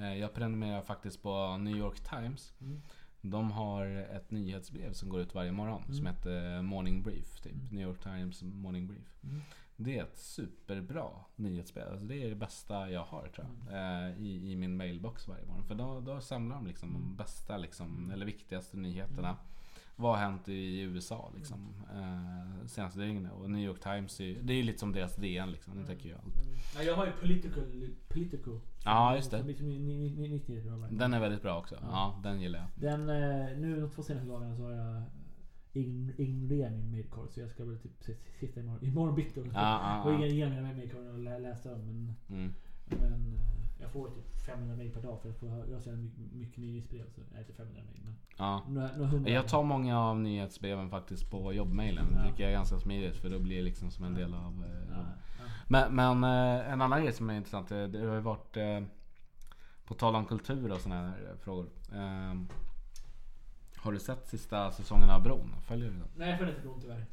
Eh, 0.00 0.14
Jag 0.14 0.34
prenumererar 0.34 0.82
faktiskt 0.82 1.22
på 1.22 1.56
New 1.56 1.76
York 1.76 2.00
Times. 2.00 2.52
Mm. 2.60 2.80
De 3.20 3.50
har 3.50 3.86
ett 3.86 4.30
nyhetsbrev 4.30 4.92
som 4.92 5.08
går 5.08 5.20
ut 5.20 5.34
varje 5.34 5.52
morgon 5.52 5.82
som 5.86 5.94
Mm. 5.94 6.06
heter 6.14 6.62
Morning 6.62 7.02
Brief. 7.02 7.40
Typ. 7.40 7.52
Mm. 7.52 7.66
New 7.70 7.88
York 7.88 8.02
Times 8.02 8.42
Morning 8.42 8.86
Brief. 8.86 9.18
Mm. 9.24 9.40
Det 9.76 9.98
är 9.98 10.02
ett 10.02 10.18
superbra 10.18 11.08
nyhetsbrev. 11.36 11.88
Alltså 11.90 12.06
det 12.06 12.22
är 12.24 12.28
det 12.28 12.34
bästa 12.34 12.90
jag 12.90 13.04
har 13.04 13.28
tror 13.28 13.46
jag. 13.46 13.74
Mm. 13.78 14.12
eh, 14.14 14.22
I, 14.22 14.52
I 14.52 14.56
min 14.56 14.76
mailbox 14.76 15.28
varje 15.28 15.46
morgon. 15.46 15.64
För 15.64 15.74
då, 15.74 16.00
då 16.00 16.20
samlar 16.20 16.56
de 16.56 16.66
liksom 16.66 16.92
de 16.92 17.16
bästa 17.16 17.56
liksom, 17.56 18.10
eller 18.10 18.26
viktigaste 18.26 18.76
nyheterna. 18.76 19.36
Vad 20.00 20.10
har 20.18 20.18
hänt 20.24 20.48
i 20.48 20.80
USA 20.80 21.32
liksom, 21.36 21.74
eh, 21.94 22.66
senaste 22.66 23.00
dygnet? 23.00 23.32
Och 23.32 23.50
New 23.50 23.60
York 23.62 23.80
Times 23.80 24.20
är 24.20 24.38
det 24.42 24.52
är 24.52 24.56
ju 24.56 24.62
lite 24.62 24.78
som 24.78 24.92
deras 24.92 25.16
DN 25.16 25.50
liksom. 25.50 25.76
Det 25.76 25.86
täcker 25.86 26.08
ju 26.08 26.14
allt. 26.14 26.24
Mm. 26.44 26.56
Ja, 26.76 26.82
jag 26.82 26.96
har 26.96 27.06
ju 27.06 27.12
Political. 27.12 27.64
Politico. 28.08 28.60
Ja, 28.84 29.16
just 29.16 29.30
det. 29.30 29.38
Som 29.38 29.46
ni- 29.68 29.78
ni- 29.78 30.42
Den 30.90 31.14
är 31.14 31.20
väldigt 31.20 31.42
bra 31.42 31.58
också. 31.58 31.74
Ja. 31.74 31.88
Ja, 31.90 32.20
den 32.30 32.40
gillar 32.40 32.58
jag. 32.58 32.68
Den, 32.90 33.00
eh, 33.08 33.58
nu 33.58 33.80
de 33.80 33.90
två 33.90 34.02
senaste 34.02 34.28
dagarna 34.28 34.56
så 34.56 34.62
har 34.62 34.72
jag 34.72 35.02
ign- 35.72 36.12
ignorerat 36.20 36.72
min 36.72 36.90
mailkorg. 36.90 37.28
Så 37.30 37.40
jag 37.40 37.50
ska 37.50 37.64
väl 37.64 37.78
typ 37.78 38.04
sitta 38.40 38.60
imorgon, 38.60 38.84
imorgon 38.84 39.14
bitti 39.14 39.40
och, 39.40 39.46
Ja, 39.46 39.52
ja, 39.54 40.02
och 40.02 40.26
ge 40.26 40.48
mina 40.50 40.62
mailkorg 40.62 41.08
och 41.08 41.18
lä, 41.18 41.38
läsa 41.38 41.70
dem. 41.70 41.80
Men, 41.86 42.14
Mm. 42.38 42.54
men 43.00 43.34
eh, 43.34 43.57
jag 43.80 43.90
får 43.90 44.08
typ 44.08 44.40
500 44.46 44.76
mail 44.76 44.90
per 44.90 45.02
dag 45.02 45.20
för 45.22 45.30
att 45.30 45.36
få- 45.36 45.64
jag 45.70 45.80
jävla 45.86 46.02
mycket, 46.32 46.58
nyhetsbrev. 46.58 47.04
Så 47.14 47.20
är 47.34 47.38
inte 47.40 47.52
500 47.52 47.82
mail. 47.84 48.00
Men 48.04 48.14
Ja. 48.36 48.62
några, 48.68 48.88
några 48.96 49.06
hundra. 49.10 49.30
Jag 49.30 49.48
tar 49.48 49.62
många 49.62 49.98
av 50.00 50.20
nyhetsbreven 50.20 50.90
faktiskt 50.90 51.30
på 51.30 51.52
jobbmailen. 51.52 52.06
Det 52.12 52.18
Ja. 52.24 52.30
tycker 52.30 52.42
jag 52.42 52.52
är 52.52 52.56
ganska 52.56 52.78
smidigt 52.80 53.16
för 53.16 53.30
då 53.30 53.38
blir 53.38 53.56
det 53.56 53.62
liksom 53.62 53.90
som 53.90 54.04
en 54.04 54.14
del 54.14 54.34
av 54.34 54.64
eh, 54.64 54.88
Ja, 54.90 54.96
ja. 55.38 55.44
Men, 55.68 55.94
men 55.94 56.24
eh, 56.24 56.72
en 56.72 56.80
annan 56.82 57.02
grej 57.02 57.12
som 57.12 57.30
är 57.30 57.34
intressant. 57.36 57.70
eh, 57.70 57.84
Det 57.84 57.98
har 58.06 58.14
ju 58.14 58.20
varit 58.20 58.56
på 59.84 59.94
tal 59.94 60.14
om 60.14 60.24
kultur 60.26 60.72
och 60.72 60.80
sådana 60.80 61.08
här 61.08 61.36
frågor. 61.40 61.66
Eh, 61.92 62.34
har 63.76 63.92
du 63.92 63.98
sett 63.98 64.28
sista 64.28 64.70
säsongen 64.70 65.10
av 65.10 65.22
Bron? 65.22 65.54
Följer 65.62 65.90
du 65.90 65.94
den? 65.96 66.08
Nej 66.16 66.28
jag 66.30 66.38
följer 66.38 66.54
inte 66.54 66.66
Bron 66.68 66.80
tyvärr. 66.80 67.06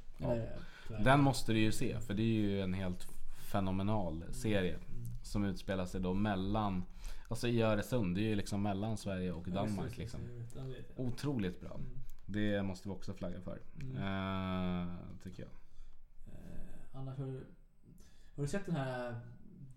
Ja. 0.89 0.97
Den 1.03 1.21
måste 1.21 1.53
du 1.53 1.59
ju 1.59 1.71
se 1.71 1.99
för 1.99 2.13
det 2.13 2.21
är 2.23 2.33
ju 2.41 2.61
en 2.61 2.73
helt 2.73 3.07
fenomenal 3.37 4.23
serie. 4.31 4.75
Som 5.25 5.45
utspelar 5.45 5.85
sig 5.85 6.01
då 6.01 6.13
mellan, 6.13 6.83
alltså 7.27 7.47
i 7.47 7.61
Öresund. 7.61 8.15
Det 8.15 8.21
är 8.21 8.27
ju 8.29 8.35
liksom 8.35 8.63
mellan 8.63 8.97
Sverige 8.97 9.31
och 9.31 9.47
Ja, 9.47 9.53
Danmark 9.53 9.91
det, 9.95 9.97
liksom. 10.01 10.19
det. 10.53 11.01
Otroligt 11.01 11.61
bra. 11.61 11.73
Mm. 11.75 11.85
Det 12.25 12.63
måste 12.63 12.87
vi 12.89 12.95
också 12.95 13.13
flagga 13.13 13.41
för. 13.41 13.59
Mm. 13.81 13.97
Eh, 13.97 14.87
tycker 15.23 15.43
jag. 15.43 15.51
Eh, 16.33 16.99
annars 16.99 17.17
har, 17.17 17.25
du- 17.25 17.45
har 18.35 18.43
du 18.43 18.47
sett 18.47 18.65
den 18.65 18.75
här 18.75 19.19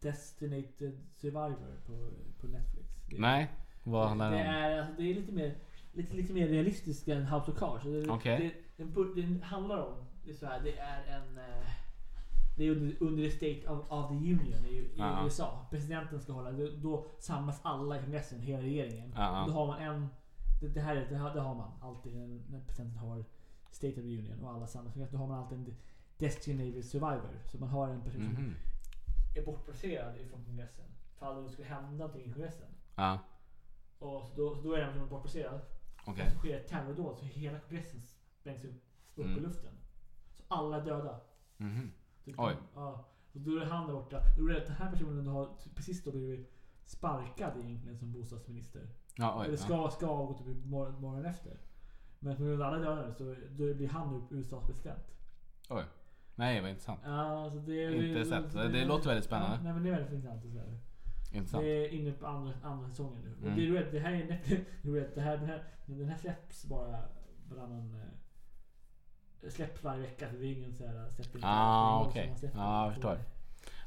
Destinated 0.01 0.99
Survivor 1.16 1.76
på, 1.86 2.11
på 2.40 2.46
Netflix? 2.46 2.88
Det, 3.11 3.18
Nej, 3.20 3.51
vad 3.84 4.09
handlar 4.09 4.30
det, 4.30 4.36
det 4.36 4.42
om? 4.49 4.55
är, 4.55 4.78
alltså, 4.78 4.94
det 5.03 5.11
är 5.11 5.14
lite 5.14 5.32
mer, 5.32 5.55
lite, 5.92 6.16
lite 6.16 6.32
mer 6.32 6.49
realistiskt 6.49 7.09
än 7.09 7.26
House 7.26 7.51
of 7.51 7.59
Cards. 7.59 7.84
Det, 7.84 8.09
Okej. 8.09 8.62
det, 8.76 8.84
den, 9.22 9.42
handlar 9.42 9.78
om, 9.86 10.05
det 10.24 10.30
är, 10.30 10.34
så 10.34 10.46
här, 10.46 10.61
det 10.64 10.78
är 10.78 11.05
en... 11.16 11.38
Det 12.59 12.64
är 12.64 12.70
under, 12.70 12.96
under 13.02 13.22
the 13.22 13.30
State 13.30 13.68
of, 13.68 13.90
of 13.92 14.09
the 14.09 14.14
Union 14.14 14.64
i, 14.66 14.74
i 14.74 14.94
Ja. 14.96 15.24
USA. 15.24 15.66
Presidenten 15.70 16.20
ska 16.20 16.32
hålla, 16.32 16.52
då, 16.52 16.68
då 16.76 17.06
samlas 17.18 17.61
alla 17.62 17.96
i 17.98 18.02
kongressen, 18.02 18.40
hela 18.40 18.62
regeringen. 18.62 19.12
Ja. 19.16 19.44
Då 19.48 19.52
har 19.52 19.66
man 19.66 19.78
en... 19.82 20.09
Det, 20.61 20.68
det 20.68 20.80
här 20.80 20.96
är, 20.96 21.09
det, 21.09 21.16
har, 21.16 21.34
det 21.34 21.40
har 21.40 21.54
man 21.54 21.70
alltid 21.80 22.16
när 22.50 22.61
presidenten 22.66 22.98
har 22.98 23.24
State 23.70 23.92
of 23.92 24.02
the 24.02 24.18
Union 24.18 24.44
och 24.44 24.50
alla 24.50 24.66
samlas. 24.66 24.94
Då 25.11 25.16
har 25.18 25.26
man 25.26 25.38
alltid 25.38 25.59
en 25.59 25.76
designated 26.18 26.84
survivor. 26.84 27.40
Så 27.46 27.59
man 27.59 27.68
har 27.68 27.88
en 27.88 28.02
person 28.02 28.22
som 28.34 28.44
Mhm. 28.44 28.54
är 29.36 29.44
bortplacerad 29.44 30.16
ifrån 30.20 30.44
kongressen. 30.44 30.84
Fall 31.18 31.44
det 31.44 31.50
skulle 31.50 31.68
hända 31.68 31.90
någonting 31.90 32.22
i 32.26 32.32
kongressen. 32.32 32.68
Ja, 32.94 33.18
Och 33.98 34.26
så 34.26 34.36
då, 34.36 34.54
så 34.54 34.62
då 34.62 34.72
är 34.72 34.78
den 34.80 34.88
personen 34.88 35.09
bortplacerad. 35.09 35.61
okej. 36.06 36.24
Och 36.26 36.32
så 36.32 36.38
sker 36.38 36.56
ett 36.56 36.68
terrordåd 36.68 37.18
så 37.18 37.24
hela 37.24 37.59
kongressen 37.61 38.00
sprängs 38.40 38.64
upp, 38.64 38.82
upp 39.14 39.24
Mm. 39.26 39.38
i 39.38 39.40
luften. 39.40 39.72
Så 40.34 40.42
alla 40.48 40.76
är 40.76 40.84
döda. 40.84 41.20
Mhm. 41.56 41.90
Typ, 42.33 42.41
Oj. 42.41 42.57
Ja. 42.74 43.05
Och 43.33 43.41
då 43.41 43.57
är 43.57 43.61
det 43.61 43.66
han 43.66 43.87
där 43.87 43.95
borta. 43.95 44.20
Då 44.39 44.47
är 44.47 44.55
det 44.55 44.61
den 44.61 44.76
här 44.76 44.91
personen 44.91 45.26
har 45.26 45.45
t- 45.47 45.70
precis 45.74 46.05
då 46.05 46.11
blivit 46.11 46.53
sparkad 46.85 47.53
egentligen 47.57 47.99
som 47.99 48.12
bostadsminister. 48.12 48.89
Ja, 49.16 49.37
oj. 49.39 49.45
Eller 49.47 49.59
ja. 49.59 49.64
ska, 49.64 49.91
ska 49.91 50.07
avgå 50.07 50.35
typ 50.35 50.64
morgon, 50.64 51.01
morgonen 51.01 51.26
efter. 51.26 51.59
Men 52.18 52.37
på 52.37 52.43
grund 52.43 52.62
av 52.62 52.68
alla 52.74 52.79
döda 52.79 53.14
så 53.14 53.35
då 53.51 53.74
blir 53.74 53.89
han 53.89 54.26
nu 54.31 54.39
USAs 54.39 54.66
president. 54.66 55.05
Oj. 55.68 55.85
Nej, 56.35 56.61
vad 56.61 56.70
intressant. 56.70 57.01
Ja, 57.05 57.51
så 57.53 57.59
det, 57.59 58.09
Inte 58.09 58.24
sett. 58.24 58.53
Det 58.53 58.85
låter 58.85 59.07
väldigt 59.07 59.24
spännande. 59.24 59.57
Ja, 59.57 59.62
nej 59.62 59.72
men 59.72 59.83
det 59.83 59.89
är 59.89 59.95
väldigt 59.95 60.12
intressant. 60.12 60.45
att 60.45 60.53
säga. 60.53 60.79
Intressant. 61.33 61.62
Det 61.64 61.87
är 61.87 61.89
inne 61.89 62.12
på 62.12 62.26
andra, 62.26 62.53
andra 62.62 62.89
säsongen 62.89 63.22
nu. 63.22 63.47
Mm. 63.47 63.59
det, 63.59 63.66
du 63.66 63.72
vet, 63.72 63.93
det 63.93 63.99
här 63.99 64.12
är 64.12 64.41
du 64.83 65.12
det 65.14 65.20
här, 65.20 65.37
den, 65.37 65.47
här, 65.47 65.64
den 65.87 66.09
här 66.09 66.16
släpps 66.16 66.64
bara 66.64 66.99
varannan... 67.51 67.97
eh, 69.43 69.51
Släpps 69.51 69.84
varje 69.84 70.01
vecka. 70.03 70.30
Så 70.30 70.36
det 70.36 70.47
är 70.47 70.53
ingen 70.53 70.74
så 70.76 70.86
här 70.86 71.11
släpper 71.11 71.34
inte 71.39 71.49
Ah, 71.49 72.05
okej. 72.05 72.34
Släppt 72.39 72.55
Ja, 72.57 72.84
jag 72.84 72.95
förstår. 72.95 73.18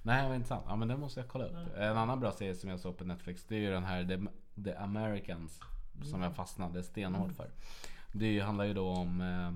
Nej, 0.03 0.27
vad 0.27 0.35
intressant. 0.35 0.65
Ja, 0.67 0.75
men 0.75 0.87
det 0.87 0.97
måste 0.97 1.19
jag 1.19 1.29
kolla 1.29 1.45
upp. 1.45 1.55
Ja. 1.75 1.81
En 1.83 1.97
annan 1.97 2.19
bra 2.19 2.31
serie 2.31 2.55
som 2.55 2.69
jag 2.69 2.79
såg 2.79 2.97
på 2.97 3.03
Netflix, 3.03 3.43
det 3.47 3.55
är 3.55 3.59
ju 3.59 3.71
den 3.71 3.83
här 3.83 4.05
The, 4.05 4.19
The 4.63 4.73
Americans. 4.75 5.59
Som 6.01 6.09
Mm. 6.09 6.21
jag 6.21 6.35
fastnade 6.35 6.83
stenhårt 6.83 7.31
för. 7.33 7.49
Det 8.13 8.39
handlar 8.39 8.65
ju 8.65 8.73
då 8.73 8.87
om... 8.89 9.21
Eh, 9.21 9.51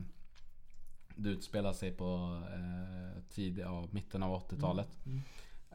det 1.17 1.29
utspelar 1.29 1.73
sig 1.73 1.91
på 1.91 2.41
eh, 2.53 3.23
tid, 3.29 3.57
ja, 3.59 3.87
mitten 3.91 4.23
av 4.23 4.41
80-talet. 4.49 4.89
Mm. 5.05 5.21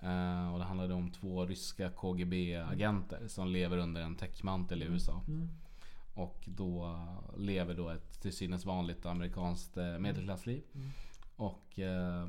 Eh, 0.03 0.53
och 0.53 0.59
det 0.59 0.65
handlade 0.65 0.95
om 0.95 1.11
två 1.11 1.47
ryska 1.47 1.91
KGB-agenter 1.91 3.29
som 3.29 3.49
lever 3.49 3.77
under 3.79 4.01
en 4.03 4.17
täckmantel 4.17 4.83
i 4.83 4.87
USA. 4.87 5.23
Mm. 5.29 5.49
Och 6.21 6.45
då 6.47 6.99
lever 7.37 7.75
då 7.75 7.89
ett 7.89 8.21
till 8.21 8.33
synes 8.33 8.65
vanligt 8.65 9.07
amerikanskt 9.07 9.77
eh, 9.77 9.99
medelklassliv. 9.99 10.63
Mm. 10.75 10.91
Och 11.37 11.79
eh, 11.79 12.29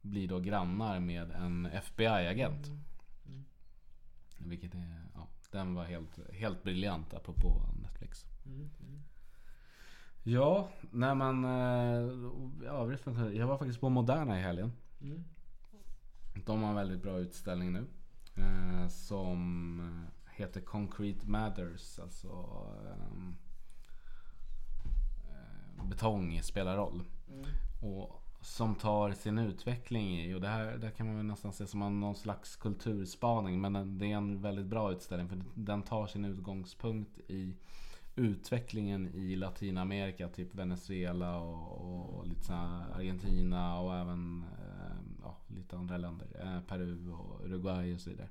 blir 0.00 0.28
då 0.28 0.40
grannar 0.40 1.00
med 1.00 1.30
en 1.30 1.66
FBI-agent. 1.66 2.66
Mm. 2.66 3.44
Vilket 4.38 4.74
är, 4.74 5.06
ja, 5.14 5.28
den 5.50 5.74
var 5.74 5.84
helt, 5.84 6.32
helt 6.32 6.62
briljant 6.62 7.14
apropå 7.14 7.62
Netflix. 7.82 8.24
Mm. 8.46 8.70
Mm. 8.80 9.02
Ja, 10.22 10.68
när 10.90 11.14
man... 11.14 11.44
eh, 11.44 12.70
jag 13.36 13.46
var 13.46 13.58
faktiskt 13.58 13.80
på 13.80 13.88
Moderna 13.88 14.38
i 14.38 14.42
helgen. 14.42 14.72
Mm. 15.00 15.24
De 16.46 16.62
har 16.62 16.68
en 16.68 16.76
väldigt 16.76 17.02
bra 17.02 17.18
utställning 17.18 17.72
nu. 17.72 17.86
Eh, 18.36 18.88
som 18.88 19.80
heter 20.36 20.60
Concrete 20.60 21.26
Matters. 21.26 21.98
Alltså 21.98 22.28
ehm, 22.92 23.36
eh, 25.30 25.84
betong 25.88 26.42
spelar 26.42 26.76
roll. 26.76 27.02
Och 27.82 28.20
som 28.40 28.74
tar 28.74 29.12
sin 29.12 29.38
utveckling 29.38 30.20
i, 30.20 30.34
och 30.34 30.40
det 30.40 30.48
här 30.48 30.76
det 30.76 30.90
kan 30.90 31.06
man 31.06 31.16
väl 31.16 31.26
nästan 31.26 31.52
se 31.52 31.66
som 31.66 32.00
någon 32.00 32.14
slags 32.14 32.56
kulturspaning. 32.56 33.60
Men 33.60 33.98
det 33.98 34.06
är 34.12 34.16
en 34.16 34.40
väldigt 34.40 34.66
bra 34.66 34.92
utställning 34.92 35.28
för 35.28 35.42
den 35.54 35.82
tar 35.82 36.06
sin 36.06 36.24
utgångspunkt 36.24 37.18
i 37.28 37.56
utvecklingen 38.16 39.14
i 39.14 39.36
Latinamerika, 39.36 40.28
typ 40.28 40.54
Venezuela 40.54 41.36
och, 41.40 42.18
och 42.18 42.26
lite 42.26 42.54
Argentina 42.94 43.80
och 43.80 43.94
även 43.94 44.44
eh, 44.58 44.96
ja, 45.22 45.36
lite 45.46 45.76
andra 45.76 45.96
länder. 45.96 46.26
Eh, 46.40 46.60
Peru 46.60 47.12
och 47.12 47.44
Uruguay 47.44 47.94
och 47.94 48.00
så 48.00 48.10
vidare. 48.10 48.28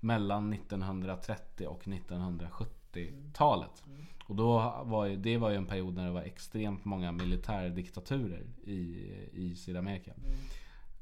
Mellan 0.00 0.52
1930 0.52 1.66
och 1.66 1.84
1970-talet. 1.84 3.84
Och 4.26 4.36
då 4.36 4.82
var 4.84 5.06
ju, 5.06 5.16
det 5.16 5.36
var 5.36 5.50
ju 5.50 5.56
en 5.56 5.66
period 5.66 5.94
när 5.94 6.06
det 6.06 6.12
var 6.12 6.22
extremt 6.22 6.84
många 6.84 7.12
militärdiktaturer 7.12 8.46
i, 8.64 9.10
i 9.32 9.56
Sydamerika. 9.56 10.12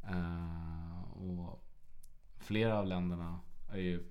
Eh, 0.03 1.13
och 1.13 1.65
flera 2.37 2.79
av 2.79 2.87
länderna 2.87 3.41
är 3.73 3.79
ju 3.79 4.05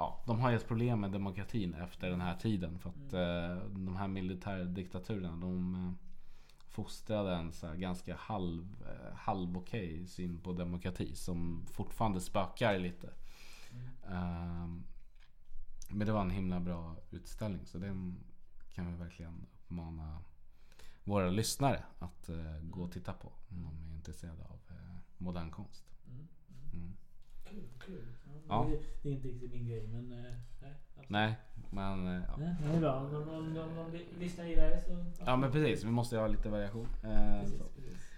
Ja, 0.00 0.22
de 0.26 0.40
har 0.40 0.50
ju 0.50 0.56
ett 0.56 0.68
problem 0.68 1.00
med 1.00 1.10
demokratin 1.10 1.74
efter 1.74 2.10
den 2.10 2.20
här 2.20 2.36
tiden. 2.36 2.78
För 2.78 2.90
att 2.90 3.12
eh, 3.12 3.68
de 3.68 3.96
här 3.96 4.08
militärdiktaturerna 4.08 5.36
de 5.36 5.74
eh, 5.74 5.92
fostrade 6.68 7.34
en 7.34 7.52
så 7.52 7.74
ganska 7.74 8.16
halv, 8.16 8.84
eh, 8.86 9.16
halv 9.16 9.58
okej 9.58 10.06
syn 10.06 10.40
på 10.40 10.52
demokrati. 10.52 11.14
Som 11.14 11.66
fortfarande 11.72 12.20
spökar 12.20 12.78
lite. 12.78 13.10
Eh, 14.08 14.66
men 15.90 16.06
det 16.06 16.12
var 16.12 16.20
en 16.20 16.30
himla 16.30 16.60
bra 16.60 16.96
utställning. 17.10 17.66
Så 17.66 17.78
den 17.78 18.24
kan 18.74 18.92
vi 18.92 18.98
verkligen 18.98 19.46
uppmana 19.64 20.18
våra 21.04 21.30
lyssnare 21.30 21.82
att 21.98 22.28
eh, 22.28 22.58
gå 22.62 22.82
och 22.82 22.92
titta 22.92 23.12
på. 23.12 23.32
Om 23.48 23.62
de 23.62 23.90
är 23.90 23.94
intresserade 23.94 24.44
av 24.44 24.60
eh, 24.68 24.96
modern 25.18 25.50
konst. 25.50 25.84
Mm. 26.72 26.96
Kul, 27.44 27.68
kul. 27.78 28.06
Ja, 28.24 28.30
Ja. 28.48 28.70
Det, 29.02 29.08
är 29.08 29.12
inte 29.12 29.28
riktigt 29.28 29.50
min 29.50 29.66
grej 29.66 29.86
men... 29.86 30.12
eh, 30.12 30.34
nej. 30.60 30.74
Nej, 31.08 31.36
men 31.70 32.06
ja. 32.06 32.36
Nej, 32.38 32.56
det 32.62 32.76
är 32.76 32.80
bra. 32.80 33.00
Om 33.00 33.54
de, 33.54 33.98
lyssnar 34.18 34.44
gillar 34.44 34.70
det 34.70 34.80
så... 34.80 35.22
Ja 35.26 35.36
men 35.36 35.52
precis, 35.52 35.84
vi 35.84 35.90
måste 35.90 36.14
ju 36.14 36.20
ha 36.20 36.28
lite 36.28 36.48
variation. 36.48 36.88
Precis, 37.02 37.62
precis. 37.76 38.09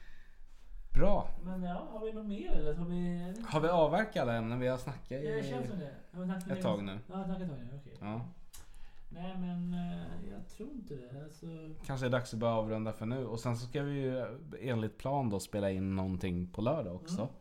Bra! 0.95 1.29
Men 1.45 1.63
ja, 1.63 1.87
har 1.93 2.07
vi 2.07 2.13
något 2.13 2.27
mer 2.27 2.51
eller? 2.53 2.75
Har 2.75 2.85
vi... 2.87 3.35
Har 3.47 3.61
vi 3.61 3.69
avverkat 3.69 4.23
alla 4.23 4.35
ämnen 4.35 4.61
vi 4.61 4.69
har 4.69 4.79
snackat 4.79 5.11
Ja, 5.11 5.19
det 5.19 5.39
i? 5.39 5.51
känns 5.51 5.69
som 5.69 5.79
det. 5.79 5.95
Har 6.13 6.53
ett 6.53 6.63
tag 6.63 6.85
nu. 6.85 6.99
Ja, 7.09 7.25
snackat 7.25 7.43
ett 7.43 7.49
tag 7.49 7.59
nu. 7.59 7.79
Okej. 7.81 7.97
Ja. 8.01 8.21
Nej 9.09 9.37
men 9.39 9.75
eh, 9.75 10.31
jag 10.33 10.49
tror 10.49 10.71
inte 10.73 10.95
det. 10.95 11.25
Alltså, 11.25 11.47
Kanske 11.87 12.07
är 12.07 12.11
det 12.11 12.17
dags 12.17 12.35
att 12.35 12.41
börja 12.41 12.55
avrunda 12.55 12.93
för 12.93 13.07
nu. 13.07 13.27
Och 13.27 13.41
sen 13.41 13.57
så 13.57 13.67
ska 13.67 13.83
vi 13.83 13.93
ju 13.93 14.25
enligt 14.61 14.99
plan 14.99 15.31
då 15.31 15.41
spela 15.41 15.71
in 15.71 15.97
någonting 15.97 16.47
på 16.53 16.63
lördag 16.63 16.95
också. 16.95 17.21
Mm. 17.23 17.35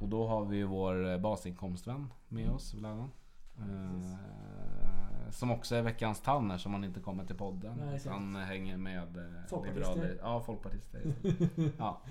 Och 0.00 0.08
då 0.08 0.26
har 0.26 0.44
vi 0.44 0.56
ju 0.56 0.64
vår 0.64 1.10
eh, 1.10 1.18
basinkomstvän 1.18 2.12
med 2.28 2.50
oss, 2.50 2.74
Vladan. 2.74 3.10
Precis. 3.56 4.12
Eh, 4.12 5.01
som 5.32 5.50
också 5.50 5.74
är 5.74 5.82
veckans 5.82 6.20
Tanner 6.20 6.58
som 6.58 6.72
han 6.72 6.84
inte 6.84 7.00
kommer 7.00 7.24
till 7.24 7.36
podden. 7.36 7.76
Nej, 7.76 8.00
han 8.06 8.36
hänger 8.36 8.76
med 8.76 9.16
eh, 9.16 9.24
Folkpartister. 9.48 9.94
liberaler. 9.94 10.18
Ja, 10.22 10.40
folkpartister. 10.42 11.02
ja. 11.78 12.02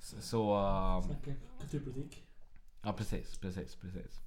Så, 0.00 0.20
så 0.20 0.56
eh, 0.58 1.00
snacka 1.02 1.32
kulturpolitik. 1.60 2.24
Ja 2.82 2.92
precis, 2.92 3.38
precis, 3.38 3.76
precis. 3.76 4.20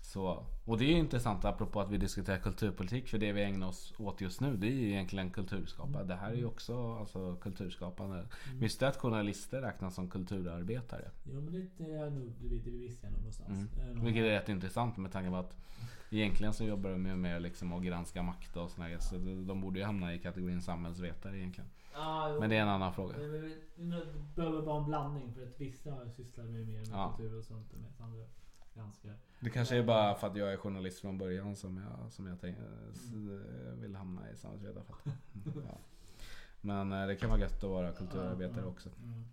Så, 0.00 0.46
och 0.64 0.78
det 0.78 0.84
är 0.84 0.88
ju 0.88 0.98
intressant 0.98 1.44
apropå 1.44 1.80
att 1.80 1.90
vi 1.90 1.96
diskuterar 1.98 2.38
kulturpolitik 2.38 3.08
för 3.08 3.18
det 3.18 3.32
vi 3.32 3.42
ägnar 3.42 3.68
oss 3.68 3.94
åt 3.98 4.20
just 4.20 4.40
nu 4.40 4.56
det 4.56 4.66
är 4.66 4.72
ju 4.72 4.88
egentligen 4.90 5.30
kulturskapande. 5.30 6.04
Det 6.04 6.14
här 6.14 6.30
är 6.30 6.34
ju 6.34 6.46
också 6.46 6.96
alltså, 6.96 7.36
kulturskapande. 7.36 8.26
Visste 8.54 8.84
du 8.84 8.88
att 8.88 8.96
journalister 8.96 9.60
räknas 9.60 9.94
som 9.94 10.10
kulturarbetare? 10.10 11.10
Jo 11.24 11.40
men 11.40 11.52
det, 11.52 11.84
är 11.92 12.10
nog, 12.10 12.32
det, 12.40 12.58
det 12.58 12.70
visste 12.70 13.06
jag 13.06 13.12
nog 13.12 13.20
någonstans. 13.20 13.68
Mm. 13.78 13.96
Nog- 13.96 14.04
Vilket 14.04 14.22
är 14.24 14.28
rätt 14.30 14.48
intressant 14.48 14.96
med 14.96 15.12
tanke 15.12 15.30
på 15.30 15.36
att 15.36 15.56
egentligen 16.10 16.52
så 16.52 16.64
jobbar 16.64 16.90
de 16.90 17.06
ju 17.06 17.16
med 17.16 17.42
liksom 17.42 17.72
att 17.72 17.82
granska 17.82 18.22
makt 18.22 18.56
och 18.56 18.70
grejer. 18.78 18.98
Så 18.98 19.14
de 19.18 19.46
de 19.46 19.60
borde 19.60 19.78
ju 19.78 19.84
hamna 19.84 20.14
i 20.14 20.18
kategorin 20.18 20.62
samhällsvetare 20.62 21.38
egentligen. 21.38 21.70
Jo. 21.94 22.40
Men 22.40 22.50
det 22.50 22.56
är 22.56 22.62
en 22.62 22.68
annan 22.68 22.92
fråga. 22.92 23.18
Vi 23.18 23.62
behöver 24.34 24.62
bara 24.62 24.78
en 24.78 24.84
blandning 24.86 25.32
för 25.34 25.42
att 25.42 25.60
vissa 25.60 26.10
sysslar 26.10 26.44
med 26.44 26.66
mer 26.66 26.78
med 26.78 26.88
Ja. 26.92 27.14
kultur 27.16 27.38
och 27.38 27.44
sånt 27.44 27.72
och 27.72 27.78
med 27.78 27.90
andra 28.00 28.24
ganska. 28.74 29.08
Det 29.40 29.50
kanske 29.50 29.76
är 29.76 29.82
bara 29.82 30.14
för 30.14 30.26
att 30.26 30.36
jag 30.36 30.52
är 30.52 30.56
journalist 30.56 31.00
från 31.00 31.18
början 31.18 31.56
som 31.56 31.76
jag, 31.76 32.12
som 32.12 32.26
jag 32.26 32.40
tänk, 32.40 32.56
s- 32.92 33.12
vill 33.80 33.94
hamna 33.96 34.30
i 34.30 34.36
samhällsvetarfacket. 34.36 35.12
Ja. 35.44 35.78
Men 36.60 36.92
eh, 36.92 37.06
det 37.06 37.16
kan 37.16 37.30
vara 37.30 37.40
gött 37.40 37.64
att 37.64 37.70
vara 37.70 37.92
kulturarbetare 37.92 38.60
Ja, 38.60 38.66
också. 38.66 38.88
Mm. 39.02 39.24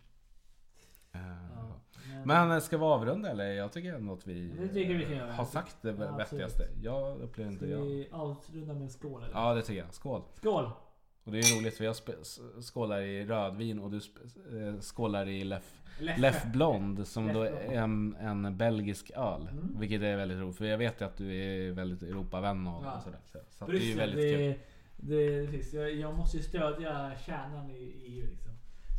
Eh, 1.16 1.32
Ja. 2.14 2.22
Men 2.26 2.52
eh, 2.52 2.60
ska 2.60 2.78
vi 2.78 2.84
avrunda 2.84 3.30
eller? 3.30 3.46
Jag 3.52 3.72
tycker 3.72 3.94
ändå 3.94 4.14
att 4.14 4.28
vi 4.28 4.52
vi 4.74 5.16
göra. 5.16 5.32
har 5.32 5.46
sagt 5.46 5.78
det 5.82 5.96
Ja, 6.00 6.16
vettigaste. 6.18 6.68
Jag 6.84 7.18
upplever 7.22 7.52
inte 7.52 7.66
Ska 7.66 7.74
jag. 7.74 7.82
vi 7.82 8.08
avrunda 8.12 8.74
med 8.74 8.82
en 8.84 8.90
skål 8.90 9.24
eller? 9.24 9.34
Ja 9.34 9.54
det 9.54 9.62
tycker 9.62 9.80
jag. 9.82 9.94
Skål! 9.94 10.22
Skål! 10.34 10.70
Och 11.24 11.32
det 11.32 11.40
är 11.40 11.60
roligt 11.60 11.78
för 11.78 11.84
jag 11.84 11.96
skålar 12.64 13.02
i 13.02 13.26
rödvin 13.26 13.80
och 13.80 13.92
du 13.92 13.98
eh, 13.98 14.80
skålar 14.80 15.28
i 15.28 15.44
Lef, 15.44 15.82
Leffe. 16.00 16.22
Lef 16.22 16.44
Blond 16.46 17.08
som 17.08 17.26
Lef 17.26 17.34
då 17.36 17.42
är 17.44 17.72
en, 17.72 18.16
en 18.16 18.58
belgisk 18.58 19.12
öl. 19.16 19.48
Mm. 19.52 19.76
Vilket 19.80 20.02
är 20.02 20.16
väldigt 20.18 20.38
roligt 20.38 20.58
för 20.58 20.66
jag 20.66 20.78
vet 20.78 21.02
ju 21.02 21.06
att 21.06 21.18
du 21.18 21.36
är 21.36 21.72
väldigt 21.72 22.02
Europavän 22.04 22.68
och, 22.68 22.86
Ja. 22.86 22.96
och 22.98 23.04
sådär. 23.04 23.20
Så, 23.26 23.40
så 23.50 23.64
att 23.66 23.72
det 23.72 23.78
är 23.78 23.80
ju 23.80 23.96
Bryssel, 23.96 24.00
väldigt 24.00 24.38
det, 24.38 24.54
kul. 24.54 24.60
det, 24.98 25.48
det. 25.58 25.74
Jag, 25.74 25.94
jag 25.96 26.18
måste 26.18 26.38
ju 26.38 26.44
stödja 26.44 27.12
kärnan 27.26 27.70
i 27.72 27.94
EU 28.06 28.28
liksom. 28.28 28.52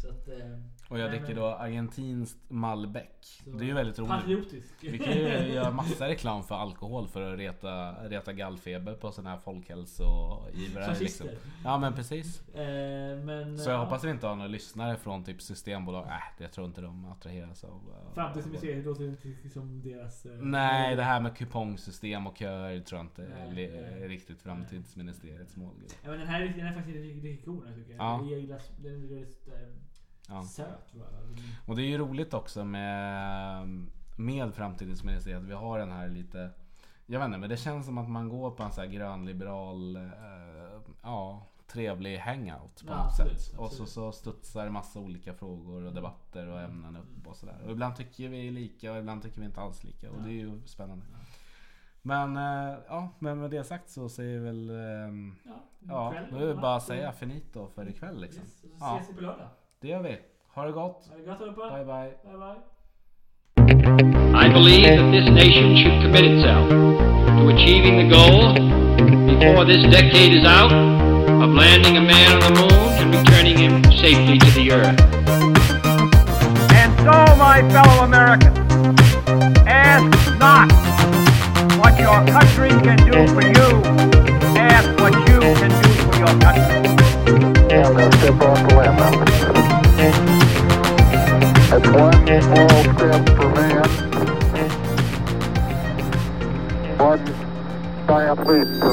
Så 0.03 0.09
att... 0.11 0.29
Eh, 0.29 0.59
Och 0.89 0.99
jag 0.99 1.11
dricker 1.11 1.35
då 1.35 1.47
argentinskt 1.47 2.39
Malbec. 2.51 3.05
så- 3.21 3.51
Det 3.51 3.65
är 3.65 3.67
ju 3.67 3.75
väldigt 3.75 3.99
roligt. 3.99 4.11
Patriotisk. 4.11 4.75
Vi 4.81 4.99
kan 4.99 5.13
ju 5.13 5.23
göra 5.53 5.71
massa 5.71 6.09
reklam 6.09 6.43
för 6.45 6.55
alkohol 6.55 7.09
för 7.09 7.33
att 7.33 7.39
reta, 7.39 7.93
reta 8.09 8.33
gallfeber 8.33 8.95
på 8.95 9.13
sådana 9.13 9.31
här 9.31 9.39
folkhälsoivrare. 9.39 10.85
Fascister. 10.87 11.25
Liksom. 11.25 11.51
Ja 11.65 11.79
men 11.79 11.93
precis. 11.93 12.49
Eh, 12.49 13.19
men, 13.25 13.59
Så 13.59 13.71
jag 13.71 13.77
ja, 13.79 13.85
hoppas 13.85 14.05
vi 14.05 14.11
inte 14.11 14.27
har 14.27 14.35
några 14.35 14.49
lyssnare 14.49 14.97
från 14.97 15.25
typ 15.25 15.43
systembolag. 15.43 16.07
Nej, 16.09 16.21
jag 16.39 16.53
tror 16.53 16.67
inte 16.67 16.81
de 16.81 17.05
attraheras 17.05 17.65
av... 17.65 17.71
av- 17.71 18.15
Framtidsmuseet 18.15 18.85
låter 18.85 19.05
inte 19.05 19.51
som 19.51 19.83
deras... 19.83 20.27
eh, 20.27 20.33
Nej, 20.33 20.97
det 20.97 21.03
här 21.03 21.21
med 21.21 21.37
kupongsystem 21.37 22.27
och 22.27 22.37
köer 22.39 22.81
tror 22.81 22.99
jag 22.99 23.05
inte 23.07 23.29
Nej, 23.53 23.65
är 23.67 24.09
riktigt 24.09 24.43
framtidsministeriets 24.43 25.57
målgrupp. 25.57 25.93
Ja, 26.03 26.11
men 26.11 26.19
den 26.19 26.29
här, 26.29 26.41
är- 26.41 26.49
den 26.57 26.67
är 26.67 26.75
faktiskt 26.75 26.97
riktigt, 26.97 27.45
den 27.45 27.63
här, 27.69 27.75
tycker 27.75 27.91
jag. 27.95 28.01
Ja. 28.05 28.27
Jag 28.31 28.41
gillar 28.41 28.61
den 28.83 29.09
väldigt 29.09 29.49
eh, 29.49 29.55
Ja. 30.27 30.43
söt. 30.43 30.93
Och 31.67 31.77
det 31.77 31.83
är 31.83 31.87
ju 31.87 31.99
roligt 31.99 32.35
också 32.35 32.65
med, 32.65 33.69
med 34.17 34.55
framtidsministeriet. 34.55 35.43
Vi 35.43 35.53
har 35.53 35.79
den 35.79 35.93
här 35.93 36.09
lite... 36.09 36.51
Jag 37.07 37.19
vet 37.19 37.27
inte, 37.27 37.39
men 37.39 37.49
det 37.51 37.57
känns 37.57 37.87
som 37.87 37.99
att 37.99 38.09
man 38.11 38.29
går 38.29 38.51
på 38.51 38.63
en 38.63 38.73
sån 38.73 38.85
här 38.85 38.91
grönliberal... 38.91 39.97
Eh, 39.97 40.03
ja, 41.03 41.47
trevlig 41.67 42.19
hangout 42.19 42.83
på 42.87 42.93
Ja, 42.93 42.97
något 42.97 43.07
absolut, 43.07 43.41
sätt. 43.41 43.59
Och 43.59 43.73
så, 43.73 43.83
absolut. 43.83 43.91
så 43.91 44.13
studsar 44.13 44.69
massa 44.69 44.99
olika 45.01 45.35
frågor 45.35 45.83
och 45.85 45.93
debatter 45.95 46.47
och 46.49 46.61
ämnen 46.61 46.97
upp 46.97 47.27
och 47.27 47.37
sådär. 47.37 47.63
Och 47.65 47.71
ibland 47.71 47.97
tycker 47.97 48.29
vi 48.29 48.51
lika 48.51 48.93
och 48.93 48.99
ibland 48.99 49.23
tycker 49.23 49.41
vi 49.41 49.47
inte 49.47 49.61
alls 49.61 49.85
lika. 49.85 50.11
Och 50.11 50.23
det 50.23 50.29
är 50.29 50.33
ju 50.33 50.61
spännande. 50.67 51.05
Men 52.03 52.37
eh, 52.37 52.79
ja, 52.89 53.09
men 53.19 53.41
med 53.41 53.51
det 53.51 53.65
sagt 53.65 53.91
så 53.91 54.09
säger 54.09 54.41
väl... 54.41 54.71
ehm, 54.71 55.35
Ja, 55.43 55.55
Ja, 55.89 56.15
då 56.31 56.37
är 56.37 56.47
det 56.47 56.55
bara 56.55 56.77
att 56.77 56.83
säga 56.83 57.13
finito 57.13 57.69
för 57.69 57.89
ikväll 57.89 58.21
liksom. 58.21 58.43
Yes, 58.43 58.61
så 58.61 58.67
Ja. 58.81 58.97
ses 58.97 59.11
vi 59.11 59.15
på 59.15 59.21
lördag. 59.21 59.49
Det 59.83 59.89
gör 59.89 60.03
vi. 60.03 60.19
Ha 60.55 60.65
det 60.65 60.73
gott. 60.73 61.03
Ha 61.11 61.17
det 61.17 61.23
gott 61.31 61.41
allihopa. 61.41 61.77
Bye 61.77 61.85
bye. 61.85 62.11
Bye 62.25 62.39
bye. 62.39 62.59
I 64.35 64.49
believe 64.49 64.89
that 64.97 65.11
this 65.13 65.29
nation 65.29 65.77
should 65.77 66.03
commit 66.03 66.25
itself 66.25 66.69
to 66.69 67.49
achieving 67.55 67.97
the 68.01 68.09
goal 68.17 68.55
before 69.27 69.65
this 69.67 69.83
decade 69.91 70.33
is 70.33 70.47
out 70.47 70.73
of 70.73 71.51
landing 71.51 71.97
a 71.99 72.01
man 72.01 72.33
on 72.37 72.41
the 72.55 72.61
moon 72.61 72.91
and 73.01 73.15
returning 73.15 73.59
him 73.59 73.85
safely 74.01 74.39
to 74.39 74.51
the 74.59 74.73
earth. 74.73 75.01
And 76.81 76.91
so, 77.05 77.37
my 77.37 77.61
fellow 77.71 78.05
Americans, 78.05 78.59
ask 79.67 80.09
not 80.39 80.73
what 81.81 81.99
your 82.01 82.25
country 82.33 82.71
can 82.87 82.97
do 83.13 83.29
for 83.35 83.43
you, 83.43 83.69
ask 84.57 84.89
what 85.01 85.13
you 85.29 85.41
can 85.61 85.73
do 85.83 85.91
for 86.07 86.17
your 86.17 86.35
country. 86.41 86.77
Yeah, 87.69 87.89
I'm 87.89 87.95
going 87.95 88.11
to 88.11 88.19
step 88.19 88.41
off 88.41 88.69
the 88.69 88.75
limb. 88.75 89.46
That's 91.77 91.91
one 91.91 92.25
small 92.41 92.69
step 92.97 93.29
for 93.37 93.49
man, 93.53 93.85
one 96.97 97.21
giant 98.09 98.41
leap. 98.47 98.86